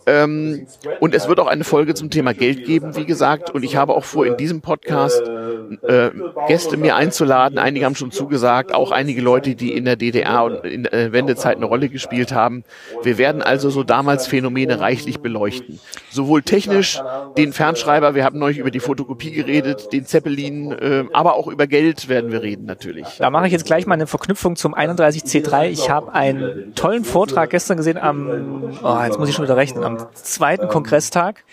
Ähm, 0.07 0.67
und 1.01 1.15
es 1.15 1.29
wird 1.29 1.41
auch 1.41 1.47
eine 1.47 1.65
Folge 1.65 1.95
zum 1.95 2.11
Thema 2.11 2.35
Geld 2.35 2.65
geben, 2.65 2.95
wie 2.97 3.07
gesagt. 3.07 3.51
Und 3.51 3.65
ich 3.65 3.77
habe 3.77 3.95
auch 3.95 4.05
vor, 4.05 4.27
in 4.27 4.37
diesem 4.37 4.61
Podcast 4.61 4.78
äh, 4.87 6.11
Gäste 6.47 6.77
mir 6.77 6.97
einzuladen. 6.97 7.59
Einige 7.59 7.85
haben 7.85 7.95
schon 7.95 8.11
zugesagt, 8.11 8.75
auch 8.75 8.91
einige 8.91 9.21
Leute, 9.21 9.55
die 9.55 9.73
in 9.73 9.85
der 9.85 9.97
DDR 9.97 10.45
und 10.45 10.65
in 10.65 10.85
der 10.85 11.13
Wendezeit 11.13 11.57
eine 11.57 11.67
Rolle 11.67 11.89
gespielt 11.89 12.33
haben. 12.33 12.65
Wir 13.03 13.19
werden 13.19 13.43
also 13.43 13.71
so 13.71 13.83
damals 13.83 14.27
Phänomene 14.27 14.81
reichlich 14.81 15.21
beleuchten. 15.21 15.81
Sowohl 16.11 16.43
technisch, 16.43 17.01
den 17.37 17.53
Fernschreiber, 17.53 18.15
wir 18.15 18.25
haben 18.25 18.39
neulich 18.39 18.59
über 18.59 18.71
die 18.71 18.81
Fotokopie 18.81 19.31
geredet, 19.31 19.93
den 19.93 20.07
Zeppelin, 20.07 20.73
äh, 20.73 21.05
aber 21.13 21.35
auch 21.35 21.49
über 21.49 21.67
Geld 21.67 22.09
werden 22.09 22.33
wir 22.33 22.43
reden 22.43 22.67
natürlich. 22.67 23.07
Da 23.19 23.31
mache 23.31 23.47
ich 23.47 23.53
jetzt 23.53 23.67
gleich 23.67 23.87
mal 23.87 23.95
eine 23.95 24.07
Verknüpfung 24.07 24.57
zum 24.57 24.75
31C3. 24.75 25.69
Ich 25.69 25.91
habe 25.91 26.13
einen 26.13 26.75
tollen 26.75 27.05
Vortrag 27.05 27.51
gestern 27.51 27.77
gesehen 27.77 27.99
am, 27.99 28.79
oh, 28.83 28.99
jetzt 29.05 29.19
muss 29.19 29.29
ich 29.29 29.35
schon 29.35 29.45
wieder 29.45 29.57
rechnen, 29.57 29.85
am 29.85 29.99
zweiten 30.15 30.69
Kongresstag. 30.69 31.45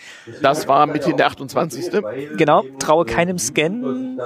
Das 0.41 0.67
war 0.67 0.85
Mitte 0.85 1.13
der 1.13 1.27
28. 1.27 1.91
Genau, 2.37 2.63
traue 2.79 3.05
keinem 3.15 3.37
Scan, 3.37 4.19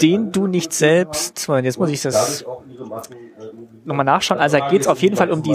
den 0.00 0.32
du 0.32 0.46
nicht 0.46 0.72
selbst, 0.72 1.48
jetzt 1.62 1.78
muss 1.78 1.90
ich 1.90 2.02
das 2.02 2.44
nochmal 3.84 4.04
nachschauen. 4.04 4.40
Also 4.40 4.58
da 4.58 4.68
geht 4.68 4.82
es 4.82 4.86
auf 4.86 5.02
jeden 5.02 5.16
Fall 5.16 5.30
um 5.30 5.42
die 5.42 5.54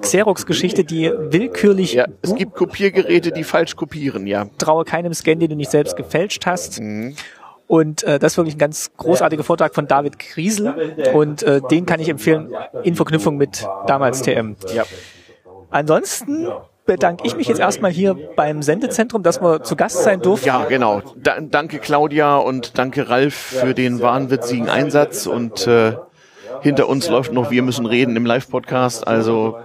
Xerox-Geschichte, 0.00 0.84
die 0.84 1.10
willkürlich... 1.10 1.94
Ja, 1.94 2.06
es 2.22 2.34
gibt 2.34 2.54
Kopiergeräte, 2.54 3.32
die 3.32 3.44
falsch 3.44 3.76
kopieren, 3.76 4.26
ja. 4.26 4.46
Traue 4.58 4.84
keinem 4.84 5.14
Scan, 5.14 5.38
den 5.38 5.50
du 5.50 5.56
nicht 5.56 5.70
selbst 5.70 5.96
gefälscht 5.96 6.46
hast. 6.46 6.80
Mhm. 6.80 7.16
Und 7.66 8.02
äh, 8.02 8.18
das 8.18 8.32
ist 8.32 8.36
wirklich 8.36 8.56
ein 8.56 8.58
ganz 8.58 8.92
großartiger 8.96 9.42
Vortrag 9.42 9.74
von 9.74 9.86
David 9.86 10.18
Kriesel. 10.18 10.94
Und 11.14 11.42
äh, 11.42 11.60
den 11.62 11.86
kann 11.86 11.98
ich 11.98 12.08
empfehlen 12.08 12.54
in 12.82 12.94
Verknüpfung 12.94 13.36
mit 13.36 13.66
damals 13.86 14.22
TM. 14.22 14.56
Ja. 14.74 14.84
Ansonsten 15.70 16.46
bedanke 16.86 17.26
ich 17.26 17.36
mich 17.36 17.48
jetzt 17.48 17.60
erstmal 17.60 17.90
hier 17.90 18.14
beim 18.36 18.62
Sendezentrum, 18.62 19.22
dass 19.22 19.40
wir 19.40 19.62
zu 19.62 19.76
Gast 19.76 20.02
sein 20.02 20.20
durften. 20.20 20.46
Ja, 20.46 20.64
genau. 20.64 21.02
Da, 21.16 21.40
danke 21.40 21.78
Claudia 21.78 22.36
und 22.36 22.78
danke 22.78 23.08
Ralf 23.08 23.34
für 23.34 23.74
den 23.74 24.00
wahnwitzigen 24.00 24.68
Einsatz 24.68 25.26
und 25.26 25.66
äh, 25.66 25.94
hinter 26.60 26.88
uns 26.88 27.08
läuft 27.08 27.32
noch 27.32 27.50
Wir 27.50 27.62
müssen 27.62 27.86
reden 27.86 28.16
im 28.16 28.26
Live-Podcast. 28.26 29.06
Also 29.06 29.58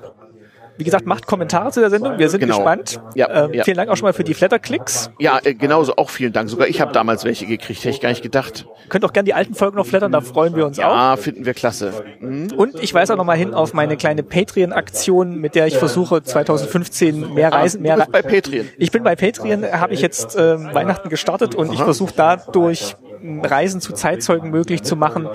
wie 0.79 0.85
gesagt, 0.85 1.05
macht 1.05 1.27
Kommentare 1.27 1.71
zu 1.71 1.81
der 1.81 1.89
Sendung. 1.89 2.17
Wir 2.17 2.29
sind 2.29 2.39
genau. 2.39 2.55
gespannt. 2.55 3.01
Ja, 3.13 3.45
ähm, 3.45 3.53
ja. 3.53 3.63
Vielen 3.65 3.75
Dank 3.75 3.89
auch 3.89 3.97
schon 3.97 4.05
mal 4.05 4.13
für 4.13 4.23
die 4.23 4.33
Flatterklicks. 4.33 5.11
Ja, 5.19 5.39
äh, 5.43 5.53
genauso 5.53 5.97
auch 5.97 6.09
vielen 6.09 6.31
Dank. 6.31 6.49
Sogar 6.49 6.69
ich 6.69 6.79
habe 6.79 6.93
damals 6.93 7.25
welche 7.25 7.45
gekriegt, 7.45 7.79
hätte 7.79 7.89
ich 7.89 7.99
gar 7.99 8.09
nicht 8.09 8.23
gedacht. 8.23 8.65
Könnt 8.87 9.03
auch 9.03 9.11
gerne 9.11 9.25
die 9.25 9.33
alten 9.33 9.55
Folgen 9.55 9.75
noch 9.75 9.85
flattern, 9.85 10.13
da 10.13 10.21
freuen 10.21 10.55
wir 10.55 10.65
uns 10.65 10.77
ja, 10.77 10.87
auch. 10.87 10.95
Ja, 10.95 11.17
finden 11.17 11.45
wir 11.45 11.53
klasse. 11.53 11.91
Mhm. 12.21 12.53
Und 12.55 12.81
ich 12.81 12.93
weise 12.93 13.13
auch 13.13 13.17
noch 13.17 13.25
mal 13.25 13.37
hin 13.37 13.53
auf 13.53 13.73
meine 13.73 13.97
kleine 13.97 14.23
Patreon-Aktion, 14.23 15.35
mit 15.35 15.55
der 15.55 15.67
ich 15.67 15.77
versuche 15.77 16.23
2015 16.23 17.33
mehr 17.33 17.51
Reisen, 17.51 17.81
mehr. 17.81 17.95
Du 17.95 18.01
bist 18.01 18.11
bei 18.13 18.21
Patreon. 18.21 18.69
Ich 18.77 18.91
bin 18.91 19.03
bei 19.03 19.15
Patreon, 19.15 19.65
habe 19.71 19.93
ich 19.93 20.01
jetzt 20.01 20.37
äh, 20.37 20.73
Weihnachten 20.73 21.09
gestartet 21.09 21.55
und 21.55 21.67
Aha. 21.67 21.73
ich 21.73 21.81
versuche 21.81 22.13
dadurch 22.15 22.95
Reisen 23.43 23.81
zu 23.81 23.93
Zeitzeugen 23.93 24.49
möglich 24.49 24.83
zu 24.83 24.95
machen, 24.95 25.27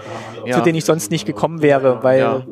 ja. 0.45 0.57
zu 0.57 0.62
denen 0.62 0.76
ich 0.76 0.85
sonst 0.85 1.11
nicht 1.11 1.26
gekommen 1.26 1.62
wäre, 1.62 2.03
weil 2.03 2.18
ja. 2.18 2.43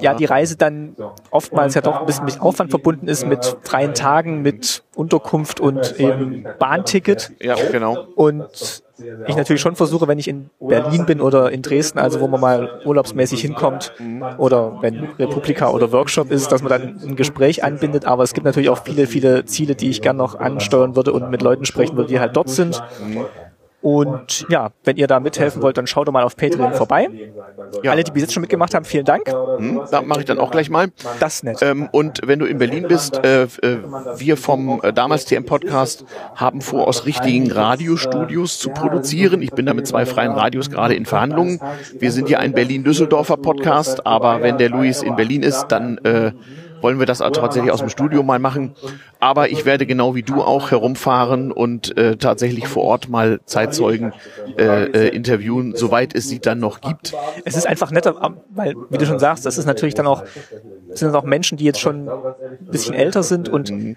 ja. 0.00 0.14
die 0.14 0.24
Reise 0.24 0.56
dann 0.56 0.96
oftmals 1.30 1.74
ja 1.74 1.80
doch 1.80 2.00
ein 2.00 2.06
bisschen 2.06 2.24
mit 2.24 2.40
Aufwand 2.40 2.70
verbunden 2.70 3.08
ist, 3.08 3.26
mit 3.26 3.56
freien 3.62 3.94
Tagen, 3.94 4.42
mit 4.42 4.82
Unterkunft 4.94 5.60
und 5.60 5.98
eben 5.98 6.44
Bahnticket. 6.58 7.32
Ja, 7.40 7.56
genau. 7.70 8.06
Und 8.14 8.82
ich 9.26 9.36
natürlich 9.36 9.60
schon 9.60 9.76
versuche, 9.76 10.06
wenn 10.06 10.18
ich 10.18 10.28
in 10.28 10.50
Berlin 10.60 11.06
bin 11.06 11.20
oder 11.20 11.50
in 11.50 11.62
Dresden, 11.62 11.98
also 11.98 12.20
wo 12.20 12.28
man 12.28 12.40
mal 12.40 12.80
urlaubsmäßig 12.84 13.40
hinkommt 13.40 13.92
oder 14.38 14.78
wenn 14.80 15.08
Republika 15.18 15.70
oder 15.70 15.92
Workshop 15.92 16.30
ist, 16.30 16.52
dass 16.52 16.62
man 16.62 16.70
dann 16.70 17.00
ein 17.02 17.16
Gespräch 17.16 17.64
anbindet. 17.64 18.04
Aber 18.04 18.22
es 18.22 18.34
gibt 18.34 18.44
natürlich 18.44 18.68
auch 18.68 18.82
viele, 18.84 19.06
viele 19.06 19.44
Ziele, 19.44 19.74
die 19.74 19.90
ich 19.90 20.02
gern 20.02 20.16
noch 20.16 20.38
ansteuern 20.38 20.96
würde 20.96 21.12
und 21.12 21.30
mit 21.30 21.42
Leuten 21.42 21.64
sprechen 21.64 21.96
würde, 21.96 22.08
die 22.08 22.20
halt 22.20 22.36
dort 22.36 22.50
sind. 22.50 22.82
Und 23.82 24.46
ja, 24.48 24.70
wenn 24.84 24.96
ihr 24.96 25.08
da 25.08 25.18
mithelfen 25.18 25.60
wollt, 25.60 25.76
dann 25.76 25.88
schaut 25.88 26.06
doch 26.06 26.12
mal 26.12 26.22
auf 26.22 26.36
Patreon 26.36 26.72
vorbei. 26.72 27.08
Ja. 27.82 27.90
Alle, 27.90 28.04
die 28.04 28.12
bis 28.12 28.22
jetzt 28.22 28.32
schon 28.32 28.40
mitgemacht 28.40 28.74
haben, 28.74 28.84
vielen 28.84 29.04
Dank. 29.04 29.28
Hm, 29.28 29.82
da 29.90 30.02
mache 30.02 30.20
ich 30.20 30.26
dann 30.26 30.38
auch 30.38 30.52
gleich 30.52 30.70
mal. 30.70 30.92
Das 31.18 31.36
ist 31.36 31.44
nett. 31.44 31.58
Ähm, 31.62 31.88
und 31.90 32.20
wenn 32.24 32.38
du 32.38 32.46
in 32.46 32.58
Berlin 32.58 32.86
bist, 32.86 33.24
äh, 33.24 33.42
äh, 33.42 33.48
wir 34.16 34.36
vom 34.36 34.80
äh, 34.82 34.92
damals 34.92 35.24
TM 35.24 35.44
Podcast 35.44 36.04
haben 36.36 36.60
vor, 36.60 36.86
aus 36.86 37.06
richtigen 37.06 37.50
Radiostudios 37.50 38.60
zu 38.60 38.70
produzieren. 38.70 39.42
Ich 39.42 39.50
bin 39.50 39.66
da 39.66 39.74
mit 39.74 39.88
zwei 39.88 40.06
freien 40.06 40.32
Radios 40.32 40.70
gerade 40.70 40.94
in 40.94 41.04
Verhandlungen. 41.04 41.60
Wir 41.98 42.12
sind 42.12 42.28
ja 42.28 42.38
ein 42.38 42.52
Berlin-Düsseldorfer 42.52 43.36
Podcast, 43.36 44.06
aber 44.06 44.42
wenn 44.42 44.58
der 44.58 44.70
Luis 44.70 45.02
in 45.02 45.16
Berlin 45.16 45.42
ist, 45.42 45.66
dann 45.66 45.98
äh, 45.98 46.32
wollen 46.82 46.98
wir 46.98 47.06
das 47.06 47.18
tatsächlich 47.18 47.70
aus 47.70 47.80
dem 47.80 47.88
Studio 47.88 48.22
mal 48.22 48.38
machen. 48.38 48.74
Aber 49.20 49.50
ich 49.50 49.64
werde 49.64 49.86
genau 49.86 50.14
wie 50.14 50.22
du 50.22 50.42
auch 50.42 50.70
herumfahren 50.70 51.52
und 51.52 51.96
äh, 51.96 52.16
tatsächlich 52.16 52.66
vor 52.66 52.84
Ort 52.84 53.08
mal 53.08 53.40
Zeitzeugen 53.46 54.12
äh, 54.58 54.84
äh, 54.84 55.08
interviewen, 55.14 55.74
soweit 55.76 56.14
es 56.14 56.28
sie 56.28 56.40
dann 56.40 56.58
noch 56.58 56.80
gibt. 56.80 57.14
Es 57.44 57.56
ist 57.56 57.66
einfach 57.66 57.90
netter, 57.92 58.34
weil, 58.50 58.74
wie 58.90 58.98
du 58.98 59.06
schon 59.06 59.18
sagst, 59.18 59.46
das 59.46 59.58
ist 59.58 59.66
natürlich 59.66 59.94
dann 59.94 60.06
auch, 60.06 60.24
sind 60.92 61.14
auch 61.14 61.24
Menschen, 61.24 61.56
die 61.56 61.64
jetzt 61.64 61.80
schon 61.80 62.08
ein 62.08 62.34
bisschen 62.70 62.94
älter 62.94 63.22
sind 63.22 63.48
und 63.48 63.70
mhm. 63.70 63.96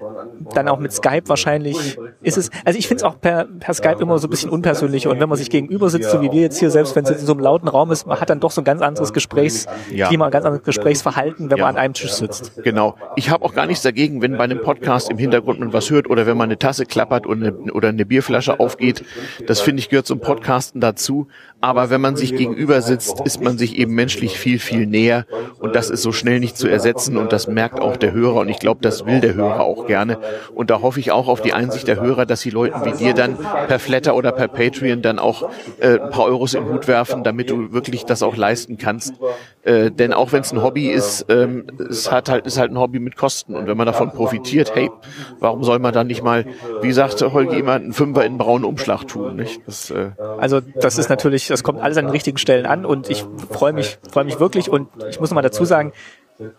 dann 0.53 0.67
auch 0.67 0.79
mit 0.79 0.93
Skype 0.93 1.23
wahrscheinlich 1.25 1.97
ist 2.21 2.37
es, 2.37 2.49
also 2.63 2.77
ich 2.77 2.87
finde 2.87 2.99
es 2.99 3.03
auch 3.03 3.19
per, 3.19 3.45
per 3.45 3.73
Skype 3.73 3.97
immer 3.99 4.19
so 4.19 4.27
ein 4.27 4.29
bisschen 4.29 4.49
unpersönlicher 4.49 5.09
und 5.09 5.19
wenn 5.19 5.29
man 5.29 5.37
sich 5.37 5.49
gegenüber 5.49 5.89
sitzt, 5.89 6.11
so 6.11 6.21
wie 6.21 6.31
wir 6.31 6.41
jetzt 6.41 6.59
hier, 6.59 6.69
selbst 6.69 6.95
wenn 6.95 7.03
es 7.03 7.11
in 7.11 7.25
so 7.25 7.33
einem 7.33 7.41
lauten 7.41 7.67
Raum 7.67 7.91
ist, 7.91 8.05
man 8.05 8.19
hat 8.19 8.29
dann 8.29 8.39
doch 8.39 8.51
so 8.51 8.61
ein 8.61 8.65
ganz 8.65 8.81
anderes 8.81 9.13
Gesprächsklima, 9.13 10.25
ein 10.25 10.31
ganz 10.31 10.45
anderes 10.45 10.63
Gesprächsverhalten, 10.63 11.49
wenn 11.49 11.57
ja. 11.57 11.65
man 11.65 11.75
an 11.75 11.81
einem 11.81 11.93
Tisch 11.93 12.13
sitzt. 12.13 12.51
Genau. 12.63 12.74
Ich 13.15 13.29
habe 13.29 13.43
auch 13.45 13.53
gar 13.53 13.65
nichts 13.65 13.83
dagegen, 13.83 14.21
wenn 14.21 14.37
bei 14.37 14.43
einem 14.43 14.61
Podcast 14.61 15.09
im 15.09 15.17
Hintergrund 15.17 15.59
man 15.59 15.73
was 15.73 15.89
hört 15.89 16.09
oder 16.09 16.25
wenn 16.25 16.37
man 16.37 16.45
eine 16.45 16.59
Tasse 16.59 16.85
klappert 16.85 17.25
oder 17.25 17.47
eine, 17.47 17.73
oder 17.73 17.89
eine 17.89 18.05
Bierflasche 18.05 18.59
aufgeht. 18.59 19.03
Das 19.47 19.61
finde 19.61 19.79
ich 19.79 19.89
gehört 19.89 20.05
zum 20.05 20.19
Podcasten 20.19 20.81
dazu. 20.81 21.27
Aber 21.65 21.89
wenn 21.89 21.99
man 21.99 22.15
sich 22.15 22.35
gegenüber 22.35 22.83
sitzt, 22.83 23.21
ist 23.21 23.41
man 23.41 23.57
sich 23.57 23.75
eben 23.75 23.95
menschlich 23.95 24.37
viel, 24.37 24.59
viel 24.59 24.85
näher. 24.85 25.25
Und 25.57 25.75
das 25.75 25.89
ist 25.89 26.03
so 26.03 26.11
schnell 26.11 26.39
nicht 26.39 26.59
zu 26.59 26.67
ersetzen. 26.67 27.17
Und 27.17 27.33
das 27.33 27.47
merkt 27.47 27.81
auch 27.81 27.97
der 27.97 28.11
Hörer. 28.11 28.41
Und 28.41 28.49
ich 28.49 28.59
glaube, 28.59 28.81
das 28.83 29.07
will 29.07 29.19
der 29.19 29.33
Hörer 29.33 29.61
auch 29.61 29.87
gerne. 29.87 30.19
Und 30.53 30.69
da 30.69 30.83
hoffe 30.83 30.99
ich 30.99 31.11
auch 31.11 31.27
auf 31.27 31.41
die 31.41 31.53
Einsicht 31.53 31.87
der 31.87 31.99
Hörer, 31.99 32.27
dass 32.27 32.41
die 32.41 32.51
Leuten 32.51 32.85
wie 32.85 32.91
dir 32.91 33.15
dann 33.15 33.35
per 33.67 33.79
Flatter 33.79 34.15
oder 34.15 34.31
per 34.31 34.47
Patreon 34.47 35.01
dann 35.01 35.17
auch 35.17 35.49
äh, 35.79 35.97
ein 35.97 36.11
paar 36.11 36.25
Euros 36.25 36.53
im 36.53 36.69
Hut 36.69 36.87
werfen, 36.87 37.23
damit 37.23 37.49
du 37.49 37.73
wirklich 37.73 38.05
das 38.05 38.21
auch 38.21 38.37
leisten 38.37 38.77
kannst. 38.77 39.15
Äh, 39.63 39.89
denn 39.89 40.13
auch 40.13 40.33
wenn 40.33 40.41
es 40.41 40.53
ein 40.53 40.61
Hobby 40.61 40.89
ist, 40.89 41.25
ähm, 41.29 41.65
es 41.89 42.11
hat 42.11 42.29
halt, 42.29 42.45
ist 42.45 42.59
halt 42.59 42.69
ein 42.69 42.77
Hobby 42.77 42.99
mit 42.99 43.15
Kosten. 43.15 43.55
Und 43.55 43.65
wenn 43.65 43.75
man 43.75 43.87
davon 43.87 44.11
profitiert, 44.11 44.75
hey, 44.75 44.91
warum 45.39 45.63
soll 45.63 45.79
man 45.79 45.95
dann 45.95 46.05
nicht 46.05 46.21
mal, 46.21 46.45
wie 46.83 46.91
sagte 46.91 47.25
immer, 47.25 47.73
einen 47.73 47.93
Fünfer 47.93 48.21
in 48.21 48.33
einen 48.33 48.37
braunen 48.37 48.65
Umschlag 48.65 49.07
tun? 49.07 49.35
Nicht? 49.35 49.61
Das, 49.65 49.89
äh 49.89 50.11
also 50.37 50.61
das 50.75 50.99
ist 50.99 51.09
natürlich, 51.09 51.51
das 51.55 51.63
kommt 51.63 51.81
alles 51.81 51.97
an 51.97 52.05
den 52.05 52.11
richtigen 52.11 52.37
Stellen 52.37 52.65
an 52.65 52.85
und 52.85 53.09
ich 53.09 53.25
freue 53.49 53.71
mich, 53.71 53.97
freue 54.11 54.25
mich 54.25 54.41
wirklich 54.41 54.69
und 54.69 54.89
ich 55.09 55.21
muss 55.21 55.31
mal 55.31 55.41
dazu 55.41 55.63
sagen, 55.63 55.93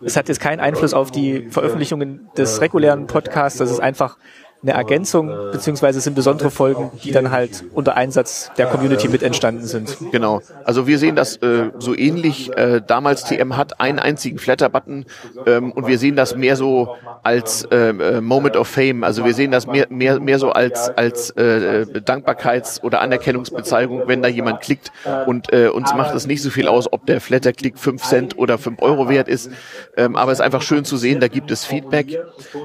es 0.03 0.17
hat 0.17 0.27
jetzt 0.27 0.39
keinen 0.39 0.59
Einfluss 0.59 0.95
auf 0.95 1.11
die 1.11 1.49
Veröffentlichungen 1.51 2.29
des 2.35 2.61
regulären 2.61 3.05
Podcasts. 3.05 3.59
Das 3.59 3.69
ist 3.69 3.79
einfach 3.79 4.17
eine 4.63 4.73
Ergänzung, 4.73 5.31
beziehungsweise 5.51 6.01
sind 6.01 6.15
besondere 6.15 6.49
Folgen, 6.49 6.91
die 7.03 7.11
dann 7.11 7.31
halt 7.31 7.63
unter 7.73 7.95
Einsatz 7.95 8.51
der 8.57 8.65
Community 8.65 9.07
mit 9.07 9.21
entstanden 9.21 9.65
sind. 9.65 9.97
Genau. 10.11 10.41
Also 10.63 10.87
wir 10.87 10.97
sehen 10.97 11.15
das 11.15 11.37
äh, 11.37 11.69
so 11.77 11.95
ähnlich. 11.95 12.55
Äh, 12.57 12.81
damals 12.85 13.23
TM 13.23 13.55
hat 13.55 13.79
einen 13.79 13.99
einzigen 13.99 14.39
Flatter-Button 14.39 15.05
ähm, 15.45 15.71
und 15.71 15.87
wir 15.87 15.99
sehen 15.99 16.15
das 16.15 16.35
mehr 16.35 16.55
so 16.55 16.95
als 17.23 17.65
äh, 17.65 17.89
äh, 17.89 18.21
Moment 18.21 18.57
of 18.57 18.67
Fame. 18.67 19.03
Also 19.03 19.25
wir 19.25 19.33
sehen 19.33 19.51
das 19.51 19.67
mehr, 19.67 19.87
mehr, 19.89 20.19
mehr 20.19 20.39
so 20.39 20.51
als, 20.51 20.89
als 20.97 21.29
äh, 21.31 21.85
Dankbarkeits- 22.03 22.81
oder 22.81 23.01
Anerkennungsbezeichnung, 23.01 24.03
wenn 24.07 24.21
da 24.21 24.27
jemand 24.27 24.61
klickt 24.61 24.91
und 25.27 25.53
äh, 25.53 25.67
uns 25.67 25.93
macht 25.93 26.15
es 26.15 26.25
nicht 26.25 26.41
so 26.41 26.49
viel 26.49 26.67
aus, 26.67 26.91
ob 26.91 27.05
der 27.05 27.21
Flatter-Klick 27.21 27.77
5 27.77 28.01
Cent 28.03 28.37
oder 28.37 28.57
5 28.57 28.81
Euro 28.81 29.07
wert 29.07 29.27
ist. 29.27 29.51
Ähm, 29.95 30.15
aber 30.15 30.31
es 30.31 30.39
ist 30.39 30.45
einfach 30.45 30.61
schön 30.61 30.83
zu 30.83 30.97
sehen, 30.97 31.19
da 31.19 31.27
gibt 31.27 31.51
es 31.51 31.65
Feedback. 31.65 32.17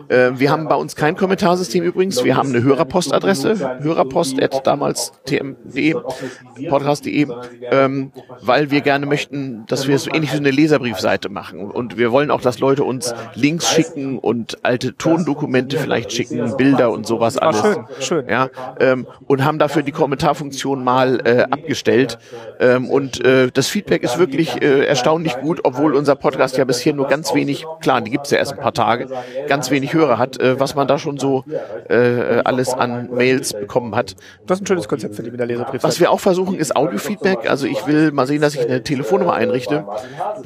Äh, 0.08 0.30
wir 0.34 0.50
haben 0.50 0.68
bei 0.68 0.76
uns 0.76 0.96
kein 0.96 1.16
Kommentarsystem 1.16 1.81
übrigens. 1.82 2.24
Wir 2.24 2.36
haben 2.36 2.50
eine 2.50 2.62
Hörerpostadresse, 2.62 3.78
hörerpost 3.82 4.36
damals 4.64 5.12
tm.de, 5.24 5.94
podcast.de, 6.68 7.26
ähm, 7.70 8.12
weil 8.40 8.70
wir 8.70 8.80
gerne 8.80 9.06
möchten, 9.06 9.64
dass 9.66 9.88
wir 9.88 9.98
so 9.98 10.10
ähnlich 10.10 10.32
wie 10.32 10.38
eine 10.38 10.50
Leserbriefseite 10.50 11.28
machen. 11.28 11.70
Und 11.70 11.98
wir 11.98 12.12
wollen 12.12 12.30
auch, 12.30 12.40
dass 12.40 12.58
Leute 12.58 12.84
uns 12.84 13.14
Links 13.34 13.70
schicken 13.70 14.18
und 14.18 14.64
alte 14.64 14.96
Tondokumente 14.96 15.78
vielleicht 15.78 16.12
schicken, 16.12 16.56
Bilder 16.56 16.90
und 16.90 17.06
sowas 17.06 17.38
alles. 17.38 17.62
Ah, 17.62 17.72
schön, 17.72 17.86
schön. 18.00 18.28
Ja, 18.28 18.48
ähm, 18.80 19.06
und 19.26 19.44
haben 19.44 19.58
dafür 19.58 19.82
die 19.82 19.92
Kommentarfunktion 19.92 20.84
mal 20.84 21.20
äh, 21.24 21.42
abgestellt. 21.42 22.18
Ähm, 22.60 22.90
und 22.90 23.24
äh, 23.24 23.50
das 23.52 23.68
Feedback 23.68 24.02
ist 24.02 24.18
wirklich 24.18 24.62
äh, 24.62 24.84
erstaunlich 24.84 25.36
gut, 25.38 25.60
obwohl 25.64 25.94
unser 25.94 26.16
Podcast 26.16 26.56
ja 26.56 26.64
bisher 26.64 26.92
nur 26.94 27.08
ganz 27.08 27.34
wenig, 27.34 27.66
klar, 27.80 28.00
die 28.00 28.10
gibt's 28.10 28.30
ja 28.30 28.38
erst 28.38 28.52
ein 28.52 28.60
paar 28.60 28.74
Tage, 28.74 29.08
ganz 29.48 29.70
wenig 29.70 29.94
Hörer 29.94 30.18
hat, 30.18 30.40
äh, 30.40 30.58
was 30.58 30.74
man 30.74 30.86
da 30.86 30.98
schon 30.98 31.18
so 31.18 31.44
äh, 31.88 32.42
alles 32.44 32.72
an 32.72 33.10
Mails 33.10 33.52
bekommen 33.52 33.94
hat. 33.94 34.16
Das 34.46 34.58
ist 34.58 34.62
ein 34.62 34.66
schönes 34.66 34.88
Konzept 34.88 35.14
für 35.14 35.22
die 35.22 35.30
mit 35.30 35.40
der. 35.40 35.66
Was 35.82 36.00
wir 36.00 36.10
auch 36.10 36.20
versuchen, 36.20 36.56
ist 36.56 36.76
Audiofeedback. 36.76 37.48
Also 37.48 37.66
ich 37.66 37.86
will 37.86 38.12
mal 38.12 38.26
sehen, 38.26 38.40
dass 38.40 38.54
ich 38.54 38.62
eine 38.62 38.82
Telefonnummer 38.82 39.34
einrichte, 39.34 39.84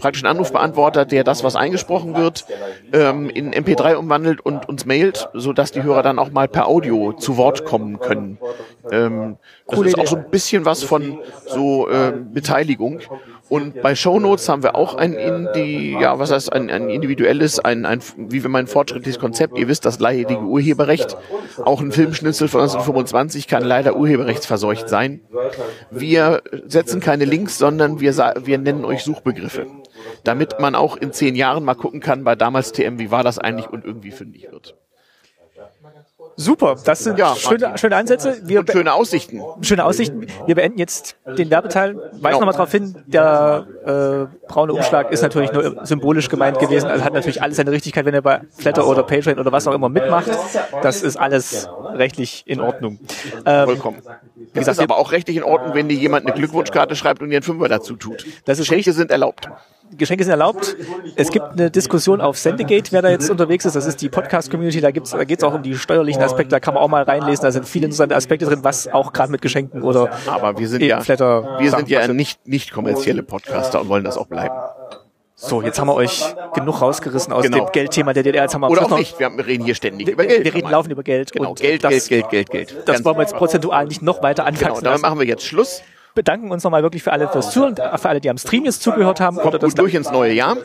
praktisch 0.01 0.25
einen 0.25 0.33
Anrufbeantworter, 0.33 1.05
der 1.05 1.25
das, 1.25 1.45
was 1.45 1.57
eingesprochen 1.57 2.17
wird, 2.17 2.47
ähm, 2.93 3.31
in 3.31 3.53
MP3 3.53 3.95
umwandelt 3.95 4.41
und 4.41 4.69
uns 4.69 4.87
mailt, 4.87 5.29
so 5.33 5.53
dass 5.53 5.73
die 5.73 5.83
Hörer 5.83 6.03
dann 6.03 6.19
auch 6.19 6.31
mal 6.31 6.49
per 6.49 6.69
Audio 6.69 7.13
zu 7.13 7.37
Wort 7.37 7.65
kommen 7.65 8.01
können. 8.01 8.39
Ähm, 8.91 9.37
das 9.69 9.81
ist 9.81 9.99
auch 9.99 10.07
so 10.07 10.17
ein 10.17 10.31
bisschen 10.31 10.65
was 10.65 10.85
von 10.85 11.19
so 11.47 11.89
äh, 11.89 12.13
Beteiligung. 12.13 13.01
Und 13.49 13.81
bei 13.81 13.95
Shownotes 13.95 14.49
haben 14.49 14.63
wir 14.63 14.75
auch 14.75 14.95
ein 14.97 15.13
Indi 15.13 15.97
ja, 16.01 16.19
was 16.19 16.31
heißt 16.33 16.53
ein, 16.53 16.71
ein 16.71 16.89
individuelles, 16.89 17.59
ein, 17.59 17.85
ein, 17.85 18.01
wie 18.17 18.43
wir 18.43 18.51
meinen 18.51 18.67
fortschrittliches 18.67 19.21
Konzept. 19.21 19.59
Ihr 19.59 19.69
wisst, 19.69 19.85
das 19.85 19.99
leidige 19.99 20.41
Urheberrecht. 20.41 21.17
Auch 21.65 21.81
ein 21.81 21.93
Filmschnitzel 21.93 22.49
von 22.49 22.61
1925 22.61 23.49
kann 23.49 23.65
leider 23.65 23.97
urheberrechtsverseucht 23.97 24.89
sein. 24.89 25.21
Wir 25.91 26.43
setzen 26.67 27.01
keine 27.01 27.25
Links, 27.25 27.59
sondern 27.59 28.01
wir, 28.01 28.17
wir 28.17 28.59
nennen 28.59 28.85
euch 28.85 29.03
Suchbegriffe. 29.03 29.67
Damit 30.25 30.61
man 30.61 30.75
auch 30.75 30.97
in 30.97 31.13
zehn 31.13 31.35
Jahren 31.35 31.65
mal 31.65 31.75
gucken 31.75 32.01
kann, 32.01 32.25
bei 32.25 32.35
damals 32.35 32.73
TM, 32.73 32.99
wie 32.99 33.11
war 33.11 33.23
das 33.23 33.39
eigentlich 33.39 33.69
und 33.69 33.85
irgendwie 33.85 34.11
fündig 34.11 34.49
wird. 34.51 34.77
Super, 36.37 36.77
das 36.85 37.01
sind 37.01 37.19
ja, 37.19 37.35
schöne, 37.35 37.79
schöne 37.79 37.97
Ansätze. 37.97 38.41
Wir 38.45 38.61
und 38.61 38.71
schöne 38.71 38.93
Aussichten. 38.93 39.41
Schöne 39.63 39.85
Aussichten. 39.85 40.27
Wir 40.45 40.55
beenden 40.55 40.79
jetzt 40.79 41.17
den 41.27 41.51
Werbeteil. 41.51 41.97
Weise 41.97 42.11
genau. 42.13 42.31
nochmal 42.33 42.53
darauf 42.53 42.71
hin, 42.71 42.95
der 43.07 43.67
äh, 43.85 44.47
braune 44.47 44.75
Umschlag 44.75 45.11
ist 45.11 45.23
natürlich 45.23 45.53
nur 45.53 45.87
symbolisch 45.87 46.29
gemeint 46.29 46.59
gewesen. 46.59 46.89
Also 46.89 47.05
hat 47.05 47.15
natürlich 47.15 47.43
alles 47.43 47.57
seine 47.57 47.71
Richtigkeit, 47.71 48.05
wenn 48.05 48.15
ihr 48.15 48.23
bei 48.23 48.43
Flatter 48.59 48.87
oder 48.87 49.03
Patreon 49.03 49.39
oder 49.39 49.51
was 49.51 49.67
auch 49.67 49.73
immer 49.73 49.89
mitmacht. 49.89 50.31
Das 50.83 51.03
ist 51.03 51.17
alles 51.17 51.69
rechtlich 51.95 52.45
in 52.47 52.61
Ordnung. 52.61 52.99
Ähm, 53.47 53.65
Vollkommen. 53.65 54.03
Wie 54.53 54.59
gesagt, 54.59 54.79
ist 54.79 54.83
aber 54.83 54.99
auch 54.99 55.13
rechtlich 55.13 55.39
in 55.39 55.43
Ordnung, 55.43 55.75
wenn 55.75 55.89
dir 55.89 55.97
jemand 55.97 56.27
eine 56.27 56.35
Glückwunschkarte 56.35 56.97
schreibt 56.97 57.23
und 57.23 57.31
dir 57.31 57.37
einen 57.37 57.43
Fünfer 57.43 57.69
dazu 57.69 57.97
tut. 57.97 58.27
Das 58.45 58.59
ist 58.59 58.69
Geschenke 58.69 58.93
sind 58.93 59.11
erlaubt. 59.11 59.49
Geschenke 59.97 60.25
sind 60.25 60.33
erlaubt. 60.33 60.77
Es 61.17 61.31
gibt 61.31 61.45
eine 61.53 61.71
Diskussion 61.71 62.21
auf 62.21 62.39
Sendegate, 62.39 62.93
wer 62.93 63.03
da 63.03 63.09
jetzt 63.09 63.31
unterwegs 63.31 63.65
ist. 63.65 63.77
Das 63.77 63.87
ist 63.87 64.03
die 64.03 64.09
Podcast-Community. 64.09 64.81
Da, 64.81 64.91
gibt's, 64.91 65.11
da 65.11 65.25
geht 65.25 65.39
es 65.39 65.45
auch 65.45 65.55
um 65.55 65.63
die 65.63 65.77
steuerlichen 65.77 66.23
Aspekte. 66.23 66.51
Da 66.51 66.61
kann 66.61 66.75
man 66.75 66.83
auch 66.83 66.89
mal 66.89 67.03
reinlesen. 67.03 67.43
Da 67.43 67.53
sind 67.53 67.67
viele 67.67 67.87
interessante 67.87 68.17
Aspekte 68.17 68.47
drin, 68.47 68.61
was 68.63 68.89
auch 68.89 69.13
gerade 69.13 69.31
mit 69.31 69.43
Geschenken 69.43 69.83
oder 69.83 70.11
Aber 70.27 70.59
wir 70.59 70.69
sind 70.69 70.83
ja, 70.83 71.01
Flatter 71.01 71.59
wir 71.59 71.71
sind 71.71 71.89
ja 71.89 72.09
nicht, 72.09 72.47
nicht 72.47 72.73
kommerzielle 72.73 73.23
Podcaster 73.23 73.81
und 73.81 73.89
wollen 73.89 74.05
das 74.05 74.17
auch 74.17 74.27
bleiben. 74.27 74.55
So, 75.39 75.61
jetzt 75.61 75.79
haben 75.79 75.89
wir 75.89 75.95
euch 75.95 76.25
genug 76.55 76.81
rausgerissen 76.81 77.31
aus 77.31 77.45
genau. 77.45 77.67
dem 77.67 77.73
Geldthema 77.73 78.15
der 78.15 78.23
DDR. 78.23 78.45
Jetzt 78.45 78.55
haben 78.55 78.63
wir 78.63 78.71
Oder 78.71 78.87
auch 78.87 78.99
nicht. 78.99 79.19
Wir, 79.21 79.31
reden 79.47 79.65
hier 79.65 79.75
ständig 79.75 80.09
über 80.09 80.25
Geld. 80.25 80.45
Wir 80.45 80.55
reden 80.55 80.71
laufen 80.71 80.91
über 80.91 81.03
Geld. 81.03 81.31
Genau, 81.31 81.53
Geld, 81.53 81.85
das, 81.85 81.91
Geld, 81.91 82.31
Geld, 82.31 82.51
Geld, 82.51 82.71
Geld. 82.71 82.89
Das 82.89 83.05
wollen 83.05 83.19
wir 83.19 83.23
jetzt 83.23 83.37
prozentual 83.37 83.87
nicht 83.87 84.01
noch 84.01 84.23
weiter 84.23 84.47
anfangen. 84.47 84.77
Genau, 84.77 84.81
damit 84.81 85.03
machen 85.03 85.19
wir 85.19 85.27
jetzt 85.27 85.45
Schluss 85.45 85.83
bedanken 86.17 86.51
uns 86.51 86.65
nochmal 86.65 86.83
wirklich 86.83 87.05
für 87.05 87.13
alle 87.13 87.29
fürs 87.29 87.53
Zuhören, 87.53 87.77
für 87.77 88.09
alle, 88.09 88.21
die 88.21 88.29
am 88.29 88.39
Stream 88.39 88.65
jetzt 88.65 88.83
zugehört 88.83 89.21
haben. 89.21 89.37
Kommt 89.37 89.61
gut 89.61 89.79
durch 89.79 89.95
ins 89.95 90.11
neue 90.11 90.33
Jahr. 90.33 90.57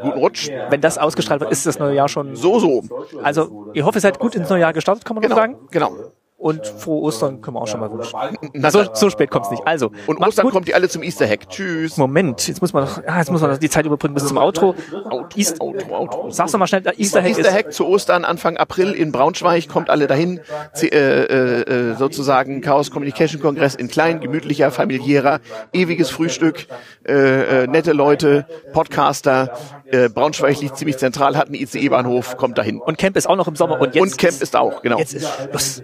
Guten 0.00 0.18
Rutsch. 0.18 0.48
Wenn 0.70 0.80
das 0.80 0.98
ausgestrahlt 0.98 1.40
wird, 1.40 1.50
ist 1.50 1.66
das 1.66 1.80
neue 1.80 1.96
Jahr 1.96 2.08
schon 2.08 2.36
so 2.36 2.60
so. 2.60 2.84
Also 3.22 3.70
ich 3.72 3.82
hoffe, 3.82 3.98
ihr 3.98 4.02
seid 4.02 4.20
gut 4.20 4.36
ins 4.36 4.48
neue 4.48 4.60
Jahr 4.60 4.72
gestartet, 4.72 5.04
kann 5.04 5.16
man 5.16 5.22
genau, 5.22 5.34
nur 5.34 5.42
sagen. 5.42 5.56
Genau. 5.72 5.96
Und 6.42 6.66
frohe 6.66 7.02
Ostern 7.02 7.40
können 7.40 7.56
wir 7.56 7.62
auch 7.62 7.68
schon 7.68 7.78
mal 7.78 7.88
wünschen. 7.92 8.18
So, 8.70 8.84
so 8.94 9.10
spät 9.10 9.30
kommt's 9.30 9.52
nicht. 9.52 9.64
Also. 9.64 9.92
Und 10.08 10.18
Ostern 10.18 10.46
gut. 10.46 10.52
kommt 10.52 10.68
ihr 10.68 10.74
alle 10.74 10.88
zum 10.88 11.04
Easter 11.04 11.24
Hack. 11.24 11.48
Tschüss. 11.48 11.96
Moment, 11.96 12.48
jetzt 12.48 12.60
muss 12.60 12.72
man 12.72 12.82
noch, 12.82 13.00
ah, 13.06 13.18
jetzt 13.18 13.30
muss 13.30 13.40
man 13.40 13.50
noch 13.52 13.58
die 13.58 13.70
Zeit 13.70 13.86
überbrücken 13.86 14.14
bis 14.14 14.26
zum 14.26 14.38
Outro. 14.38 14.74
East, 15.36 15.60
Outro, 15.60 15.94
Outro. 15.94 16.30
Sag's 16.30 16.50
doch 16.50 16.58
mal 16.58 16.66
schnell, 16.66 16.82
Easter 16.96 17.22
Hack. 17.22 17.38
Easter 17.38 17.52
Hack 17.52 17.72
zu 17.72 17.86
Ostern 17.86 18.24
Anfang 18.24 18.56
April 18.56 18.90
in 18.90 19.12
Braunschweig. 19.12 19.68
Kommt 19.68 19.88
alle 19.88 20.08
dahin. 20.08 20.40
Z 20.72 20.92
äh, 20.92 21.92
äh, 21.92 21.94
sozusagen 21.94 22.60
Chaos 22.60 22.90
Communication 22.90 23.40
Kongress 23.40 23.76
in 23.76 23.86
klein, 23.86 24.18
gemütlicher, 24.18 24.72
familiärer, 24.72 25.38
ewiges 25.72 26.10
Frühstück, 26.10 26.66
äh, 27.06 27.62
äh, 27.62 27.66
nette 27.68 27.92
Leute, 27.92 28.46
Podcaster. 28.72 29.52
Äh, 29.86 30.08
Braunschweig 30.08 30.60
liegt 30.60 30.76
ziemlich 30.76 30.98
zentral, 30.98 31.36
hat 31.36 31.46
einen 31.46 31.54
ICE-Bahnhof, 31.54 32.36
kommt 32.36 32.58
dahin. 32.58 32.80
Und 32.80 32.98
Camp 32.98 33.16
ist 33.16 33.28
auch 33.28 33.36
noch 33.36 33.46
im 33.46 33.54
Sommer. 33.54 33.80
Und, 33.80 33.94
jetzt 33.94 34.02
und 34.02 34.18
Camp 34.18 34.32
ist, 34.32 34.42
ist 34.42 34.56
auch, 34.56 34.82
genau. 34.82 34.98
Jetzt 34.98 35.14
ist 35.14 35.28
Schluss. 35.50 35.82